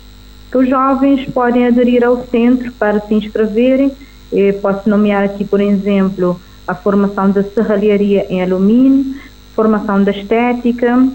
que 0.50 0.58
os 0.58 0.68
jovens 0.68 1.24
podem 1.30 1.68
aderir 1.68 2.02
ao 2.02 2.24
centro 2.26 2.72
para 2.72 2.98
se 2.98 3.14
inscreverem. 3.14 3.92
Eu 4.32 4.54
posso 4.54 4.90
nomear 4.90 5.22
aqui, 5.22 5.44
por 5.44 5.60
exemplo, 5.60 6.40
a 6.66 6.74
formação 6.74 7.30
da 7.30 7.42
serralharia 7.42 8.26
em 8.28 8.42
alumínio, 8.42 9.14
formação 9.54 10.02
da 10.02 10.10
estética, 10.10 11.08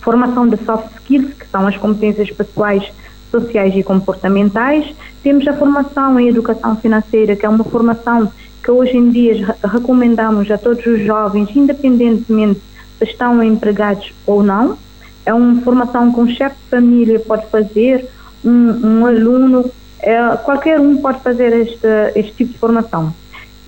formação 0.00 0.48
de 0.48 0.56
soft 0.64 0.86
skills, 0.96 1.34
que 1.34 1.46
são 1.48 1.66
as 1.66 1.76
competências 1.76 2.30
pessoais, 2.30 2.90
sociais 3.30 3.74
e 3.76 3.82
comportamentais. 3.82 4.94
Temos 5.22 5.46
a 5.46 5.52
formação 5.52 6.18
em 6.18 6.28
educação 6.28 6.76
financeira, 6.76 7.36
que 7.36 7.44
é 7.44 7.48
uma 7.48 7.64
formação 7.64 8.30
que 8.62 8.70
hoje 8.70 8.96
em 8.96 9.10
dia 9.10 9.56
recomendamos 9.64 10.50
a 10.50 10.58
todos 10.58 10.84
os 10.86 11.00
jovens, 11.04 11.48
independentemente 11.54 12.60
se 12.98 13.04
estão 13.04 13.42
empregados 13.42 14.12
ou 14.26 14.42
não. 14.42 14.78
É 15.26 15.34
uma 15.34 15.60
formação 15.62 16.12
que 16.12 16.20
um 16.20 16.28
chefe 16.28 16.56
de 16.56 16.70
família 16.70 17.20
pode 17.20 17.46
fazer, 17.46 18.08
um, 18.44 19.00
um 19.00 19.06
aluno, 19.06 19.70
é, 20.00 20.36
qualquer 20.38 20.80
um 20.80 20.96
pode 20.96 21.20
fazer 21.20 21.52
este, 21.52 21.86
este 22.14 22.32
tipo 22.32 22.52
de 22.52 22.58
formação. 22.58 23.14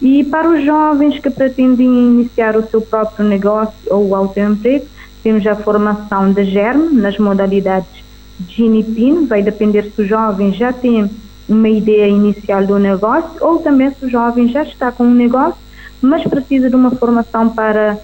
E 0.01 0.24
para 0.24 0.48
os 0.48 0.64
jovens 0.64 1.18
que 1.18 1.28
pretendem 1.28 1.86
iniciar 1.86 2.57
o 2.57 2.66
seu 2.68 2.80
próprio 2.80 3.26
negócio 3.26 3.74
ou 3.90 4.14
autoemprego, 4.14 4.86
temos 5.22 5.46
a 5.46 5.55
formação 5.55 6.32
de 6.32 6.44
GERM 6.44 6.94
nas 6.94 7.18
modalidades 7.18 8.03
de 8.38 8.62
INIPIN, 8.64 9.26
vai 9.26 9.42
depender 9.42 9.92
se 9.94 10.01
o 10.01 10.07
jovem 10.07 10.53
já 10.55 10.72
tem 10.72 11.11
uma 11.46 11.68
ideia 11.68 12.09
inicial 12.09 12.64
do 12.64 12.78
negócio 12.78 13.32
ou 13.40 13.59
também 13.59 13.90
se 13.90 14.07
o 14.07 14.09
jovem 14.09 14.48
já 14.48 14.62
está 14.62 14.90
com 14.90 15.05
um 15.05 15.14
negócio, 15.14 15.61
mas 16.01 16.22
precisa 16.24 16.70
de 16.70 16.76
uma 16.76 16.90
formação 16.92 17.51
para 17.51 17.98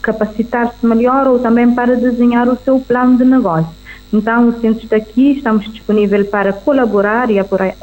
capacitar-se 0.00 0.86
melhor 0.86 1.26
ou 1.26 1.40
também 1.40 1.74
para 1.74 1.96
desenhar 1.96 2.48
o 2.48 2.56
seu 2.64 2.78
plano 2.78 3.16
de 3.16 3.24
negócio. 3.24 3.74
Então, 4.12 4.48
o 4.48 4.60
centro 4.60 4.84
está 4.84 4.96
aqui, 4.96 5.32
estamos 5.32 5.64
disponíveis 5.72 6.28
para 6.28 6.52
colaborar 6.52 7.28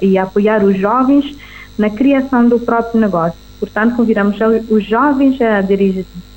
e 0.02 0.18
apoiar 0.18 0.64
os 0.64 0.78
jovens 0.78 1.36
na 1.78 1.90
criação 1.90 2.48
do 2.48 2.60
próprio 2.60 3.02
negócio. 3.02 3.47
Portanto, 3.60 3.96
convidamos 3.96 4.38
os 4.70 4.84
jovens 4.86 5.40
a 5.42 5.62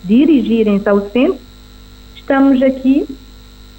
dirigirem-se 0.04 0.88
ao 0.88 1.10
centro. 1.10 1.38
Estamos 2.16 2.62
aqui 2.62 3.06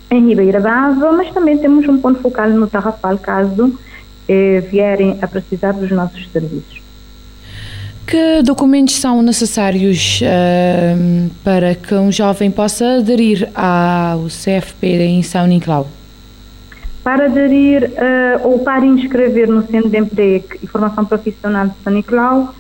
em 0.10 0.28
Ribeira 0.28 0.60
Brava, 0.60 1.12
mas 1.14 1.32
também 1.32 1.58
temos 1.58 1.88
um 1.88 1.98
ponto 1.98 2.20
focal 2.20 2.50
no 2.50 2.68
Tarrafal, 2.68 3.18
caso 3.18 3.74
eh, 4.28 4.60
vierem 4.70 5.18
a 5.22 5.28
precisar 5.28 5.72
dos 5.72 5.90
nossos 5.90 6.30
serviços. 6.32 6.82
Que 8.06 8.42
documentos 8.44 8.96
são 8.96 9.22
necessários 9.22 10.20
uh, 10.22 11.30
para 11.46 11.76
que 11.76 11.94
um 11.96 12.12
jovem 12.12 12.52
possa 12.52 12.98
aderir 12.98 13.50
ao 13.56 14.26
CFP 14.26 14.88
em 14.88 15.24
São 15.24 15.48
Nicolau? 15.48 15.88
Para 17.04 17.28
aderir 17.28 17.86
uh, 17.86 18.48
ou 18.48 18.60
para 18.60 18.86
inscrever 18.86 19.48
no 19.48 19.66
Centro 19.66 19.90
de 19.90 19.98
Emprego 19.98 20.58
e 20.62 20.68
Formação 20.68 21.06
Profissional 21.06 21.68
de 21.68 21.74
São 21.84 21.94
Nicolau, 21.94 22.54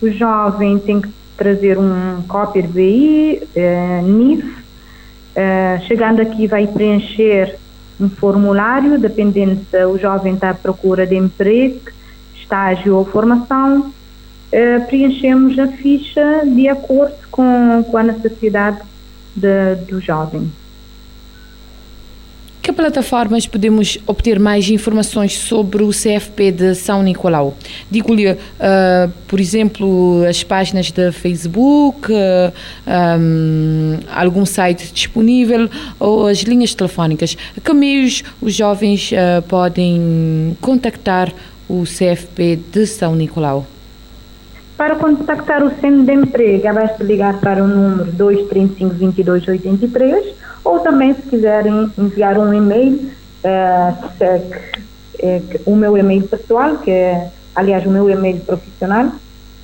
o 0.00 0.10
jovem 0.10 0.78
tem 0.78 1.00
que 1.00 1.08
trazer 1.36 1.78
um 1.78 2.22
cópia 2.26 2.62
de 2.62 2.68
BI, 2.68 3.42
eh, 3.54 4.00
NIF. 4.02 4.44
Uh, 4.44 5.80
chegando 5.86 6.20
aqui, 6.20 6.48
vai 6.48 6.66
preencher 6.66 7.56
um 8.00 8.08
formulário, 8.08 8.98
dependendo 8.98 9.60
se 9.70 9.84
o 9.84 9.96
jovem 9.96 10.34
está 10.34 10.50
à 10.50 10.54
procura 10.54 11.06
de 11.06 11.14
emprego, 11.14 11.78
estágio 12.34 12.96
ou 12.96 13.04
formação. 13.04 13.92
Uh, 14.52 14.84
preenchemos 14.86 15.56
a 15.58 15.68
ficha 15.68 16.42
de 16.44 16.68
acordo 16.68 17.14
com, 17.30 17.84
com 17.88 17.96
a 17.96 18.02
necessidade 18.02 18.80
de, 19.36 19.76
do 19.88 20.00
jovem 20.00 20.50
que 22.68 22.72
plataformas 22.74 23.46
podemos 23.46 23.96
obter 24.06 24.38
mais 24.38 24.68
informações 24.68 25.32
sobre 25.38 25.82
o 25.82 25.88
CFP 25.88 26.52
de 26.52 26.74
São 26.74 27.02
Nicolau? 27.02 27.56
Digo-lhe, 27.90 28.32
uh, 28.32 28.36
por 29.26 29.40
exemplo, 29.40 30.22
as 30.28 30.44
páginas 30.44 30.90
de 30.90 31.10
Facebook, 31.10 32.12
uh, 32.12 32.52
um, 33.18 33.98
algum 34.14 34.44
site 34.44 34.92
disponível 34.92 35.70
ou 35.98 36.26
as 36.26 36.40
linhas 36.40 36.74
telefónicas. 36.74 37.38
Que 37.64 37.72
meios 37.72 38.22
os 38.38 38.54
jovens 38.54 39.12
uh, 39.12 39.40
podem 39.48 40.54
contactar 40.60 41.32
o 41.70 41.84
CFP 41.84 42.58
de 42.70 42.86
São 42.86 43.16
Nicolau? 43.16 43.66
Para 44.78 44.94
contactar 44.94 45.62
o 45.64 45.70
Centro 45.80 46.04
de 46.04 46.12
Emprego, 46.12 46.72
basta 46.72 47.02
ligar 47.02 47.40
para 47.40 47.64
o 47.64 47.66
número 47.66 48.12
235 48.12 49.24
2283 49.24 50.36
ou 50.64 50.78
também 50.78 51.12
se 51.14 51.22
quiserem 51.22 51.90
enviar 51.98 52.38
um 52.38 52.54
e-mail, 52.54 53.10
é, 53.42 53.92
é, 55.18 55.42
o 55.66 55.74
meu 55.74 55.98
e-mail 55.98 56.28
pessoal, 56.28 56.76
que 56.76 56.92
é, 56.92 57.28
aliás, 57.56 57.84
o 57.84 57.90
meu 57.90 58.08
e-mail 58.08 58.38
profissional, 58.38 59.10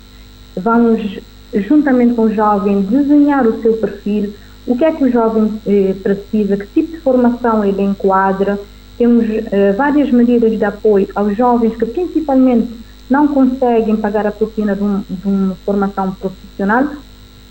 Vamos, 0.56 1.18
juntamente 1.52 2.14
com 2.14 2.22
o 2.22 2.34
jovem, 2.34 2.80
desenhar 2.80 3.46
o 3.46 3.60
seu 3.60 3.74
perfil, 3.74 4.32
o 4.66 4.74
que 4.74 4.84
é 4.84 4.92
que 4.92 5.04
o 5.04 5.12
jovem 5.12 5.60
eh, 5.66 5.94
precisa, 6.02 6.56
que 6.56 6.66
tipo 6.68 6.92
de 6.92 7.00
formação 7.00 7.62
ele 7.62 7.82
enquadra. 7.82 8.58
Temos 8.96 9.26
eh, 9.28 9.72
várias 9.72 10.10
medidas 10.10 10.56
de 10.56 10.64
apoio 10.64 11.06
aos 11.14 11.36
jovens 11.36 11.76
que, 11.76 11.84
principalmente, 11.84 12.68
não 13.08 13.28
conseguem 13.28 13.96
pagar 13.96 14.26
a 14.26 14.32
propina 14.32 14.74
de, 14.74 14.82
um, 14.82 15.02
de 15.08 15.26
uma 15.26 15.54
formação 15.64 16.12
profissional 16.14 16.88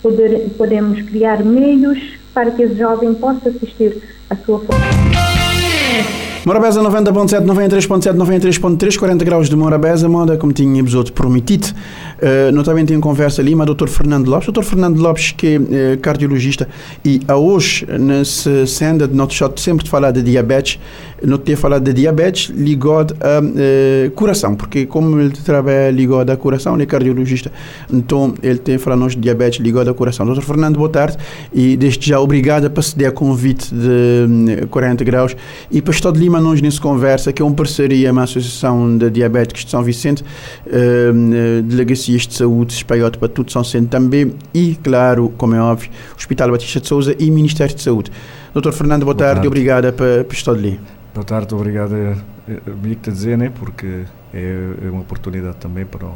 poder, 0.02 0.50
podemos 0.58 1.02
criar 1.02 1.44
meios 1.44 2.00
para 2.34 2.52
que 2.52 2.62
esse 2.62 2.76
jovem 2.76 3.14
possa 3.14 3.50
assistir 3.50 4.02
à 4.30 4.36
sua 4.36 4.60
formação. 4.60 6.37
Morabeza 6.48 6.82
90.7, 6.82 7.44
93.7, 7.44 8.16
93.3, 8.16 8.98
40 8.98 9.26
graus 9.26 9.50
de 9.50 9.56
Morabeza, 9.58 10.08
moda 10.08 10.38
como 10.38 10.54
tinha 10.54 10.80
episódio 10.80 11.12
prometido. 11.12 11.68
Uh, 11.68 12.54
notamente 12.54 12.94
em 12.94 13.02
conversa 13.02 13.42
ali, 13.42 13.54
mas 13.54 13.68
Dr. 13.68 13.90
Fernando 13.90 14.30
Lopes. 14.30 14.48
Dr. 14.48 14.64
Fernando 14.64 14.98
Lopes, 14.98 15.34
que 15.34 15.56
é 15.56 15.58
uh, 15.58 15.98
cardiologista, 16.00 16.66
e 17.04 17.20
a 17.28 17.36
hoje, 17.36 17.86
nessa 18.00 18.66
senda 18.66 19.06
de 19.06 19.14
nosso 19.14 19.34
shot, 19.34 19.60
sempre 19.60 19.84
de 19.84 19.90
falar 19.90 20.12
de 20.12 20.24
diabetes, 20.24 20.80
não 21.22 21.38
ter 21.38 21.58
falado 21.58 21.84
de 21.84 21.92
diabetes 21.92 22.50
ligado 22.56 23.14
a 23.20 23.42
uh, 23.42 24.12
coração, 24.12 24.56
porque 24.56 24.86
como 24.86 25.20
ele 25.20 25.32
trabalha 25.32 25.92
ligado 25.92 26.30
a 26.30 26.38
coração, 26.38 26.76
ele 26.76 26.84
é 26.84 26.86
cardiologista, 26.86 27.52
então 27.92 28.34
ele 28.42 28.60
tem 28.60 28.78
falado 28.78 29.10
de 29.10 29.18
diabetes 29.18 29.60
ligado 29.60 29.90
a 29.90 29.94
coração. 29.94 30.26
Dr. 30.26 30.42
Fernando, 30.42 30.78
boa 30.78 30.90
tarde 30.90 31.18
e 31.54 31.76
desde 31.76 32.08
já 32.08 32.22
obrigado 32.22 32.70
por 32.72 32.84
ceder 32.84 33.10
a 33.10 33.12
convite 33.12 33.70
de 33.76 34.66
40 34.68 35.04
graus 35.04 35.36
e 35.70 35.82
para 35.82 35.92
Estado 35.92 36.14
de 36.14 36.22
Lima 36.22 36.37
nós 36.40 36.62
nessa 36.62 36.82
conversa, 36.82 37.34
que 37.34 37.42
é 37.42 37.46
uma 37.46 37.54
parceria 37.54 38.12
com 38.14 38.20
a 38.20 38.24
Associação 38.24 38.98
de 38.98 39.10
Diabéticos 39.10 39.66
de 39.66 39.72
São 39.72 39.84
Vicente, 39.84 40.24
uh, 40.66 41.62
delegacias 41.64 42.28
de 42.28 42.34
saúde 42.34 42.74
espalhado 42.74 43.18
para 43.20 43.28
tudo 43.28 43.52
São 43.52 43.64
Vicente 43.64 43.88
também 43.88 44.34
e, 44.54 44.76
claro, 44.76 45.34
como 45.38 45.56
é 45.56 45.62
óbvio, 45.62 45.90
Hospital 46.18 46.52
Batista 46.52 46.80
de 46.80 46.88
Souza 46.88 47.16
e 47.20 47.30
Ministério 47.32 47.76
de 47.76 47.82
Saúde. 47.82 48.12
Doutor 48.54 48.74
Fernando, 48.74 49.04
boa, 49.04 49.14
boa 49.14 49.28
tarde, 49.28 49.46
e 49.46 49.48
obrigado 49.48 49.92
para, 49.94 50.24
para 50.24 50.36
Estado 50.36 50.58
de 50.58 50.70
Lima. 50.70 50.80
Boa 51.14 51.26
tarde, 51.26 51.54
obrigado 51.54 51.94
a, 51.94 52.12
a, 52.50 53.12
dizer, 53.12 53.38
né, 53.38 53.52
porque 53.54 54.04
é, 54.34 54.70
é, 54.86 54.90
uma 54.90 55.02
oportunidade 55.02 55.58
também 55.58 55.86
para, 55.86 56.08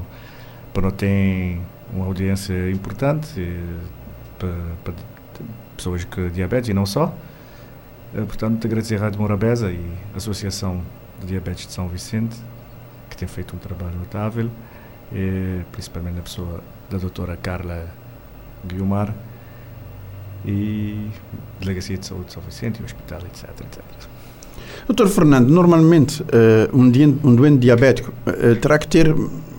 para 0.74 0.92
ter 0.92 1.60
uma 1.94 2.06
audiência 2.06 2.70
importante 2.70 3.48
para, 4.38 4.56
para 4.84 4.94
pessoas 5.76 6.06
com 6.06 6.28
diabetes 6.30 6.70
e 6.70 6.74
não 6.74 6.86
só. 6.86 7.14
Eh, 8.14 8.22
portanto, 8.22 8.66
agradecer 8.66 8.96
à 8.96 9.00
Rádio 9.00 9.22
Morabeza 9.22 9.72
e 9.72 9.82
a 10.14 10.18
Associação 10.18 10.82
de 11.20 11.28
Diabetes 11.28 11.68
de 11.68 11.74
São 11.74 11.88
Vicente, 11.88 12.36
que 13.10 13.16
tem 13.16 13.28
feito 13.28 13.56
um 13.56 13.60
trabalho 13.60 13.96
notável, 13.98 14.50
e, 15.14 15.62
principalmente 15.72 16.20
a 16.20 16.22
pessoa 16.22 16.62
da 16.90 16.98
doutora 16.98 17.38
Carla 17.38 17.88
Guiomar 18.66 19.14
e 20.46 21.10
Delegacia 21.60 21.98
de 21.98 22.06
Saúde 22.06 22.26
de 22.26 22.34
São 22.34 22.44
Vicente 22.44 22.80
e 22.80 22.82
o 22.82 22.86
Hospital, 22.86 23.20
etc. 23.20 23.50
etc. 23.62 23.84
Doutor 24.88 25.08
Fernando, 25.08 25.50
normalmente 25.50 26.22
uh, 26.24 26.26
um, 26.74 27.36
doente, 27.36 27.60
diabético 27.60 28.12
terá 28.62 28.78
que 28.80 28.88
ter 28.88 29.14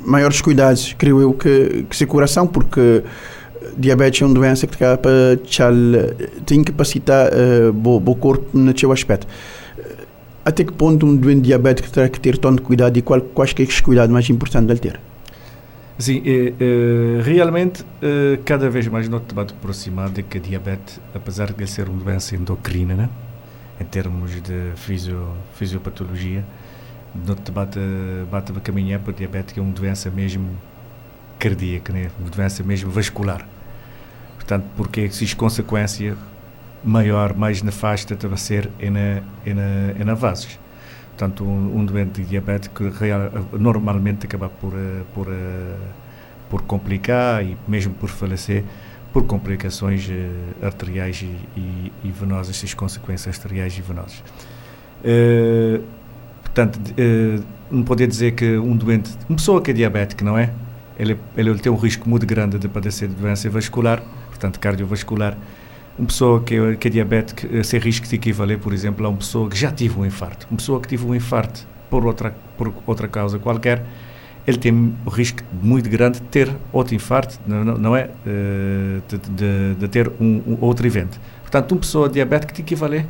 maiores 0.04 0.40
cuidados, 0.40 0.94
creio 0.98 1.20
eu, 1.20 1.32
que, 1.32 1.86
que 1.88 1.96
seu 1.96 2.06
coração, 2.06 2.46
porque 2.46 3.04
diabetes 3.76 4.22
é 4.22 4.26
uma 4.26 4.34
doença 4.34 4.66
que 4.66 4.76
tem 6.46 6.62
que 6.62 6.72
capacitar 6.72 7.30
uh, 7.32 7.88
o 7.88 8.14
corpo 8.16 8.56
no 8.56 8.78
seu 8.78 8.92
aspecto. 8.92 9.26
Até 10.44 10.64
que 10.64 10.72
ponto 10.72 11.06
um 11.06 11.16
doente 11.16 11.42
diabético 11.42 11.88
terá 11.90 12.08
que 12.08 12.18
ter 12.18 12.36
tanto 12.36 12.62
cuidado 12.62 12.96
e 12.96 13.02
qual, 13.02 13.20
quais 13.20 13.52
que 13.52 13.62
é 13.62 13.64
os 13.64 13.80
cuidados 13.80 14.12
mais 14.12 14.28
importantes 14.28 14.74
de 14.74 14.80
ter? 14.80 15.00
Sim, 15.98 16.20
é, 16.24 16.52
é, 16.58 17.22
realmente 17.22 17.84
é, 18.00 18.38
cada 18.44 18.68
vez 18.68 18.88
mais 18.88 19.08
nós 19.08 19.22
debate 19.22 19.52
aproximado 19.52 20.14
de 20.14 20.22
que 20.24 20.40
diabetes, 20.40 21.00
apesar 21.14 21.52
de 21.52 21.66
ser 21.66 21.88
uma 21.88 22.02
doença 22.02 22.34
endocrina, 22.34 22.94
né? 22.94 23.08
em 23.80 23.84
termos 23.84 24.30
de 24.42 24.72
fisio, 24.76 25.28
fisiopatologia, 25.54 26.44
debate 27.14 27.78
bate 28.30 28.52
a 28.52 28.60
caminhar 28.60 29.00
para 29.00 29.12
diabetes 29.12 29.52
que 29.52 29.60
é 29.60 29.62
uma 29.62 29.72
doença 29.72 30.10
mesmo 30.10 30.50
cardíaca, 31.42 31.92
né? 31.92 32.08
uma 32.20 32.30
doença 32.30 32.62
mesmo 32.62 32.90
vascular. 32.90 33.44
Portanto, 34.36 34.64
porque 34.76 35.00
existe 35.00 35.34
consequência 35.34 36.16
maior, 36.84 37.34
mais 37.34 37.62
nefasta 37.62 38.16
a 38.32 38.36
ser 38.36 38.70
é 38.78 38.88
na, 38.88 39.22
é 39.44 39.54
na, 39.54 40.00
é 40.00 40.04
na 40.04 40.14
vasos. 40.14 40.58
Portanto, 41.08 41.44
um, 41.44 41.78
um 41.78 41.84
doente 41.84 42.22
diabético 42.22 42.88
real, 42.88 43.30
normalmente 43.52 44.26
acaba 44.26 44.48
por, 44.48 44.72
eh, 44.72 45.02
por, 45.12 45.28
eh, 45.28 45.76
por 46.48 46.62
complicar 46.62 47.44
e 47.44 47.56
mesmo 47.66 47.92
por 47.94 48.08
falecer 48.08 48.64
por 49.12 49.24
complicações 49.26 50.08
uh, 50.08 50.64
arteriais 50.66 51.20
e, 51.20 51.36
e, 51.54 51.92
e, 52.02 52.10
venosas, 52.10 52.56
essas 52.56 52.72
consequências 52.72 53.36
arteriais 53.36 53.76
e 53.76 53.82
venosas. 53.82 54.22
Uh, 55.04 55.84
portanto, 56.40 56.78
uh, 56.78 57.44
não 57.70 57.82
poder 57.82 58.06
dizer 58.06 58.32
que 58.32 58.56
um 58.56 58.74
doente, 58.74 59.10
uma 59.28 59.36
pessoa 59.36 59.60
que 59.60 59.70
é 59.70 59.74
diabética, 59.74 60.24
não 60.24 60.38
é? 60.38 60.50
Ele, 60.98 61.18
ele 61.36 61.58
tem 61.58 61.70
um 61.70 61.76
risco 61.76 62.08
muito 62.08 62.26
grande 62.26 62.58
de 62.58 62.68
padecer 62.68 63.08
de 63.08 63.14
doença 63.14 63.48
vascular, 63.48 64.02
portanto 64.28 64.60
cardiovascular, 64.60 65.36
uma 65.98 66.06
pessoa 66.06 66.42
que 66.42 66.54
é, 66.54 66.76
que 66.76 66.88
é 66.88 66.90
diabética, 66.90 67.48
esse 67.56 67.78
risco 67.78 68.06
de 68.06 68.14
equivaler, 68.14 68.58
por 68.58 68.72
exemplo, 68.72 69.04
a 69.06 69.08
uma 69.08 69.18
pessoa 69.18 69.48
que 69.48 69.56
já 69.56 69.70
teve 69.70 69.98
um 69.98 70.06
infarto. 70.06 70.46
Uma 70.50 70.56
pessoa 70.56 70.80
que 70.80 70.88
teve 70.88 71.04
um 71.04 71.14
infarto 71.14 71.66
por 71.90 72.06
outra, 72.06 72.34
por 72.56 72.72
outra 72.86 73.06
causa 73.08 73.38
qualquer, 73.38 73.84
ele 74.46 74.56
tem 74.56 74.94
o 75.04 75.10
risco 75.10 75.42
muito 75.52 75.88
grande 75.88 76.18
de 76.18 76.26
ter 76.26 76.50
outro 76.72 76.94
infarto, 76.94 77.38
não, 77.46 77.64
não 77.64 77.96
é? 77.96 78.10
Eh, 78.26 79.00
de, 79.08 79.18
de, 79.18 79.74
de 79.78 79.88
ter 79.88 80.10
um, 80.20 80.42
um, 80.46 80.58
outro 80.60 80.86
evento. 80.86 81.20
Portanto, 81.42 81.72
uma 81.72 81.80
pessoa 81.80 82.08
diabética 82.08 82.52
tem 82.52 82.64
que 82.64 82.74
equivaler, 82.74 83.06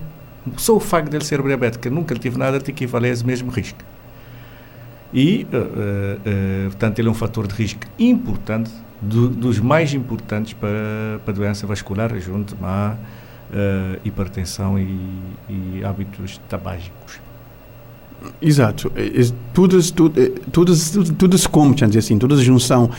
só 0.57 0.77
o 0.77 0.81
facto 0.81 1.09
de 1.09 1.17
ele 1.17 1.25
ser 1.25 1.41
diabético, 1.41 1.89
nunca 1.89 2.15
teve 2.17 2.37
nada, 2.37 2.61
tem 2.61 2.75
que 2.75 2.85
equivaler 2.85 3.13
esse 3.13 3.25
mesmo 3.25 3.51
risco. 3.51 3.79
E, 5.13 5.47
uh, 5.53 5.57
uh, 5.57 6.71
portanto, 6.71 6.99
ele 6.99 7.09
é 7.09 7.11
um 7.11 7.15
fator 7.15 7.47
de 7.47 7.55
risco 7.55 7.83
importante 7.99 8.71
do, 9.01 9.29
dos 9.29 9.59
mais 9.59 9.93
importantes 9.93 10.55
para, 10.55 11.21
para 11.25 11.33
a 11.33 11.37
doença 11.37 11.67
vascular, 11.67 12.19
junto 12.19 12.57
à 12.63 12.97
hipertensão 14.03 14.79
e, 14.79 14.99
e, 15.51 15.85
hábitos 15.85 16.41
tabágicos. 16.49 17.21
Exato. 18.41 18.91
Todas, 19.53 19.91
todas, 19.91 20.31
todas, 20.51 20.91
todas 21.19 21.47
como, 21.47 21.75
dizer 21.75 21.99
assim, 21.99 22.19
toda 22.19 22.35
a 22.35 22.39
junção 22.39 22.91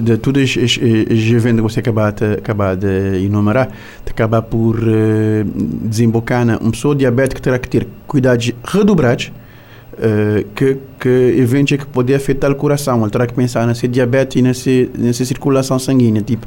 de 0.00 0.16
todas 0.16 0.56
as, 0.56 0.56
as 0.56 0.78
eventos 0.78 1.56
que 1.56 1.60
você 1.60 1.80
acaba 1.80 2.10
de, 2.10 2.34
acaba 2.34 2.74
de 2.74 3.24
enumerar, 3.24 3.68
de 3.68 4.10
acabar 4.10 4.40
por 4.40 4.78
uh, 4.78 5.44
desembocar 5.82 6.46
na 6.46 6.56
uma 6.56 6.70
pessoa 6.70 6.94
diabética 6.94 7.40
terá 7.40 7.58
que 7.58 7.68
ter 7.68 7.86
cuidados 8.06 8.52
redobrados 8.64 9.30
uh, 9.98 10.44
que, 10.54 10.78
que 10.98 11.08
eventos 11.38 11.72
é 11.72 11.76
que 11.78 11.86
pode 11.86 12.14
afetar 12.14 12.50
o 12.50 12.54
coração. 12.54 13.02
Ele 13.02 13.10
terá 13.10 13.26
que 13.26 13.34
pensar 13.34 13.66
nessa 13.66 13.86
diabetes 13.86 14.36
e 14.36 14.42
nessa, 14.42 14.70
nessa 14.96 15.24
circulação 15.24 15.78
sanguínea. 15.78 16.22
Tipo, 16.22 16.46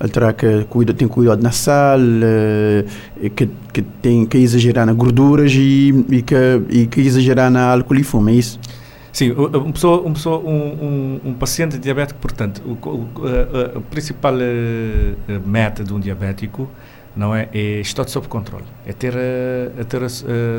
ele 0.00 0.08
terá 0.10 0.32
que 0.32 0.64
cuida, 0.64 0.94
tem 0.94 1.08
cuidado 1.08 1.42
nasal, 1.42 2.00
uh, 2.00 3.30
que, 3.30 3.48
que 3.72 3.82
tem 3.82 4.26
que 4.26 4.38
exagerar 4.38 4.86
na 4.86 4.92
gorduras 4.92 5.52
e, 5.52 5.92
e, 6.10 6.22
que, 6.22 6.34
e 6.70 6.86
que 6.86 7.00
exagerar 7.00 7.50
na 7.50 7.72
álcool 7.72 7.96
e 7.96 8.02
fumo, 8.02 8.30
é 8.30 8.34
isso? 8.34 8.58
Sim, 9.12 9.32
uma 9.32 9.72
pessoa, 9.72 10.00
uma 10.00 10.14
pessoa 10.14 10.38
um, 10.38 10.50
um, 10.50 11.20
um 11.26 11.34
paciente 11.34 11.78
diabético, 11.78 12.18
portanto, 12.18 12.62
o, 12.64 12.88
o, 12.88 13.08
a, 13.26 13.78
a, 13.78 13.80
principal 13.82 14.34
uh, 14.34 15.48
meta 15.48 15.84
de 15.84 15.92
um 15.92 16.00
diabético 16.00 16.68
não 17.14 17.34
é, 17.34 17.46
é 17.52 17.80
estar 17.80 18.08
sob 18.08 18.26
controle, 18.26 18.64
é 18.86 18.92
ter, 18.94 19.12
uh, 19.14 19.84
ter 19.84 20.08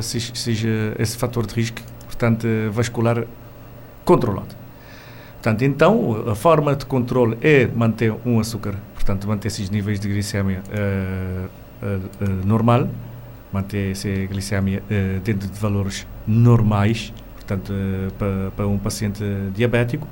seja, 0.03 0.95
esse 0.99 1.17
fator 1.17 1.47
de 1.47 1.55
risco 1.55 1.81
portanto, 2.13 2.47
vascular 2.71 3.25
controlado. 4.05 4.55
Portanto, 5.33 5.63
então, 5.63 6.29
a 6.29 6.35
forma 6.35 6.75
de 6.75 6.85
controle 6.85 7.37
é 7.41 7.67
manter 7.67 8.13
um 8.25 8.39
açúcar, 8.39 8.75
portanto, 8.93 9.27
manter 9.27 9.47
esses 9.49 9.69
níveis 9.69 9.99
de 9.99 10.07
glicemia 10.07 10.61
uh, 10.69 11.49
uh, 11.85 12.23
uh, 12.23 12.45
normal, 12.45 12.87
manter 13.51 13.91
essa 13.91 14.07
glicemia 14.29 14.81
dentro 15.23 15.47
de 15.47 15.59
valores 15.59 16.07
normais, 16.25 17.13
portanto, 17.35 17.73
para, 18.17 18.51
para 18.55 18.67
um 18.67 18.79
paciente 18.79 19.23
diabético, 19.53 20.07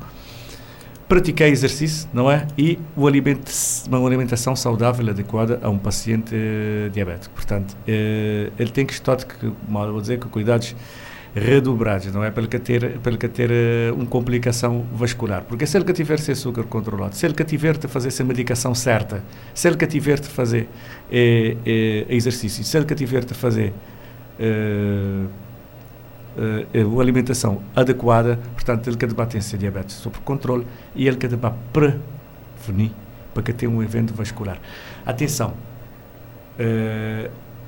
praticar 1.08 1.48
exercício, 1.48 2.08
não 2.14 2.30
é? 2.30 2.46
E 2.56 2.78
o 2.96 3.08
alimento, 3.08 3.52
uma 3.88 4.06
alimentação 4.06 4.56
saudável 4.56 5.10
adequada 5.10 5.60
a 5.64 5.70
um 5.70 5.78
paciente 5.78 6.36
diabético. 6.94 7.34
Portanto, 7.34 7.76
ele 7.88 8.70
tem 8.72 8.86
que 8.86 8.94
estar, 8.94 9.18
vou 9.68 10.02
dizer, 10.02 10.20
com 10.20 10.30
cuidados 10.30 10.76
redobrados, 11.34 12.12
não 12.14 12.24
é? 12.24 12.30
Para 12.30 12.44
ele 12.44 12.60
ter, 12.60 13.00
para 13.00 13.12
ele 13.12 13.28
ter 13.28 13.50
uh, 13.50 13.96
uma 13.96 14.06
complicação 14.06 14.86
vascular. 14.94 15.44
Porque 15.44 15.66
se 15.66 15.78
ele 15.78 15.92
tiver 15.94 16.16
esse 16.16 16.32
açúcar 16.32 16.64
controlado, 16.64 17.16
se 17.16 17.26
ele 17.26 17.34
tiver 17.34 17.78
de 17.78 17.88
fazer 17.88 18.10
essa 18.10 18.24
medicação 18.24 18.76
certa, 18.76 19.24
se 19.54 19.68
ele 19.68 19.78
tiver 19.78 20.20
de 20.20 20.28
fazer 20.28 20.68
eh, 21.12 21.56
eh, 21.66 22.06
exercício, 22.10 22.64
se 22.64 22.78
ele 22.78 22.86
tiver 22.86 23.24
de 23.24 23.34
fazer 23.34 23.74
uh, 24.40 25.28
uh, 26.38 27.00
a 27.00 27.02
alimentação 27.02 27.62
adequada, 27.76 28.38
portanto, 28.54 28.88
ele 28.88 28.98
que 28.98 29.08
debate 29.08 29.38
esse 29.38 29.58
diabetes 29.58 29.96
sob 29.96 30.18
controle 30.20 30.68
e 30.94 31.08
ele 31.08 31.18
que 31.18 31.28
debate 31.28 31.58
prevenir 31.72 32.92
para 33.34 33.44
que 33.44 33.54
tenha 33.54 33.72
um 33.72 33.82
evento 33.82 34.14
vascular. 34.14 34.60
Atenção, 35.06 35.54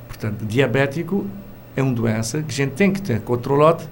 portanto, 0.09 0.45
diabético 0.45 1.25
é 1.75 1.81
uma 1.81 1.93
doença 1.93 2.41
que 2.41 2.51
a 2.51 2.55
gente 2.55 2.71
tem 2.71 2.91
que 2.91 3.01
ter 3.01 3.21
controlado 3.21 3.83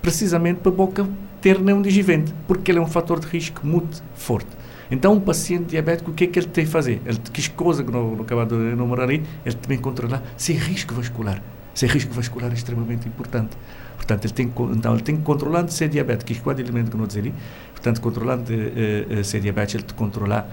precisamente 0.00 0.60
para 0.60 0.70
a 0.70 0.74
boca 0.74 1.08
ter 1.40 1.58
nenhum 1.58 1.82
digivente, 1.82 2.34
porque 2.46 2.70
ele 2.70 2.78
é 2.78 2.82
um 2.82 2.86
fator 2.86 3.18
de 3.18 3.26
risco 3.26 3.66
muito 3.66 4.02
forte. 4.14 4.48
Então, 4.90 5.14
um 5.14 5.20
paciente 5.20 5.66
diabético, 5.66 6.10
o 6.10 6.14
que 6.14 6.24
é 6.24 6.26
que 6.26 6.38
ele 6.38 6.48
tem 6.48 6.64
que 6.64 6.70
fazer? 6.70 7.00
Ele, 7.06 7.18
que 7.32 7.48
coisa 7.50 7.84
que 7.84 7.90
não, 7.92 8.16
não 8.16 8.24
de 8.24 8.54
enumerar 8.54 9.08
aí, 9.08 9.22
ele 9.46 9.54
também 9.54 9.78
controlar 9.78 10.22
se 10.36 10.52
é 10.52 10.56
risco 10.56 10.94
vascular. 10.94 11.40
Esse 11.74 11.86
risco 11.86 12.12
vascular 12.12 12.50
é 12.50 12.54
extremamente 12.54 13.06
importante. 13.06 13.56
Portanto, 13.96 14.24
ele 14.24 14.34
tem, 14.34 14.52
então, 14.72 14.94
ele 14.94 15.02
tem 15.02 15.16
controlando 15.16 15.70
ser 15.70 15.88
diabético, 15.88 16.32
que 16.32 16.48
é 16.48 16.52
o 16.52 16.60
elemento 16.60 16.90
que 16.90 16.96
não 16.96 17.06
dizer 17.06 17.20
ali, 17.20 17.34
portanto, 17.70 18.00
controlando 18.00 18.52
uh, 18.52 19.20
uh, 19.20 19.24
ser 19.24 19.40
diabético, 19.40 19.78
ele 19.78 19.86
te 19.86 19.94
controlar 19.94 20.50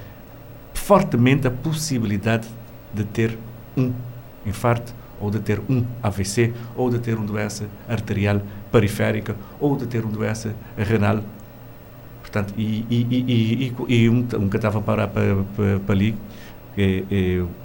fortemente 0.73 1.47
a 1.47 1.51
possibilidade 1.51 2.47
de 2.93 3.03
ter 3.03 3.37
um 3.75 3.91
infarto, 4.45 4.93
ou 5.19 5.31
de 5.31 5.39
ter 5.39 5.61
um 5.69 5.85
AVC, 6.01 6.53
ou 6.75 6.89
de 6.89 6.99
ter 6.99 7.15
uma 7.15 7.25
doença 7.25 7.67
arterial 7.87 8.41
periférica, 8.71 9.35
ou 9.59 9.75
de 9.75 9.87
ter 9.87 10.03
uma 10.03 10.11
doença 10.11 10.55
renal. 10.77 11.23
Portanto, 12.21 12.53
e, 12.57 12.85
e, 12.89 13.07
e, 13.09 13.73
e, 13.87 14.09
um, 14.09 14.27
um 14.37 14.49
que 14.49 14.57
estava 14.57 14.81
para, 14.81 15.07
para, 15.07 15.35
para, 15.85 15.95
ali, 15.95 16.15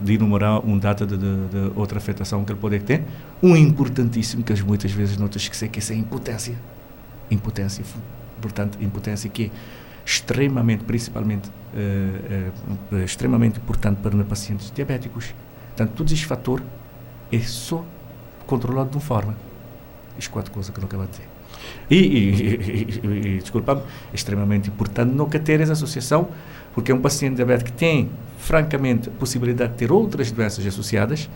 de 0.01 0.15
enumerar 0.15 0.65
um 0.67 0.79
data 0.79 1.07
de, 1.07 1.17
de, 1.17 1.49
de, 1.49 1.73
outra 1.75 1.99
afetação 1.99 2.45
que 2.45 2.53
ele 2.53 2.61
pode 2.61 2.79
ter. 2.81 3.05
Um 3.43 3.55
importantíssimo 3.57 4.43
que 4.43 4.63
muitas 4.63 4.91
vezes 4.91 5.19
não 5.19 5.29
te 5.29 5.37
esquecer 5.37 5.69
que 5.69 5.81
é 5.81 5.95
a 5.95 5.99
impotência. 5.99 6.57
Impotência, 7.31 7.85
portanto, 8.41 8.79
impotência 8.81 9.29
que 9.29 9.45
é 9.45 9.51
extremamente, 10.05 10.85
principalmente, 10.85 11.49
uh, 11.49 12.95
uh, 12.95 12.99
extremamente 12.99 13.59
importante 13.59 13.99
para 14.01 14.25
pacientes 14.25 14.73
diabéticos. 14.75 15.35
Portanto, 15.69 15.93
todos 15.95 16.13
estes 16.13 16.29
fatores 16.29 16.65
é 17.33 17.41
só 17.41 17.85
controlado 18.47 18.91
de 18.91 18.97
uma 18.97 19.03
forma. 19.03 19.37
As 20.17 20.27
quatro 20.27 20.53
coisas 20.53 20.71
que 20.71 20.79
eu 20.79 20.85
acabo 20.85 21.05
de 21.05 21.11
dizer. 21.11 21.29
E, 21.91 21.97
e, 21.97 23.37
e, 23.37 23.39
desculpa 23.39 23.83
é 24.13 24.15
extremamente 24.15 24.69
importante 24.69 25.11
nunca 25.11 25.39
ter 25.39 25.61
essa 25.61 25.73
associação, 25.73 26.29
porque 26.75 26.93
é 26.93 26.95
um 26.95 27.01
paciente 27.01 27.37
diabético 27.37 27.71
que 27.71 27.77
tem, 27.77 28.11
francamente, 28.39 29.11
possibilidade 29.11 29.73
de 29.73 29.79
ter 29.79 29.93
outras 29.93 30.31
doenças 30.31 30.67
associadas, 30.67 31.29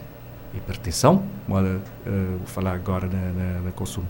hipertensão, 0.54 1.24
moda, 1.46 1.80
uh, 2.06 2.38
vou 2.38 2.46
falar 2.46 2.72
agora 2.72 3.06
na, 3.06 3.32
na, 3.32 3.60
na, 3.60 3.72
consumo, 3.72 4.08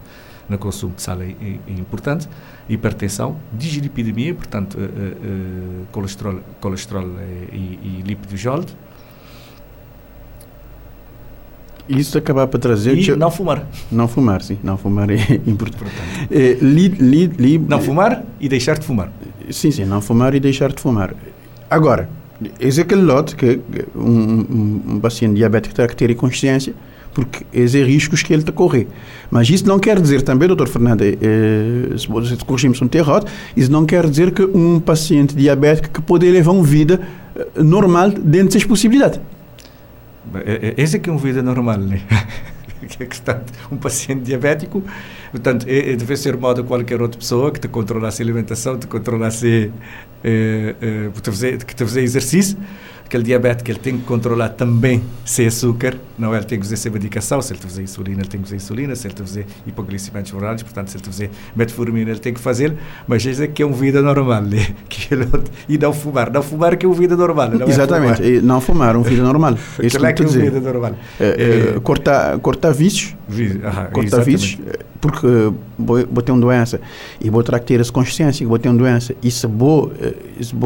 na 0.48 0.56
consumo 0.56 0.94
de 0.94 1.02
sal 1.02 1.20
é, 1.20 1.26
é, 1.26 1.58
é 1.66 1.72
importante, 1.72 2.28
hipertensão, 2.68 3.38
dislipidemia, 3.52 4.34
portanto, 4.34 4.78
uh, 4.78 4.80
uh, 4.80 5.86
colesterol, 5.90 6.40
colesterol 6.60 7.08
e, 7.52 7.56
e 7.56 8.02
isso 11.88 12.16
acabar 12.18 12.46
para 12.46 12.58
trazer. 12.58 12.96
E 12.96 13.16
não 13.16 13.30
fumar. 13.30 13.66
Não 13.90 14.08
fumar, 14.08 14.42
sim. 14.42 14.58
Não 14.62 14.76
fumar 14.76 15.08
é 15.10 15.40
importante. 15.46 15.92
É, 16.30 16.58
li, 16.60 16.88
li, 16.88 17.26
li, 17.26 17.58
não 17.58 17.80
fumar 17.80 18.24
e 18.40 18.48
deixar 18.48 18.78
de 18.78 18.84
fumar. 18.84 19.10
Sim, 19.50 19.70
sim. 19.70 19.84
Não 19.84 20.00
fumar 20.00 20.34
e 20.34 20.40
deixar 20.40 20.72
de 20.72 20.80
fumar. 20.80 21.14
Agora, 21.70 22.08
esse 22.60 22.80
é 22.80 22.82
aquele 22.82 23.02
lote 23.02 23.34
que 23.34 23.60
um, 23.94 24.90
um, 24.94 25.00
paciente 25.00 25.36
diabético 25.36 25.74
terá 25.74 25.88
que 25.88 25.96
ter 25.96 26.14
consciência, 26.14 26.74
porque 27.14 27.46
esses 27.52 27.74
é 27.74 27.84
riscos 27.84 28.22
que 28.22 28.32
ele 28.32 28.42
está 28.42 28.52
a 28.52 28.54
correr. 28.54 28.86
Mas 29.30 29.48
isso 29.48 29.66
não 29.66 29.78
quer 29.78 30.00
dizer 30.00 30.22
também, 30.22 30.46
doutor 30.46 30.68
Fernando, 30.68 31.02
é, 31.02 31.96
se 31.96 32.06
você 32.06 32.36
corrigimos 32.44 32.80
um 32.82 32.88
errado, 32.92 33.26
isso 33.56 33.72
não 33.72 33.86
quer 33.86 34.08
dizer 34.08 34.32
que 34.32 34.42
um 34.42 34.78
paciente 34.78 35.34
diabético 35.34 35.88
que 35.88 36.02
pode 36.02 36.30
levar 36.30 36.52
uma 36.52 36.62
vida 36.62 37.00
normal 37.56 38.10
dentro 38.10 38.48
dessas 38.48 38.64
possibilidades. 38.64 39.20
Esse 40.76 40.96
é 40.96 40.98
que 40.98 41.08
é 41.08 41.12
uma 41.12 41.20
vida 41.20 41.42
normal, 41.42 41.78
né? 41.78 42.02
é 43.00 43.74
um 43.74 43.76
paciente 43.76 44.22
diabético, 44.22 44.82
portanto, 45.30 45.66
é, 45.68 45.92
é, 45.92 45.96
deve 45.96 46.16
ser 46.16 46.36
modo 46.36 46.62
qualquer 46.64 47.00
outra 47.00 47.18
pessoa 47.18 47.50
que 47.50 47.60
te 47.60 47.68
controlasse 47.68 48.22
a 48.22 48.24
alimentação, 48.24 48.78
te 48.78 48.86
controlasse, 48.86 49.72
eh, 50.22 50.74
eh, 50.80 51.10
que 51.66 51.74
te 51.74 51.84
fazer 51.84 52.02
exercício, 52.02 52.56
aquele 53.06 53.22
diabético 53.22 53.70
ele 53.70 53.78
tem 53.78 53.96
que 53.96 54.04
controlar 54.04 54.50
também 54.50 55.02
se 55.24 55.46
açúcar, 55.46 55.96
não 56.18 56.34
é? 56.34 56.38
Ele 56.38 56.44
tem 56.44 56.60
que 56.60 56.66
fazer 56.66 56.90
medicação, 56.90 57.40
se 57.40 57.52
ele 57.52 57.60
fazer 57.60 57.82
insulina, 57.82 58.20
ele 58.20 58.28
tem 58.28 58.40
que 58.40 58.46
fazer 58.46 58.56
insulina, 58.56 58.94
se 58.96 59.06
ele 59.06 59.14
fazer 59.16 59.46
hipoglicemiantes 59.66 60.34
orais, 60.34 60.62
portanto, 60.62 60.88
se 60.88 60.96
ele 60.96 61.04
fazer 61.04 61.30
metformina, 61.54 62.10
ele 62.10 62.18
tem 62.18 62.34
que 62.34 62.40
fazer, 62.40 62.74
mas 63.06 63.24
isso 63.24 63.42
é 63.42 63.46
que 63.46 63.62
é 63.62 63.66
uma 63.66 63.76
vida 63.76 64.02
normal, 64.02 64.42
né? 64.42 64.66
que 64.88 65.14
ele, 65.14 65.26
e 65.68 65.78
não 65.78 65.92
fumar, 65.92 66.30
não 66.32 66.42
fumar 66.42 66.76
que 66.76 66.84
é 66.84 66.88
uma 66.88 66.94
vida 66.96 67.16
normal. 67.16 67.50
Não 67.50 67.66
é 67.66 67.70
Exatamente, 67.70 68.38
é 68.38 68.40
não 68.40 68.60
fumar, 68.60 68.96
uma 68.96 69.04
vida 69.04 69.22
normal. 69.22 69.54
Isso 69.82 70.04
é 70.04 70.12
que 70.12 70.22
é 70.22 70.26
uma 70.26 70.32
vida 70.32 70.60
normal. 70.60 70.94
É, 71.20 71.74
é, 71.76 71.80
cortar, 71.80 72.38
cortar 72.40 72.72
vícios, 72.72 73.14
cortar 73.92 74.22
vícios, 74.22 74.58
porque 75.00 75.26
vou, 75.78 76.04
vou 76.10 76.22
ter 76.22 76.32
uma 76.32 76.40
doença 76.40 76.80
e 77.20 77.30
vou 77.30 77.42
ter 77.42 77.58
que 77.60 77.66
ter 77.66 77.80
essa 77.80 77.92
consciência 77.92 78.44
que 78.44 78.48
vou 78.48 78.58
ter 78.58 78.68
uma 78.68 78.78
doença, 78.78 79.14
isso 79.22 79.46
é 79.46 79.48
bom, 79.48 79.90
isso 80.40 80.54
é 80.54 80.58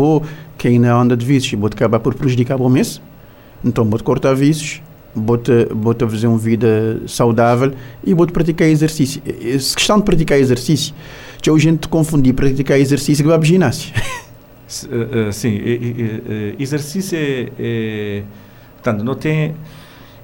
bom 0.61 0.67
que 0.69 0.69
ainda 0.69 0.95
anda 0.95 1.17
de 1.17 1.25
vícios, 1.25 1.59
vou 1.59 1.69
acabar 1.69 2.01
por 2.01 2.15
prejudicar 2.15 2.61
o 2.61 2.69
mês. 2.69 3.01
Então, 3.65 3.85
vou 3.85 4.03
cortar 4.03 4.35
vícios, 4.35 4.83
vou 5.15 5.95
fazer 6.09 6.27
uma 6.27 6.39
vida 6.39 7.01
saudável 7.07 7.73
e 8.05 8.15
vou-te 8.15 8.33
praticar 8.33 8.69
exercício. 8.69 9.23
Essa 9.27 9.75
questão 9.75 9.99
de 9.99 10.05
praticar 10.05 10.39
exercício, 10.39 10.95
já 11.43 11.53
a 11.53 11.59
gente 11.59 11.89
confundir 11.89 12.35
praticar 12.35 12.79
exercício 12.79 13.25
com 13.25 13.43
ginásio. 13.43 13.93
Sim, 15.33 15.61
exercício 16.59 17.19
é, 17.19 17.49
é, 17.59 18.23
Portanto, 18.75 19.03
não 19.05 19.15
tem. 19.15 19.55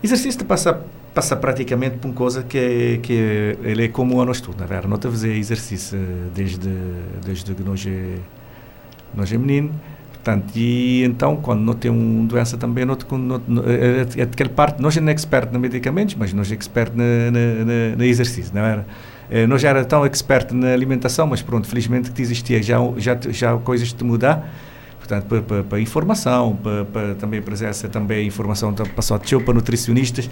Exercício 0.03 0.45
passa, 0.45 0.84
passa 1.12 1.34
praticamente 1.34 1.97
por 1.97 2.09
uma 2.09 2.14
coisa 2.14 2.45
que, 2.45 2.57
é, 2.57 2.99
que 2.99 3.12
ele 3.64 3.84
é 3.84 3.89
como 3.89 4.20
a 4.20 4.24
nós 4.24 4.41
tudo, 4.41 4.61
na 4.61 4.66
verdade. 4.66 4.89
Não 4.89 4.99
fazer 5.01 5.34
exercício 5.34 5.99
desde, 6.34 6.70
desde 7.24 7.55
que 7.55 7.62
nós 7.62 7.84
é, 7.87 8.18
nós 9.14 9.32
é 9.32 9.37
menino 9.37 9.72
Portanto, 10.27 10.57
e 10.57 11.05
então, 11.05 11.37
quando 11.37 11.61
não 11.61 11.72
tem 11.72 11.89
uma 11.89 12.27
doença 12.27 12.59
também, 12.59 12.85
não, 12.85 12.99
não, 13.12 13.41
não, 13.47 13.62
é, 13.62 14.01
é, 14.01 14.07
é 14.16 14.22
aquela 14.24 14.51
parte, 14.51 14.83
nós 14.83 14.97
não 14.97 15.09
é 15.09 15.12
expert 15.12 15.55
em 15.55 15.59
medicamentos, 15.59 16.16
mas 16.16 16.33
nós 16.33 16.51
é 16.51 16.55
expert 16.55 16.93
no, 16.97 18.03
exercício, 18.05 18.53
não 18.53 18.62
era? 18.62 18.85
É, 19.31 19.47
nós 19.47 19.62
já 19.62 19.68
era 19.68 19.85
tão 19.85 20.05
expert 20.05 20.53
na 20.53 20.72
alimentação, 20.72 21.29
mas 21.29 21.43
pronto, 21.43 21.68
felizmente 21.68 22.11
que 22.11 22.20
existia 22.20 22.61
já, 22.61 22.77
já, 22.97 23.16
já 23.31 23.57
coisas 23.59 23.93
de 23.93 24.03
mudar, 24.03 24.53
portanto, 24.99 25.27
para, 25.27 25.43
para, 25.43 25.62
para 25.62 25.81
informação, 25.81 26.59
para, 26.61 26.85
para 26.87 27.14
também 27.14 27.41
presença, 27.41 27.89
também 27.89 28.27
informação 28.27 28.74
para 28.74 29.03
só 29.03 29.20
para 29.20 29.55
nutricionistas, 29.55 30.29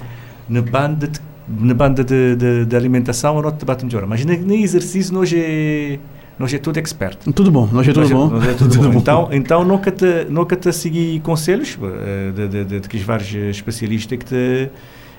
na 0.48 0.60
banda 0.60 1.06
de, 1.06 1.20
na 1.46 1.72
banda 1.72 2.02
de, 2.02 2.34
de, 2.34 2.64
de 2.64 2.76
alimentação, 2.76 3.40
não 3.40 3.52
te 3.52 3.64
bate 3.64 3.84
melhor, 3.84 4.04
mas 4.08 4.24
no 4.24 4.54
exercício 4.54 5.14
nós 5.14 5.32
é 5.32 6.00
nós 6.38 6.52
é 6.52 6.58
tudo 6.58 6.78
expert. 6.78 7.18
Tudo 7.34 7.50
bom, 7.50 7.68
nós 7.72 7.86
é 7.86 7.92
tudo 7.92 8.08
nós 8.08 8.10
bom. 8.10 8.42
é 8.42 8.54
tudo, 8.54 8.76
bom. 8.78 8.90
bom. 8.90 8.98
Então, 8.98 9.28
então 9.32 9.64
nunca 9.64 9.90
te, 9.90 10.26
nunca 10.28 10.56
te 10.56 10.72
segui 10.72 11.20
conselhos 11.20 11.76
uh, 11.76 12.32
de, 12.32 12.48
de, 12.48 12.64
de, 12.64 12.80
de, 12.80 12.88
que 12.88 12.98
vários 12.98 13.32
especialistas 13.34 14.18
que 14.18 14.24
te 14.24 14.70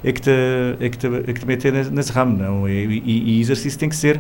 é 0.03 0.11
que 0.11 0.22
te, 0.22 0.30
é 0.80 0.89
que 0.89 0.97
te, 0.97 1.07
é 1.07 1.34
que 1.34 1.39
te 1.39 1.47
meter 1.47 1.74
nesse 1.91 2.11
ramo, 2.11 2.38
não? 2.38 2.70
E, 2.70 3.01
e, 3.03 3.38
e 3.38 3.41
exercício 3.41 3.80
tem 3.80 3.89
que 3.89 3.95
ser 3.95 4.18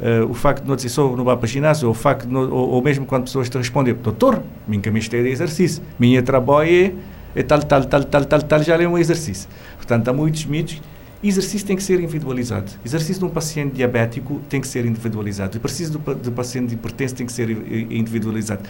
uh, 0.00 0.30
o 0.30 0.34
facto 0.34 0.62
de 0.62 0.68
não 0.68 0.76
dizer 0.76 0.90
só 0.90 1.16
não 1.16 1.24
vá 1.24 1.36
para 1.36 1.48
ginásio, 1.48 1.88
ou, 1.88 1.92
o 1.92 1.94
facto 1.94 2.28
no, 2.28 2.40
ou, 2.40 2.70
ou, 2.70 2.82
mesmo 2.82 3.04
quando 3.04 3.24
pessoas 3.24 3.48
te 3.48 3.58
respondem, 3.58 3.94
doutor, 3.94 4.42
minha 4.68 4.80
caminho 4.80 5.04
é 5.04 5.22
de 5.22 5.28
exercício, 5.28 5.82
minha 5.98 6.22
trabalho 6.22 6.70
é, 6.70 6.92
é 7.34 7.42
tal, 7.42 7.60
tal, 7.62 7.84
tal, 7.84 8.04
tal, 8.04 8.24
tal, 8.24 8.42
tal, 8.42 8.62
já 8.62 8.80
é 8.80 8.86
um 8.86 8.96
exercício. 8.96 9.48
Portanto, 9.76 10.08
há 10.08 10.12
muitos 10.12 10.44
mitos 10.44 10.80
Exercício 11.28 11.66
tem 11.66 11.76
que 11.76 11.82
ser 11.82 12.00
individualizado. 12.00 12.70
Exercício 12.84 13.20
de 13.20 13.24
um 13.24 13.30
paciente 13.30 13.74
diabético 13.74 14.40
tem 14.48 14.60
que 14.60 14.68
ser 14.68 14.84
individualizado. 14.84 15.56
O 15.56 15.58
exercício 15.58 15.98
do, 15.98 16.14
do 16.14 16.32
paciente 16.32 16.74
hipertenso 16.74 17.14
tem 17.14 17.26
que 17.26 17.32
ser 17.32 17.50
individualizado. 17.90 18.62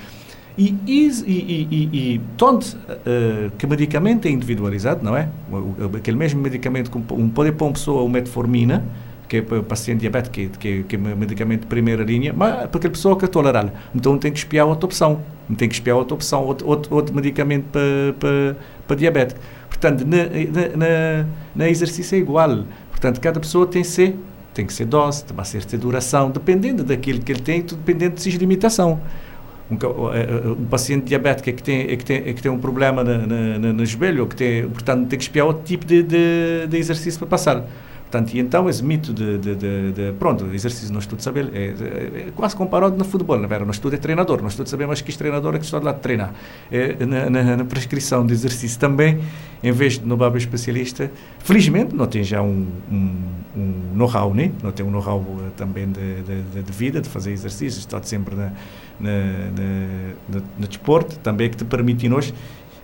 E, 0.57 0.77
e, 0.87 1.09
e, 1.27 2.15
e, 2.15 2.21
tanto 2.37 2.77
uh, 2.77 3.51
que 3.59 3.67
medicamento 3.67 4.29
é 4.29 4.31
individualizado, 4.31 5.05
não 5.05 5.17
é? 5.17 5.29
Aquele 5.97 6.17
mesmo 6.17 6.41
medicamento, 6.41 6.97
um, 7.11 7.29
pode 7.29 7.51
pôr 7.51 7.67
uma 7.67 7.73
pessoa 7.73 8.03
uma 8.03 8.13
metformina, 8.13 8.85
que 9.29 9.39
é 9.39 9.43
para 9.43 9.59
o 9.59 9.63
paciente 9.65 10.01
diabético, 10.01 10.33
que, 10.33 10.49
que, 10.49 10.83
que 10.85 10.95
é 10.95 10.99
um 10.99 11.17
medicamento 11.17 11.63
de 11.63 11.67
primeira 11.67 12.05
linha, 12.05 12.33
mas 12.33 12.69
para 12.69 12.79
aquela 12.79 12.93
pessoa 12.93 13.17
que 13.19 13.25
é 13.25 13.29
tolerável. 13.29 13.73
Então 13.93 14.17
tem 14.17 14.31
que 14.31 14.39
espiar 14.39 14.67
outra 14.67 14.87
opção. 14.87 15.23
Tem 15.57 15.69
que 15.69 15.75
espiar 15.75 15.97
outra 15.97 16.15
opção, 16.15 16.45
outro, 16.45 16.69
outro, 16.69 16.95
outro 16.95 17.15
medicamento 17.15 17.65
para, 17.73 18.15
para, 18.21 18.57
para 18.87 18.97
diabético. 18.97 19.41
Portanto, 19.85 20.07
na, 20.07 20.17
na, 20.79 21.27
na, 21.55 21.69
exercício 21.69 22.17
é 22.17 22.19
igual. 22.19 22.65
Portanto, 22.91 23.21
cada 23.21 23.39
pessoa 23.39 23.67
tem 23.67 23.85
ser, 23.85 24.17
tem 24.55 24.65
que 24.65 24.73
ser 24.73 24.87
dose, 24.87 25.23
tem 25.23 25.37
uma 25.37 25.45
certa 25.45 25.77
duração, 25.77 26.31
dependendo 26.31 26.83
daquilo 26.83 27.21
que 27.21 27.33
ele 27.33 27.43
tem, 27.43 27.61
dependendo 27.61 28.15
de 28.15 28.23
sua 28.23 28.33
limitação. 28.33 28.99
Um, 29.71 29.75
eh, 29.75 30.27
eh, 30.29 30.49
um, 30.49 30.65
paciente 30.65 31.05
diabético 31.05 31.51
é 31.51 31.53
que 31.53 31.63
tem, 31.63 31.81
é 31.83 31.97
que 31.97 32.05
tem, 32.05 32.17
é 32.17 32.33
que 32.33 32.41
tem 32.41 32.51
um 32.51 32.59
problema 32.59 33.05
na, 33.05 33.59
na, 33.59 33.73
no 33.75 33.85
joelho, 33.85 34.27
que 34.27 34.37
tem, 34.37 34.67
portanto, 34.71 35.07
tem 35.07 35.19
que 35.19 35.25
espiar 35.25 35.47
outro 35.47 35.65
tipo 35.65 35.85
de, 35.85 36.03
de, 36.03 36.67
de 36.67 36.77
exercício 36.79 37.19
para 37.19 37.29
passar. 37.29 37.67
Portanto, 38.15 38.33
e 38.33 38.39
então 38.39 38.69
esse 38.69 38.85
mito 38.85 39.13
de, 39.13 39.39
de, 39.39 39.57
de, 39.57 39.93
de 39.93 40.13
pronto, 40.21 40.47
exercício 40.55 40.93
não 40.93 41.01
estudo 41.01 41.21
saber, 41.21 41.51
é, 41.53 41.65
é, 41.65 42.27
é, 42.29 42.31
quase 42.31 42.55
comparado 42.55 42.97
no 42.97 43.05
futebol, 43.05 43.37
não 43.37 43.53
é? 43.53 43.59
Não 43.59 43.73
estudo 43.73 43.97
é 43.97 43.99
treinador, 43.99 44.41
não 44.41 44.47
estudo 44.47 44.69
saber 44.69 44.87
mais 44.87 45.01
que 45.01 45.19
treinador 45.19 45.57
é 45.57 45.59
que 45.59 45.65
está 45.65 45.81
lá 45.81 45.91
de 45.91 45.99
treinar. 45.99 46.33
É, 46.71 47.05
na, 47.05 47.29
na, 47.29 47.57
na, 47.57 47.65
prescrição 47.65 48.25
de 48.25 48.33
exercício 48.33 48.79
também, 48.79 49.19
em 49.65 49.73
vez 49.73 49.99
de 49.99 50.07
no 50.07 50.17
babo 50.17 50.37
especialista, 50.37 51.11
felizmente 51.41 51.93
não 51.93 52.07
tem 52.07 52.23
já 52.23 52.41
um, 52.41 52.69
um, 52.89 53.17
um 53.57 53.97
know-how, 53.97 54.33
né? 54.33 54.53
não 54.63 54.71
tem 54.71 54.87
um 54.87 54.93
know-how 54.93 55.19
uh, 55.19 55.51
também 55.57 55.89
de, 55.89 56.23
de, 56.23 56.63
de, 56.63 56.73
vida, 56.73 57.01
de 57.01 57.09
fazer 57.09 57.33
exercícios, 57.33 57.79
está 57.79 58.01
sempre 58.01 58.37
na, 58.37 58.53
na, 59.01 59.11
na, 60.31 60.41
no 60.57 60.69
desporto, 60.69 61.19
também 61.19 61.51
que 61.51 61.57
te 61.57 61.65
permite 61.65 62.09
nós 62.09 62.33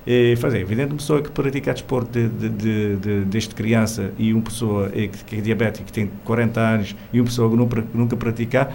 é 0.06 0.34
fazer. 0.36 0.60
Evidente, 0.60 0.90
uma 0.90 0.96
pessoa 0.96 1.22
que 1.22 1.30
pratica 1.30 1.72
desporto 1.72 2.10
de, 2.10 2.28
de, 2.28 2.48
de, 2.48 2.96
de, 2.96 3.24
desde 3.24 3.54
criança 3.54 4.12
e 4.18 4.32
uma 4.32 4.42
pessoa 4.42 4.90
é, 4.94 5.08
que 5.08 5.36
é 5.36 5.40
diabética, 5.40 5.84
que 5.84 5.92
tem 5.92 6.10
40 6.24 6.60
anos, 6.60 6.96
e 7.12 7.20
uma 7.20 7.26
pessoa 7.26 7.50
que 7.50 7.56
nunca, 7.56 7.84
nunca 7.92 8.16
pratica, 8.16 8.70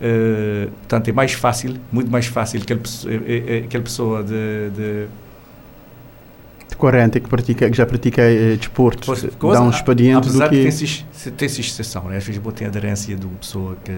uh, 0.00 0.70
portanto, 0.70 1.08
é 1.08 1.12
mais 1.12 1.32
fácil, 1.32 1.76
muito 1.92 2.10
mais 2.10 2.26
fácil 2.26 2.60
que 2.60 2.72
aquela 2.72 3.84
pessoa 3.84 4.22
de, 4.22 4.70
de 4.70 5.06
de 6.74 6.76
40 6.76 7.20
que, 7.20 7.28
pratica, 7.28 7.70
que 7.70 7.76
já 7.76 7.86
pratica 7.86 8.22
eh, 8.22 8.56
desporto, 8.56 9.12
dá 9.40 9.62
um 9.62 9.70
expediente 9.70 10.28
do 10.28 10.48
que... 10.48 10.68
Tem, 10.68 11.32
tem 11.32 11.46
exceção, 11.46 12.08
né? 12.08 12.16
às 12.16 12.24
vezes 12.24 12.42
tem 12.54 12.66
aderência 12.66 13.16
de 13.16 13.24
uma 13.24 13.36
pessoa 13.36 13.76
que, 13.84 13.92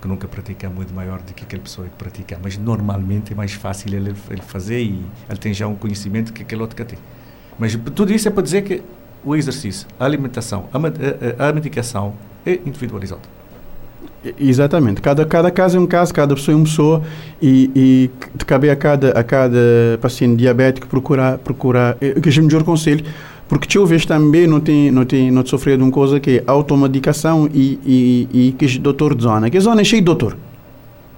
que 0.00 0.08
nunca 0.08 0.28
pratica 0.28 0.68
muito 0.68 0.94
maior 0.94 1.20
do 1.20 1.32
que 1.32 1.42
aquela 1.44 1.62
pessoa 1.62 1.88
que 1.88 1.94
pratica, 1.96 2.38
mas 2.42 2.56
normalmente 2.56 3.32
é 3.32 3.36
mais 3.36 3.52
fácil 3.52 3.94
ele, 3.94 4.14
ele 4.30 4.42
fazer 4.42 4.80
e 4.80 5.04
ele 5.28 5.38
tem 5.38 5.52
já 5.52 5.66
um 5.66 5.74
conhecimento 5.74 6.32
que 6.32 6.42
aquele 6.42 6.60
outro 6.60 6.76
que 6.76 6.84
tem. 6.84 6.98
Mas 7.58 7.76
tudo 7.94 8.12
isso 8.12 8.28
é 8.28 8.30
para 8.30 8.42
dizer 8.42 8.62
que 8.62 8.82
o 9.24 9.34
exercício, 9.34 9.88
a 9.98 10.04
alimentação, 10.04 10.68
a, 10.72 11.44
a, 11.44 11.48
a 11.48 11.52
medicação 11.52 12.14
é 12.46 12.54
individualizado. 12.64 13.22
Exatamente. 14.38 15.00
Cada, 15.00 15.24
cada 15.24 15.50
caso 15.50 15.76
é 15.76 15.80
um 15.80 15.86
caso, 15.86 16.12
cada 16.12 16.34
pessoa 16.34 16.54
é 16.54 16.56
uma 16.56 16.64
pessoa 16.64 17.02
e, 17.40 17.70
e 17.74 18.10
de 18.34 18.44
cabe 18.44 18.68
a 18.68 18.76
cada, 18.76 19.10
a 19.10 19.22
cada 19.22 19.58
paciente 20.00 20.36
diabético 20.38 20.86
procurar, 20.88 21.38
procurar 21.38 21.96
eh, 22.00 22.20
que 22.20 22.28
é 22.28 22.40
o 22.40 22.44
melhor 22.44 22.64
conselho, 22.64 23.04
porque 23.48 23.66
vejo 23.86 24.06
também 24.06 24.46
não 24.46 24.60
tem, 24.60 24.90
não 24.90 25.04
tem, 25.04 25.30
não 25.30 25.44
sofrer 25.44 25.76
de 25.78 25.82
uma 25.82 25.90
coisa 25.90 26.20
que 26.20 26.38
é 26.38 26.44
automedicação 26.46 27.48
e, 27.52 27.78
e, 27.84 28.28
e 28.48 28.52
que 28.52 28.66
é 28.66 28.78
doutor 28.78 29.14
de 29.14 29.22
zona, 29.22 29.48
que 29.48 29.58
zona 29.58 29.80
é 29.80 29.84
cheia 29.84 30.02
de 30.02 30.06
doutor. 30.06 30.36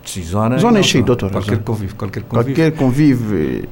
Sim, 0.05 0.23
zona, 0.23 0.59
zona 0.59 0.79
é 0.79 0.83
cheia, 0.83 1.05
doutor. 1.05 1.31
Qualquer 1.31 1.59
convívio, 1.59 1.95
qualquer 1.95 2.23
convívio. 2.23 2.55
Qualquer 2.55 2.73
convívio. 2.73 3.69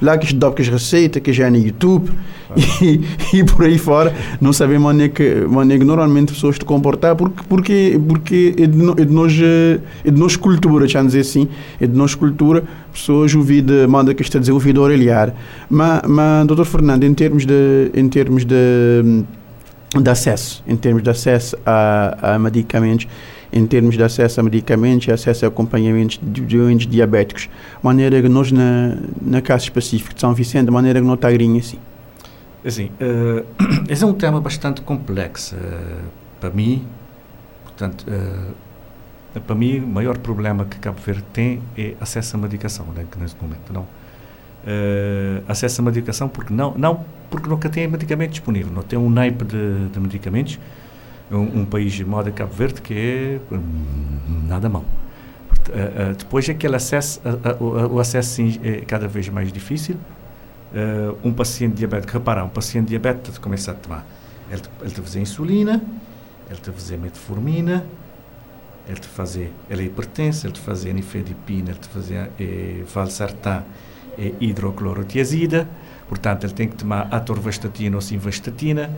Lá 0.00 0.16
que 0.16 0.34
dá 0.34 0.50
que 0.50 0.62
as 0.62 0.68
receitas, 0.68 1.22
que 1.22 1.32
já 1.32 1.46
é 1.46 1.50
no 1.50 1.58
YouTube 1.58 2.10
ah. 2.50 2.54
e, 2.82 3.00
e, 3.34 3.44
por 3.44 3.66
aí 3.66 3.76
fora, 3.76 4.14
não 4.40 4.52
sabemos 4.52 4.82
maneira 4.82 5.12
que, 5.12 5.34
maneira 5.46 5.80
que 5.80 5.86
normalmente 5.86 6.30
as 6.30 6.36
pessoas 6.36 6.56
se 6.56 6.64
comportar 6.64 7.14
porque, 7.14 7.42
porque, 7.48 8.00
porque 8.08 8.54
é, 8.58 8.66
de, 8.66 8.90
é, 9.02 9.04
de 9.04 9.12
nós, 9.12 9.32
é 10.04 10.10
de 10.10 10.18
nós 10.18 10.34
cultura, 10.34 10.88
já 10.88 11.02
dizer 11.02 11.20
assim, 11.20 11.46
é 11.78 11.86
de 11.86 11.96
nós 11.96 12.14
cultura, 12.14 12.64
pessoas 12.92 13.34
ouvida, 13.34 13.86
manda 13.86 14.14
que 14.14 14.22
está 14.22 14.38
a 14.38 14.40
dizer 14.40 14.52
ouvido 14.52 14.80
orelhar. 14.80 15.34
Mas, 15.68 16.02
mas, 16.08 16.46
doutor 16.46 16.64
Fernando, 16.64 17.04
em 17.04 17.12
termos 17.12 17.44
de, 17.44 17.90
em 17.94 18.08
termos 18.08 18.46
de, 18.46 19.24
de 19.94 20.10
acesso, 20.10 20.64
em 20.66 20.76
termos 20.76 21.02
de 21.02 21.10
acesso 21.10 21.56
a, 21.66 22.34
a 22.34 22.38
medicamentos, 22.38 23.06
em 23.52 23.66
termos 23.66 23.96
de 23.96 24.02
acesso 24.02 24.40
a 24.40 24.42
medicamentos 24.42 25.06
e 25.08 25.12
acesso 25.12 25.44
a 25.44 25.48
acompanhamentos 25.48 26.18
de 26.22 26.42
doentes 26.42 26.86
diabéticos, 26.86 27.48
maneira 27.82 28.20
que 28.20 28.28
nós, 28.28 28.50
na, 28.52 28.96
na 29.20 29.40
casa 29.40 29.64
específica 29.64 30.14
de 30.14 30.20
São 30.20 30.34
Vicente, 30.34 30.70
maneira 30.70 31.00
que 31.00 31.06
não 31.06 31.14
está 31.14 31.30
grinha 31.30 31.60
assim? 31.60 31.78
Assim, 32.66 32.90
uh, 33.00 33.46
esse 33.88 34.02
é 34.02 34.06
um 34.06 34.12
tema 34.12 34.40
bastante 34.40 34.80
complexo 34.80 35.54
uh, 35.54 36.04
para 36.40 36.50
mim. 36.50 36.84
Portanto, 37.62 38.04
uh, 38.08 39.40
para 39.40 39.54
mim, 39.54 39.78
o 39.78 39.86
maior 39.86 40.18
problema 40.18 40.64
que 40.64 40.78
Cabo 40.78 40.98
Verde 41.04 41.22
tem 41.32 41.62
é 41.78 41.94
acesso 42.00 42.36
à 42.36 42.40
medicação 42.40 42.86
né, 42.94 43.06
nesse 43.20 43.36
momento. 43.40 43.72
Não, 43.72 43.86
acesso 45.46 45.82
à 45.82 45.84
medicação 45.84 46.26
porque 46.26 46.52
não, 46.52 46.74
não 46.76 47.04
porque 47.30 47.46
nunca 47.46 47.68
tem 47.68 47.86
medicamento 47.86 48.30
disponível, 48.30 48.72
não 48.72 48.82
tem 48.82 48.98
um 48.98 49.10
naipe 49.10 49.44
de, 49.44 49.88
de 49.90 50.00
medicamentos 50.00 50.58
um, 51.30 51.60
um 51.60 51.64
país 51.64 51.92
de 51.92 52.04
moda 52.04 52.30
Cabo 52.30 52.52
Verde 52.52 52.80
que 52.80 52.94
é 52.94 53.54
hum, 53.54 53.60
nada 54.46 54.68
mal. 54.68 54.84
Uh, 55.68 56.12
uh, 56.12 56.14
depois 56.16 56.48
aquele 56.48 56.76
acesso, 56.76 57.20
uh, 57.24 57.92
o 57.92 57.98
acesso 57.98 58.42
é 58.62 58.82
cada 58.86 59.08
vez 59.08 59.28
mais 59.28 59.52
difícil. 59.52 59.96
um 61.24 61.32
paciente 61.32 61.74
diabético, 61.74 62.12
reparar, 62.12 62.44
um 62.44 62.48
paciente 62.48 62.88
diabético 62.88 63.40
começa 63.40 63.72
a 63.72 63.74
tomar, 63.74 64.06
ele, 64.50 64.62
ele 64.82 64.90
te 64.90 65.00
fazer 65.00 65.20
insulina, 65.20 65.82
ele 66.48 66.60
te 66.60 66.70
fazer 66.70 66.98
metformina, 66.98 67.84
ele 68.88 69.00
te 69.00 69.08
fazer, 69.08 69.52
ele 69.68 69.82
é 69.82 69.84
hipertenso, 69.86 70.46
ele 70.46 70.52
te 70.52 70.60
fazer 70.60 70.92
nifedipina, 70.92 71.70
ele 71.70 71.78
te 71.78 71.88
fazer 71.88 72.30
eh, 72.38 72.84
valsartan 72.92 73.64
e 74.16 74.34
hidroclorotiazida, 74.40 75.68
portanto 76.08 76.44
ele 76.44 76.52
tem 76.52 76.68
que 76.68 76.76
tomar 76.76 77.08
atorvastatina 77.10 77.96
ou 77.96 78.00
simvastatina, 78.00 78.96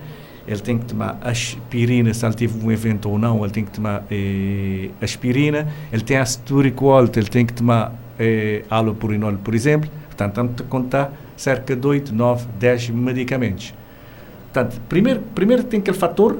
ele 0.48 0.60
tem 0.60 0.78
que 0.78 0.86
tomar 0.86 1.18
aspirina, 1.20 2.12
se 2.14 2.24
ele 2.24 2.34
teve 2.34 2.66
um 2.66 2.72
evento 2.72 3.10
ou 3.10 3.18
não, 3.18 3.44
ele 3.44 3.52
tem 3.52 3.64
que 3.64 3.70
tomar 3.70 4.02
eh, 4.10 4.88
aspirina, 5.00 5.68
ele 5.92 6.02
tem 6.02 6.16
aceturicol, 6.16 7.04
ele 7.04 7.28
tem 7.28 7.44
que 7.44 7.52
tomar 7.52 7.92
eh, 8.18 8.64
alopurinol, 8.70 9.34
por 9.34 9.54
exemplo, 9.54 9.90
portanto, 10.06 10.30
estamos 10.30 10.60
a 10.60 10.64
contar 10.64 11.12
cerca 11.36 11.76
de 11.76 11.86
8, 11.86 12.14
9, 12.14 12.46
10 12.58 12.90
medicamentos. 12.90 13.74
Portanto, 14.50 14.80
primeiro, 14.88 15.20
primeiro 15.34 15.62
tem 15.64 15.80
aquele 15.80 15.96
fator 15.96 16.38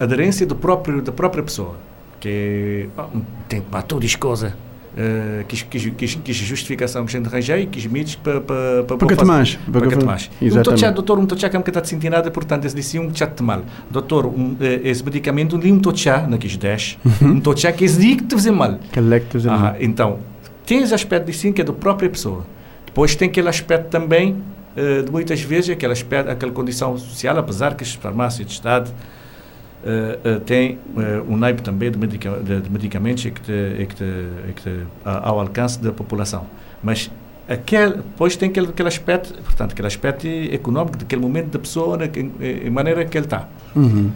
aderência 0.00 0.46
do 0.46 0.56
próprio, 0.56 1.02
da 1.02 1.12
própria 1.12 1.42
pessoa, 1.42 1.76
que 2.18 2.88
oh, 2.96 3.20
tem 3.46 3.60
que 3.60 3.66
tomar 3.66 3.82
todas 3.82 4.06
as 4.06 4.16
coisas, 4.16 4.54
Uh, 4.94 5.44
quis, 5.48 5.62
quis, 5.62 5.92
quis, 5.96 6.14
quis 6.14 6.36
justificação 6.36 7.04
que 7.04 7.16
a 7.16 7.18
gente 7.18 7.28
arranjei, 7.28 7.66
quis 7.66 7.84
mídios 7.84 8.14
para 8.14 8.40
para 8.40 8.84
para 8.84 8.96
para 8.96 9.24
mais. 9.24 9.56
Para 9.56 9.88
que 9.88 10.04
mais. 10.04 10.30
Exatamente. 10.40 10.86
Um 10.86 10.92
doutor, 10.92 11.18
um 11.18 11.26
tochá 11.26 11.48
que 11.48 11.56
está 11.56 11.82
sentindo 11.82 12.12
nada, 12.12 12.30
portanto, 12.30 12.64
esse 12.64 12.76
disse 12.76 12.96
um 13.00 13.08
tochá 13.08 13.26
de 13.26 13.42
mal. 13.42 13.62
Doutor, 13.90 14.26
um, 14.26 14.56
eh, 14.60 14.82
esse 14.84 15.04
medicamento, 15.04 15.56
um 15.56 15.78
tochá, 15.80 16.24
não 16.28 16.38
quis 16.38 16.56
10, 16.56 16.98
uhum. 17.04 17.28
um 17.32 17.40
tochá 17.40 17.72
que 17.72 17.84
esse 17.84 17.98
dia 17.98 18.16
que 18.16 18.22
te 18.22 18.36
fazer 18.36 18.52
mal. 18.52 18.78
Que 18.92 19.00
é 19.00 19.20
que 19.20 19.26
te 19.26 19.32
fazer 19.32 19.50
mal. 19.50 19.74
Então, 19.80 20.20
tem 20.64 20.80
esse 20.80 20.94
aspecto 20.94 21.26
de 21.26 21.32
sim 21.32 21.52
que 21.52 21.60
é 21.60 21.64
da 21.64 21.72
própria 21.72 22.08
pessoa. 22.08 22.46
Depois 22.86 23.16
tem 23.16 23.28
aquele 23.28 23.48
aspecto 23.48 23.88
também, 23.88 24.36
uh, 24.76 25.02
de 25.02 25.10
muitas 25.10 25.40
vezes, 25.40 25.70
aquele 25.70 25.92
aspecto, 25.92 26.30
aquela 26.30 26.52
condição 26.52 26.96
social, 26.96 27.36
apesar 27.36 27.74
que 27.74 27.82
as 27.82 27.92
farmácias 27.94 28.46
de 28.46 28.52
Estado 28.52 28.92
uh, 29.84 30.36
uh, 30.36 30.40
tem 30.40 30.78
uh, 30.96 31.30
um 31.30 31.36
naipe 31.36 31.62
também 31.62 31.90
de, 31.90 31.98
medica 31.98 32.30
de, 32.30 32.62
de 32.62 32.70
medicamentos 32.70 33.24
é 33.26 33.30
que, 33.30 33.40
te, 33.40 33.52
é 33.52 33.86
que, 33.86 33.94
te, 33.94 34.04
é 34.04 34.52
que 34.54 34.62
te, 34.62 34.86
ao 35.04 35.38
alcance 35.38 35.80
da 35.80 35.92
população. 35.92 36.46
Mas 36.82 37.10
aquele, 37.48 37.96
depois 37.96 38.36
tem 38.36 38.48
aquele, 38.48 38.68
aquele 38.68 38.88
aspecto, 38.88 39.34
portanto, 39.42 39.72
aquele 39.72 39.88
aspecto 39.88 40.26
económico 40.26 40.96
daquele 40.96 41.20
momento 41.20 41.50
da 41.50 41.58
pessoa, 41.58 41.96
na 41.96 42.06
em, 42.06 42.70
maneira 42.70 43.04
que 43.04 43.16
ele 43.16 43.26
está. 43.26 43.48
Uhum. 43.76 44.10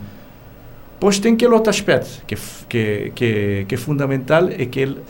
Depois 0.94 1.18
tem 1.18 1.34
aquele 1.34 1.52
outro 1.52 1.70
aspecto 1.70 2.24
que, 2.26 2.34
que, 2.68 3.12
que, 3.14 3.64
que 3.68 3.74
é 3.74 3.78
fundamental, 3.78 4.48
é 4.48 4.66
que 4.66 4.80
ele 4.80 5.00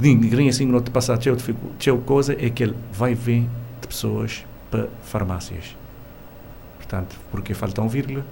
ninguém 0.00 0.48
assim 0.48 0.66
não 0.66 0.80
te 0.80 0.90
passa 0.90 1.14
a 1.14 1.96
coisa 2.04 2.32
é 2.32 2.50
que 2.50 2.64
ele 2.64 2.74
vai 2.92 3.14
vir 3.14 3.42
de 3.80 3.86
pessoas 3.86 4.44
para 4.68 4.88
farmácias 5.02 5.76
Portanto, 6.94 7.16
porque 7.30 7.52
um 7.82 7.88
vírgula, 7.88 8.24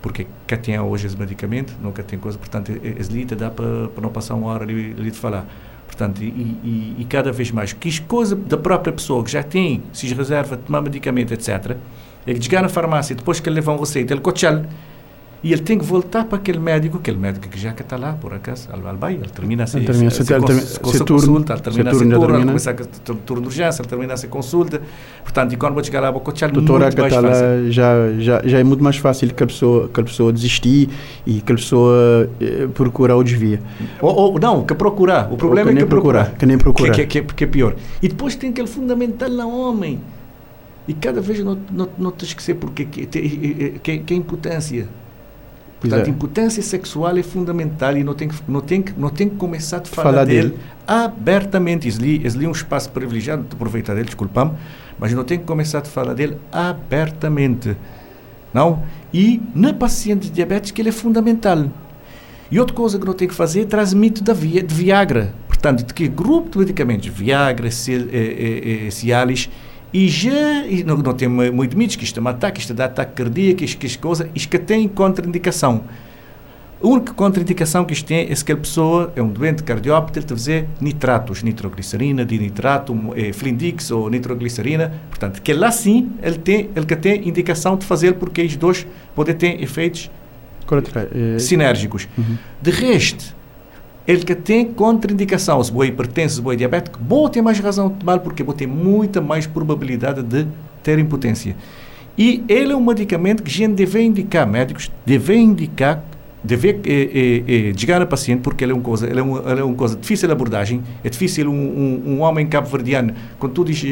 porque 0.00 0.26
quem 0.46 0.58
tem 0.58 0.80
hoje 0.80 1.06
esse 1.06 1.18
medicamento, 1.18 1.74
nunca 1.82 2.02
tem 2.02 2.18
coisa, 2.18 2.38
portanto, 2.38 2.72
esse 2.82 3.12
lita 3.12 3.36
dá 3.36 3.50
para, 3.50 3.88
não 4.00 4.08
passar 4.08 4.34
uma 4.34 4.48
hora 4.48 4.64
ali, 4.64 4.94
ali 4.98 5.10
de 5.10 5.18
falar. 5.18 5.46
Portanto, 5.86 6.22
e, 6.22 6.28
e, 6.28 6.96
e, 7.00 7.04
cada 7.04 7.30
vez 7.30 7.50
mais, 7.50 7.74
que 7.74 8.00
coisa 8.00 8.34
da 8.34 8.56
própria 8.56 8.92
pessoa 8.92 9.22
que 9.22 9.30
já 9.30 9.42
tem, 9.42 9.82
se 9.92 10.06
reserva, 10.14 10.56
tomar 10.56 10.80
medicamento, 10.80 11.34
etc., 11.34 11.76
que 12.38 12.42
chegar 12.42 12.62
na 12.62 12.70
farmácia, 12.70 13.14
depois 13.14 13.38
que 13.38 13.48
ele 13.48 13.56
leva 13.56 13.72
um 13.72 13.78
receita, 13.78 14.14
ele 14.14 14.22
cochal, 14.22 14.64
e 15.44 15.52
ele 15.52 15.60
tem 15.60 15.76
que 15.78 15.84
voltar 15.84 16.24
para 16.24 16.38
aquele 16.38 16.58
médico, 16.58 16.96
aquele 16.96 17.18
médico 17.18 17.46
que 17.50 17.60
já 17.60 17.68
está 17.72 17.98
lá, 17.98 18.14
por 18.14 18.32
acaso, 18.32 18.66
ele 18.72 18.96
vai, 18.96 19.12
ele 19.12 19.28
termina 19.28 19.64
a 19.64 19.66
se, 19.66 19.78
termina 19.78 20.10
se, 20.10 20.24
se, 20.24 20.24
se, 20.24 21.04
consulta, 21.04 21.52
ele 21.52 21.60
termina 21.60 21.90
a 21.90 21.92
turno, 21.92 22.36
ele 22.36 22.46
começa 22.46 22.70
a 22.70 22.74
turno 22.74 23.42
de 23.42 23.48
urgência, 23.48 23.82
ele 23.82 23.88
termina 23.90 24.14
a 24.14 24.26
consulta, 24.26 24.80
portanto, 25.22 25.52
e 25.52 25.56
quando 25.58 25.74
vai 25.74 25.84
chegar 25.84 26.00
lá, 26.00 26.10
vou 26.10 26.22
coachar 26.22 26.50
muito 26.50 26.72
mais 26.72 26.94
fácil. 26.94 27.70
Já, 27.70 28.10
já, 28.18 28.40
já 28.42 28.58
é 28.58 28.64
muito 28.64 28.82
mais 28.82 28.96
fácil 28.96 29.34
que 29.34 29.42
a 29.42 29.46
pessoa, 29.46 29.90
que 29.92 30.00
a 30.00 30.04
pessoa 30.04 30.32
desistir 30.32 30.88
e 31.26 31.42
que 31.42 31.52
a 31.52 31.56
pessoa 31.56 32.30
eh, 32.40 32.66
procurar 32.72 33.16
ou 33.16 33.22
desvia. 33.22 33.60
Ou, 34.00 34.14
ou, 34.14 34.40
não, 34.40 34.64
que 34.64 34.74
procurar. 34.74 35.30
O 35.30 35.36
problema 35.36 35.70
que 35.70 35.76
é 35.76 35.82
que 35.82 35.86
procurar. 35.86 36.30
Que 36.36 36.46
nem 36.46 36.56
procurar. 36.56 36.94
Que, 36.94 37.04
que, 37.04 37.20
que, 37.20 37.34
que 37.34 37.44
é 37.44 37.46
pior. 37.46 37.76
E 38.00 38.08
depois 38.08 38.34
tem 38.34 38.48
aquele 38.48 38.66
fundamental 38.66 39.28
na 39.28 39.46
homem. 39.46 40.00
E 40.88 40.94
cada 40.94 41.20
vez 41.20 41.38
não, 41.44 41.58
não, 41.70 41.88
não 41.98 42.10
te 42.10 42.24
esquecer 42.24 42.54
porque 42.54 42.86
que, 42.86 43.04
que, 43.04 43.78
que, 43.82 43.98
que 43.98 44.14
é 44.14 44.16
impotência 44.16 44.88
Portanto, 45.88 46.06
a 46.06 46.10
impotência 46.10 46.62
sexual 46.62 47.16
é 47.16 47.22
fundamental 47.22 47.96
e 47.96 48.02
não 48.02 48.14
tem 48.14 48.28
que, 48.28 48.36
não 48.48 48.60
tem 48.60 48.82
que, 48.82 48.98
não 48.98 49.10
tem 49.10 49.28
que 49.28 49.36
começar 49.36 49.78
a 49.78 49.84
falar, 49.84 50.10
falar 50.10 50.24
dele, 50.24 50.48
dele, 50.50 50.60
abertamente. 50.86 51.86
Esli 51.88 52.44
é 52.44 52.48
um 52.48 52.52
espaço 52.52 52.90
privilegiado 52.90 53.42
de 53.42 53.54
aproveitar 53.54 53.94
dele, 53.94 54.06
desculpa-me, 54.06 54.52
mas 54.98 55.12
não 55.12 55.24
tem 55.24 55.38
que 55.38 55.44
começar 55.44 55.78
a 55.78 55.84
falar 55.84 56.14
dele 56.14 56.38
abertamente. 56.50 57.76
Não? 58.52 58.82
E 59.12 59.42
na 59.54 59.74
paciente 59.74 60.30
diabética 60.30 60.80
ele 60.80 60.88
é 60.88 60.92
fundamental. 60.92 61.66
E 62.50 62.58
outra 62.60 62.74
coisa 62.74 62.98
que 62.98 63.06
não 63.06 63.14
tem 63.14 63.28
que 63.28 63.34
fazer 63.34 63.62
é 63.62 63.64
transmitir 63.64 64.22
da 64.22 64.32
via, 64.32 64.62
de 64.62 64.74
Viagra. 64.74 65.34
Portanto, 65.48 65.84
de 65.84 65.92
que 65.92 66.08
grupo 66.08 66.50
de 66.50 66.58
medicamentos, 66.58 67.08
Viagra, 67.08 67.68
eh, 67.68 68.86
eh, 68.86 68.90
Cialis, 68.90 69.50
e 69.94 70.08
já, 70.08 70.66
e 70.66 70.82
não, 70.82 70.96
não 70.96 71.14
tem 71.14 71.28
muito 71.28 71.78
mitos, 71.78 71.94
que 71.94 72.02
isto 72.02 72.18
é 72.18 72.22
um 72.22 72.26
ataque, 72.26 72.58
isto 72.58 72.74
dá 72.74 72.86
ataque 72.86 73.12
cardíaco, 73.12 73.62
isto, 73.62 73.86
isto, 73.86 74.00
coisa, 74.00 74.28
isto 74.34 74.48
que 74.48 74.58
tem 74.58 74.88
contraindicação. 74.88 75.84
A 76.82 76.86
única 76.86 77.14
contraindicação 77.14 77.84
que 77.84 77.92
isto 77.92 78.04
tem 78.04 78.28
é 78.28 78.34
se 78.34 78.42
aquela 78.42 78.58
pessoa 78.58 79.12
é 79.14 79.22
um 79.22 79.28
doente 79.28 79.62
cardiópata, 79.62 80.18
ele 80.18 80.26
fazer 80.26 80.66
nitratos, 80.80 81.44
nitroglicerina, 81.44 82.24
dinitrato, 82.24 82.92
eh, 83.14 83.32
flindix 83.32 83.92
ou 83.92 84.10
nitroglicerina. 84.10 84.92
Portanto, 85.08 85.40
que 85.40 85.52
lá 85.52 85.70
sim 85.70 86.10
ele 86.20 86.38
tem, 86.38 86.70
ele 86.74 86.84
que 86.84 86.96
tem 86.96 87.28
indicação 87.28 87.76
de 87.76 87.86
fazer 87.86 88.14
porque 88.14 88.42
os 88.42 88.56
dois 88.56 88.84
podem 89.14 89.34
ter 89.34 89.62
efeitos 89.62 90.10
eh, 91.14 91.38
sinérgicos. 91.38 92.08
Uhum. 92.18 92.36
De 92.60 92.72
resto, 92.72 93.34
ele 94.06 94.24
que 94.24 94.34
tem 94.34 94.66
contraindicação, 94.66 95.62
se 95.62 95.72
boi 95.72 95.88
hipertenso, 95.88 96.36
se 96.36 96.42
boi 96.42 96.56
diabético, 96.56 96.98
vou 97.06 97.28
ter 97.28 97.40
mais 97.40 97.58
razão 97.58 97.88
de 97.88 97.94
tomar 97.94 98.18
porque 98.18 98.42
vou 98.42 98.54
ter 98.54 98.66
muita 98.66 99.20
mais 99.20 99.46
probabilidade 99.46 100.22
de 100.22 100.46
ter 100.82 100.98
impotência. 100.98 101.56
E 102.16 102.44
ele 102.48 102.72
é 102.72 102.76
um 102.76 102.84
medicamento 102.84 103.42
que 103.42 103.50
a 103.50 103.54
gente 103.54 103.74
deve 103.74 104.02
indicar, 104.02 104.46
médicos 104.46 104.90
devem 105.04 105.44
indicar 105.44 106.04
deve 106.44 106.80
eh, 106.84 107.42
eh, 107.46 107.72
chegar 107.76 108.00
ao 108.00 108.06
paciente 108.06 108.40
porque 108.40 108.64
ele 108.64 108.72
é 108.72 108.74
uma 108.74 108.82
coisa 108.82 109.06
ele 109.08 109.18
é 109.18 109.22
uma, 109.22 109.50
ele 109.50 109.60
é 109.60 109.64
uma 109.64 109.74
coisa 109.74 109.96
difícil 109.96 110.28
de 110.28 110.32
abordagem 110.32 110.82
é 111.02 111.08
difícil 111.08 111.50
um, 111.50 111.54
um, 111.54 112.02
um 112.14 112.20
homem 112.20 112.46
cabo-verdiano 112.46 113.14
com 113.38 113.48
tudo 113.48 113.70
os, 113.70 113.82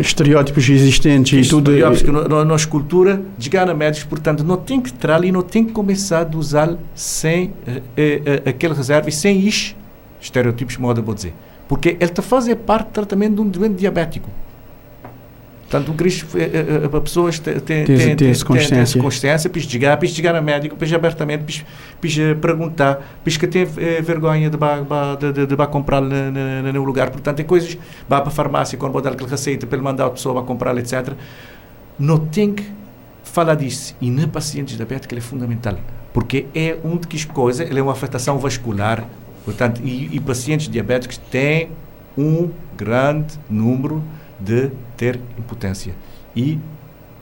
estereótipos 0.00 0.68
existentes 0.68 1.46
e 1.46 1.50
tudo 1.50 1.72
estereótipos 1.72 2.02
que 2.02 2.28
na 2.28 2.44
nossa 2.44 2.66
cultura 2.66 3.20
chegar 3.38 3.68
a 3.68 3.74
médicos 3.74 4.04
portanto 4.04 4.44
não 4.44 4.56
tem 4.56 4.80
que 4.80 4.90
entrar 4.90 5.16
ali 5.16 5.32
não 5.32 5.42
tem 5.42 5.64
que 5.64 5.72
começar 5.72 6.28
a 6.32 6.36
usar 6.36 6.76
sem 6.94 7.52
eh, 7.96 8.22
eh, 8.24 8.50
aquele 8.50 8.74
reserva 8.74 9.08
e 9.08 9.12
sem 9.12 9.46
os 9.46 9.74
estereótipos 10.20 10.76
moda 10.76 11.00
vou 11.00 11.14
dizer. 11.14 11.34
Porque 11.68 11.90
ele 11.90 12.04
está 12.04 12.20
a 12.20 12.24
fazer 12.24 12.56
parte 12.56 12.88
do 12.88 12.92
tratamento 12.92 13.36
de 13.36 13.40
um 13.40 13.48
doente 13.48 13.76
diabético 13.76 14.28
Portanto, 15.70 15.92
o 15.92 15.94
Cristo, 15.94 16.26
a 16.84 17.00
pessoas 17.00 17.38
têm 17.38 17.60
tem, 17.60 18.16
tem, 18.16 18.34
consciência, 18.40 19.00
consciência 19.00 19.48
para 19.48 19.60
chegar, 19.60 19.96
para 19.96 20.38
a 20.38 20.42
médico, 20.42 20.74
para 20.74 20.96
abertamente, 20.96 21.64
para 22.00 22.34
perguntar, 22.34 22.96
para 23.22 23.32
que 23.32 23.46
tem 23.46 23.64
vergonha 24.02 24.50
de, 24.50 24.56
de, 24.58 25.32
de, 25.32 25.46
de, 25.46 25.56
de 25.56 25.66
comprar 25.68 26.02
no 26.02 26.84
lugar. 26.84 27.10
Portanto, 27.10 27.36
tem 27.36 27.46
coisas, 27.46 27.78
vai 28.08 28.18
para 28.18 28.30
a 28.30 28.32
farmácia, 28.32 28.76
quando 28.76 28.92
vou 28.92 29.00
dar 29.00 29.12
aquela 29.12 29.30
receita, 29.30 29.64
para 29.64 29.76
ele 29.76 29.84
mandar 29.84 30.06
a 30.06 30.10
pessoa 30.10 30.40
a 30.40 30.42
comprar, 30.42 30.76
etc. 30.76 31.12
Não 31.96 32.18
tem 32.18 32.52
que 32.52 32.64
falar 33.22 33.54
disso. 33.54 33.94
E 34.00 34.10
na 34.10 34.26
pacientes 34.26 34.76
diabéticos 34.76 35.12
ele 35.12 35.20
é 35.20 35.22
fundamental, 35.22 35.78
porque 36.12 36.46
é 36.52 36.78
uma 36.82 36.96
das 36.96 37.24
coisas, 37.24 37.70
ele 37.70 37.78
é 37.78 37.82
uma 37.82 37.92
afetação 37.92 38.38
vascular, 38.38 39.06
portanto, 39.44 39.80
e, 39.84 40.16
e 40.16 40.18
pacientes 40.18 40.68
diabéticos 40.68 41.16
têm 41.16 41.70
um 42.18 42.50
grande 42.76 43.38
número 43.48 43.98
de 43.98 44.19
ter 44.96 45.20
impotência. 45.38 45.94
E 46.34 46.58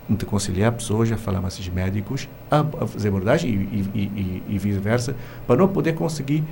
de 0.08 0.24
aconselhar 0.24 0.72
pessoas 0.72 1.12
a 1.12 1.16
falar 1.16 1.42
mais 1.42 1.68
médicos 1.68 2.28
a, 2.50 2.64
fazer 2.86 3.08
abordagem 3.08 3.50
e, 3.50 3.98
e, 3.98 4.00
e, 4.00 4.42
e 4.48 4.58
vice-versa 4.58 5.14
para 5.46 5.56
não 5.56 5.68
poder 5.68 5.94
conseguir. 5.94 6.42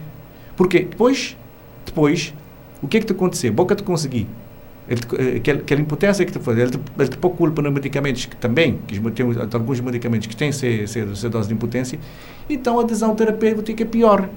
Porque 0.57 0.81
depois, 0.81 1.37
depois 1.85 2.35
o 2.83 2.89
que 2.89 2.99
é 2.99 3.01
que 3.01 3.07
te 3.07 3.13
aconteceu? 3.13 3.53
Boca 3.53 3.75
te 3.75 3.83
conseguir. 3.83 4.27
Ele, 4.89 5.01
eh, 5.19 5.37
aquela, 5.39 5.61
aquela 5.61 5.81
impotência 5.81 6.25
que 6.25 6.33
te 6.33 6.39
faz, 6.39 6.59
ele 6.59 6.71
te, 6.71 6.79
ele 6.99 7.09
te 7.09 7.17
põe 7.17 7.31
culpa 7.33 7.63
nos 7.63 7.73
medicamentos 7.73 8.27
que 8.27 8.37
também, 8.37 8.79
que 8.87 9.01
tem 9.11 9.27
alguns 9.53 9.81
medicamentos 9.81 10.27
que 10.29 10.37
têm 10.37 10.51
essa 10.51 11.29
dose 11.29 11.49
de 11.49 11.55
impotência, 11.55 11.99
então 12.49 12.79
a 12.79 12.83
adesão 12.83 13.15
terapêutica 13.15 13.83
é 13.83 13.87
pior. 13.87 14.29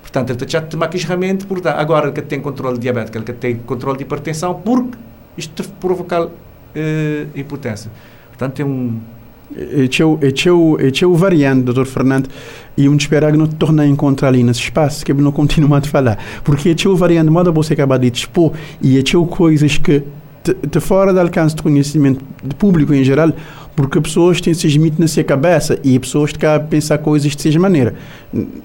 Portanto, 0.00 0.30
ele 0.30 0.38
te 0.38 0.52
já 0.52 0.62
te 0.62 0.68
tomar 0.68 0.88
realmente, 0.90 1.46
portanto, 1.46 1.76
agora 1.76 2.12
que 2.12 2.22
tem 2.22 2.40
controle 2.40 2.78
diabético, 2.78 3.18
ele 3.18 3.24
que 3.24 3.32
tem 3.32 3.56
controle 3.56 3.98
de 3.98 4.04
hipertensão, 4.04 4.54
porque 4.54 4.96
isto 5.38 5.68
provocar 5.80 6.22
uh, 6.22 6.32
impotência. 7.34 7.90
Portanto, 8.28 8.54
tem 8.54 8.66
um. 8.66 8.98
É 9.50 11.06
o 11.06 11.14
variante, 11.14 11.62
doutor 11.62 11.86
Fernando, 11.86 12.28
e 12.76 12.86
um 12.86 12.94
esperar 12.94 13.32
que 13.32 13.38
não 13.38 13.46
te 13.46 13.54
torna 13.54 13.82
a 13.82 13.86
encontrar 13.86 14.28
ali 14.28 14.42
nesse 14.42 14.60
espaço, 14.60 15.02
que 15.02 15.12
não 15.14 15.32
continua 15.32 15.78
a 15.78 15.82
falar. 15.82 16.18
Porque 16.44 16.68
é 16.68 16.88
o 16.88 16.94
variante, 16.94 17.30
modo 17.30 17.50
você 17.50 17.72
acaba 17.72 17.98
de 17.98 18.08
expor, 18.08 18.52
e 18.82 18.98
é 18.98 19.02
coisas 19.26 19.78
que 19.78 20.02
te, 20.70 20.80
fora 20.80 21.14
do 21.14 21.20
alcance 21.20 21.56
de 21.56 21.62
conhecimento 21.62 22.22
de 22.44 22.54
público 22.56 22.92
em 22.92 23.02
geral, 23.02 23.32
porque 23.74 23.98
pessoas 24.02 24.38
têm 24.38 24.50
esses 24.50 24.76
mitos 24.76 24.98
na 24.98 25.08
sua 25.08 25.24
cabeça 25.24 25.78
e 25.82 25.98
pessoas 25.98 26.30
que 26.30 26.46
pensar 26.68 26.98
coisas 26.98 27.34
de 27.34 27.40
seja 27.40 27.58
maneira, 27.58 27.94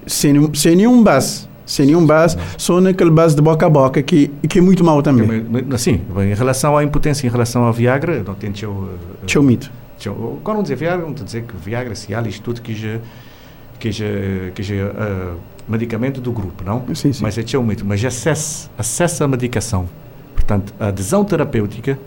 sem, 0.06 0.52
sem 0.52 0.76
nenhum 0.76 1.02
base 1.02 1.48
sem 1.66 1.86
nenhum 1.86 2.06
base, 2.06 2.36
só 2.58 2.80
naquele 2.80 3.10
base 3.10 3.34
de 3.34 3.42
boca 3.42 3.66
a 3.66 3.70
boca, 3.70 4.02
que, 4.02 4.28
que 4.48 4.58
é 4.58 4.62
muito 4.62 4.84
mau 4.84 5.02
também. 5.02 5.46
Sim, 5.78 6.00
em 6.18 6.34
relação 6.34 6.76
à 6.76 6.84
impotência, 6.84 7.26
em 7.26 7.30
relação 7.30 7.64
ao 7.64 7.72
Viagra, 7.72 8.22
não 8.22 8.34
tem 8.34 8.52
teu... 8.52 8.70
Uh, 8.70 9.26
teu 9.26 9.42
mito. 9.42 9.70
Teu, 9.98 10.40
quando 10.44 10.62
dizer 10.62 10.76
Viagra, 10.76 11.06
não 11.06 11.12
dizer 11.12 11.44
que 11.44 11.56
Viagra, 11.56 11.94
Cialis, 11.94 12.38
tudo 12.38 12.60
que 12.60 12.74
já, 12.74 12.98
que 13.78 13.90
já, 13.90 14.04
que 14.54 14.62
já 14.62 14.74
uh, 14.74 15.36
medicamento 15.68 16.20
do 16.20 16.32
grupo, 16.32 16.64
não? 16.64 16.84
Sim, 16.94 17.12
sim. 17.12 17.22
Mas 17.22 17.38
é 17.38 17.42
teu 17.42 17.62
mito. 17.62 17.84
Mas 17.84 18.04
acesso, 18.04 18.70
acesso 18.76 19.24
à 19.24 19.28
medicação, 19.28 19.88
portanto, 20.34 20.74
a 20.78 20.88
adesão 20.88 21.24
terapêutica, 21.24 21.98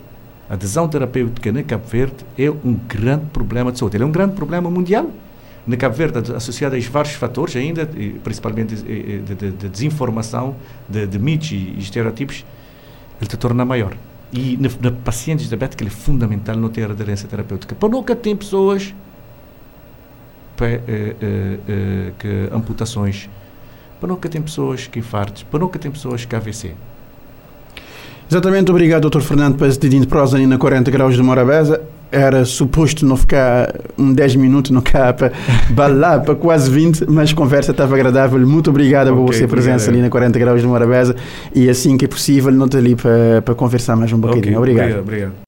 a 0.48 0.54
adesão 0.54 0.86
terapêutica 0.88 1.50
na 1.50 1.62
Cabo 1.62 1.84
Verde 1.86 2.24
é 2.38 2.48
um 2.50 2.78
grande 2.88 3.26
problema 3.32 3.72
de 3.72 3.78
saúde. 3.78 3.96
Ele 3.96 4.04
é 4.04 4.06
um 4.06 4.12
grande 4.12 4.34
problema 4.34 4.70
mundial 4.70 5.10
na 5.68 5.76
Cabo 5.76 5.94
Verde, 5.94 6.34
associada 6.34 6.76
a 6.76 6.80
vários 6.80 7.14
fatores 7.14 7.54
ainda, 7.54 7.86
principalmente 8.24 8.74
de, 8.74 9.20
de, 9.20 9.50
de 9.52 9.68
desinformação, 9.68 10.56
de, 10.88 11.06
de 11.06 11.18
mitos 11.18 11.52
e 11.52 11.76
estereotipos, 11.78 12.42
ele 13.20 13.30
se 13.30 13.36
torna 13.36 13.66
maior. 13.66 13.94
E 14.32 14.56
na, 14.56 14.90
na 14.90 14.96
pacientes 14.96 15.52
ele 15.52 15.64
é 15.64 15.90
fundamental 15.90 16.56
não 16.56 16.70
ter 16.70 16.90
aderência 16.90 17.28
terapêutica. 17.28 17.74
Para 17.74 17.88
nunca 17.90 18.16
tem 18.16 18.34
pessoas 18.34 18.94
para, 20.56 20.68
eh, 20.68 20.82
eh, 20.88 21.58
eh, 21.68 22.12
que 22.18 22.48
amputações, 22.50 23.28
para 24.00 24.08
nunca 24.08 24.26
tem 24.26 24.40
pessoas 24.40 24.86
que 24.86 24.98
infartos, 24.98 25.42
para 25.42 25.60
nunca 25.60 25.78
tem 25.78 25.90
pessoas 25.90 26.24
que 26.24 26.34
AVC. 26.34 26.72
Exatamente, 28.30 28.70
obrigado, 28.70 29.08
Dr. 29.08 29.20
Fernando, 29.20 29.58
dedinho 29.78 30.02
de 30.02 30.08
prosa 30.08 30.38
na 30.38 30.56
40 30.56 30.90
graus 30.90 31.14
de 31.14 31.22
Morabeza 31.22 31.82
era 32.10 32.44
suposto 32.44 33.04
não 33.04 33.16
ficar 33.16 33.74
um 33.98 34.12
10 34.12 34.36
minutos 34.36 34.70
no 34.70 34.82
capa, 34.82 35.32
balar 35.70 36.22
para 36.22 36.34
quase 36.34 36.70
20, 36.70 37.06
mas 37.08 37.30
a 37.30 37.34
conversa 37.34 37.70
estava 37.70 37.94
agradável. 37.94 38.38
Muito 38.46 38.70
obrigado 38.70 39.08
okay, 39.08 39.24
por 39.24 39.34
você 39.34 39.46
presença 39.46 39.90
ali 39.90 40.00
na 40.00 40.10
40 40.10 40.38
graus 40.38 40.60
de 40.60 40.66
Morabeza 40.66 41.14
e 41.54 41.68
assim 41.68 41.96
que 41.96 42.04
é 42.04 42.08
possível, 42.08 42.52
não 42.52 42.68
te 42.68 42.76
ali 42.76 42.94
para, 42.94 43.42
para 43.42 43.54
conversar 43.54 43.96
mais 43.96 44.12
um 44.12 44.18
bocadinho. 44.18 44.58
Okay, 44.60 44.74
obrigado. 44.74 45.00
obrigado. 45.00 45.47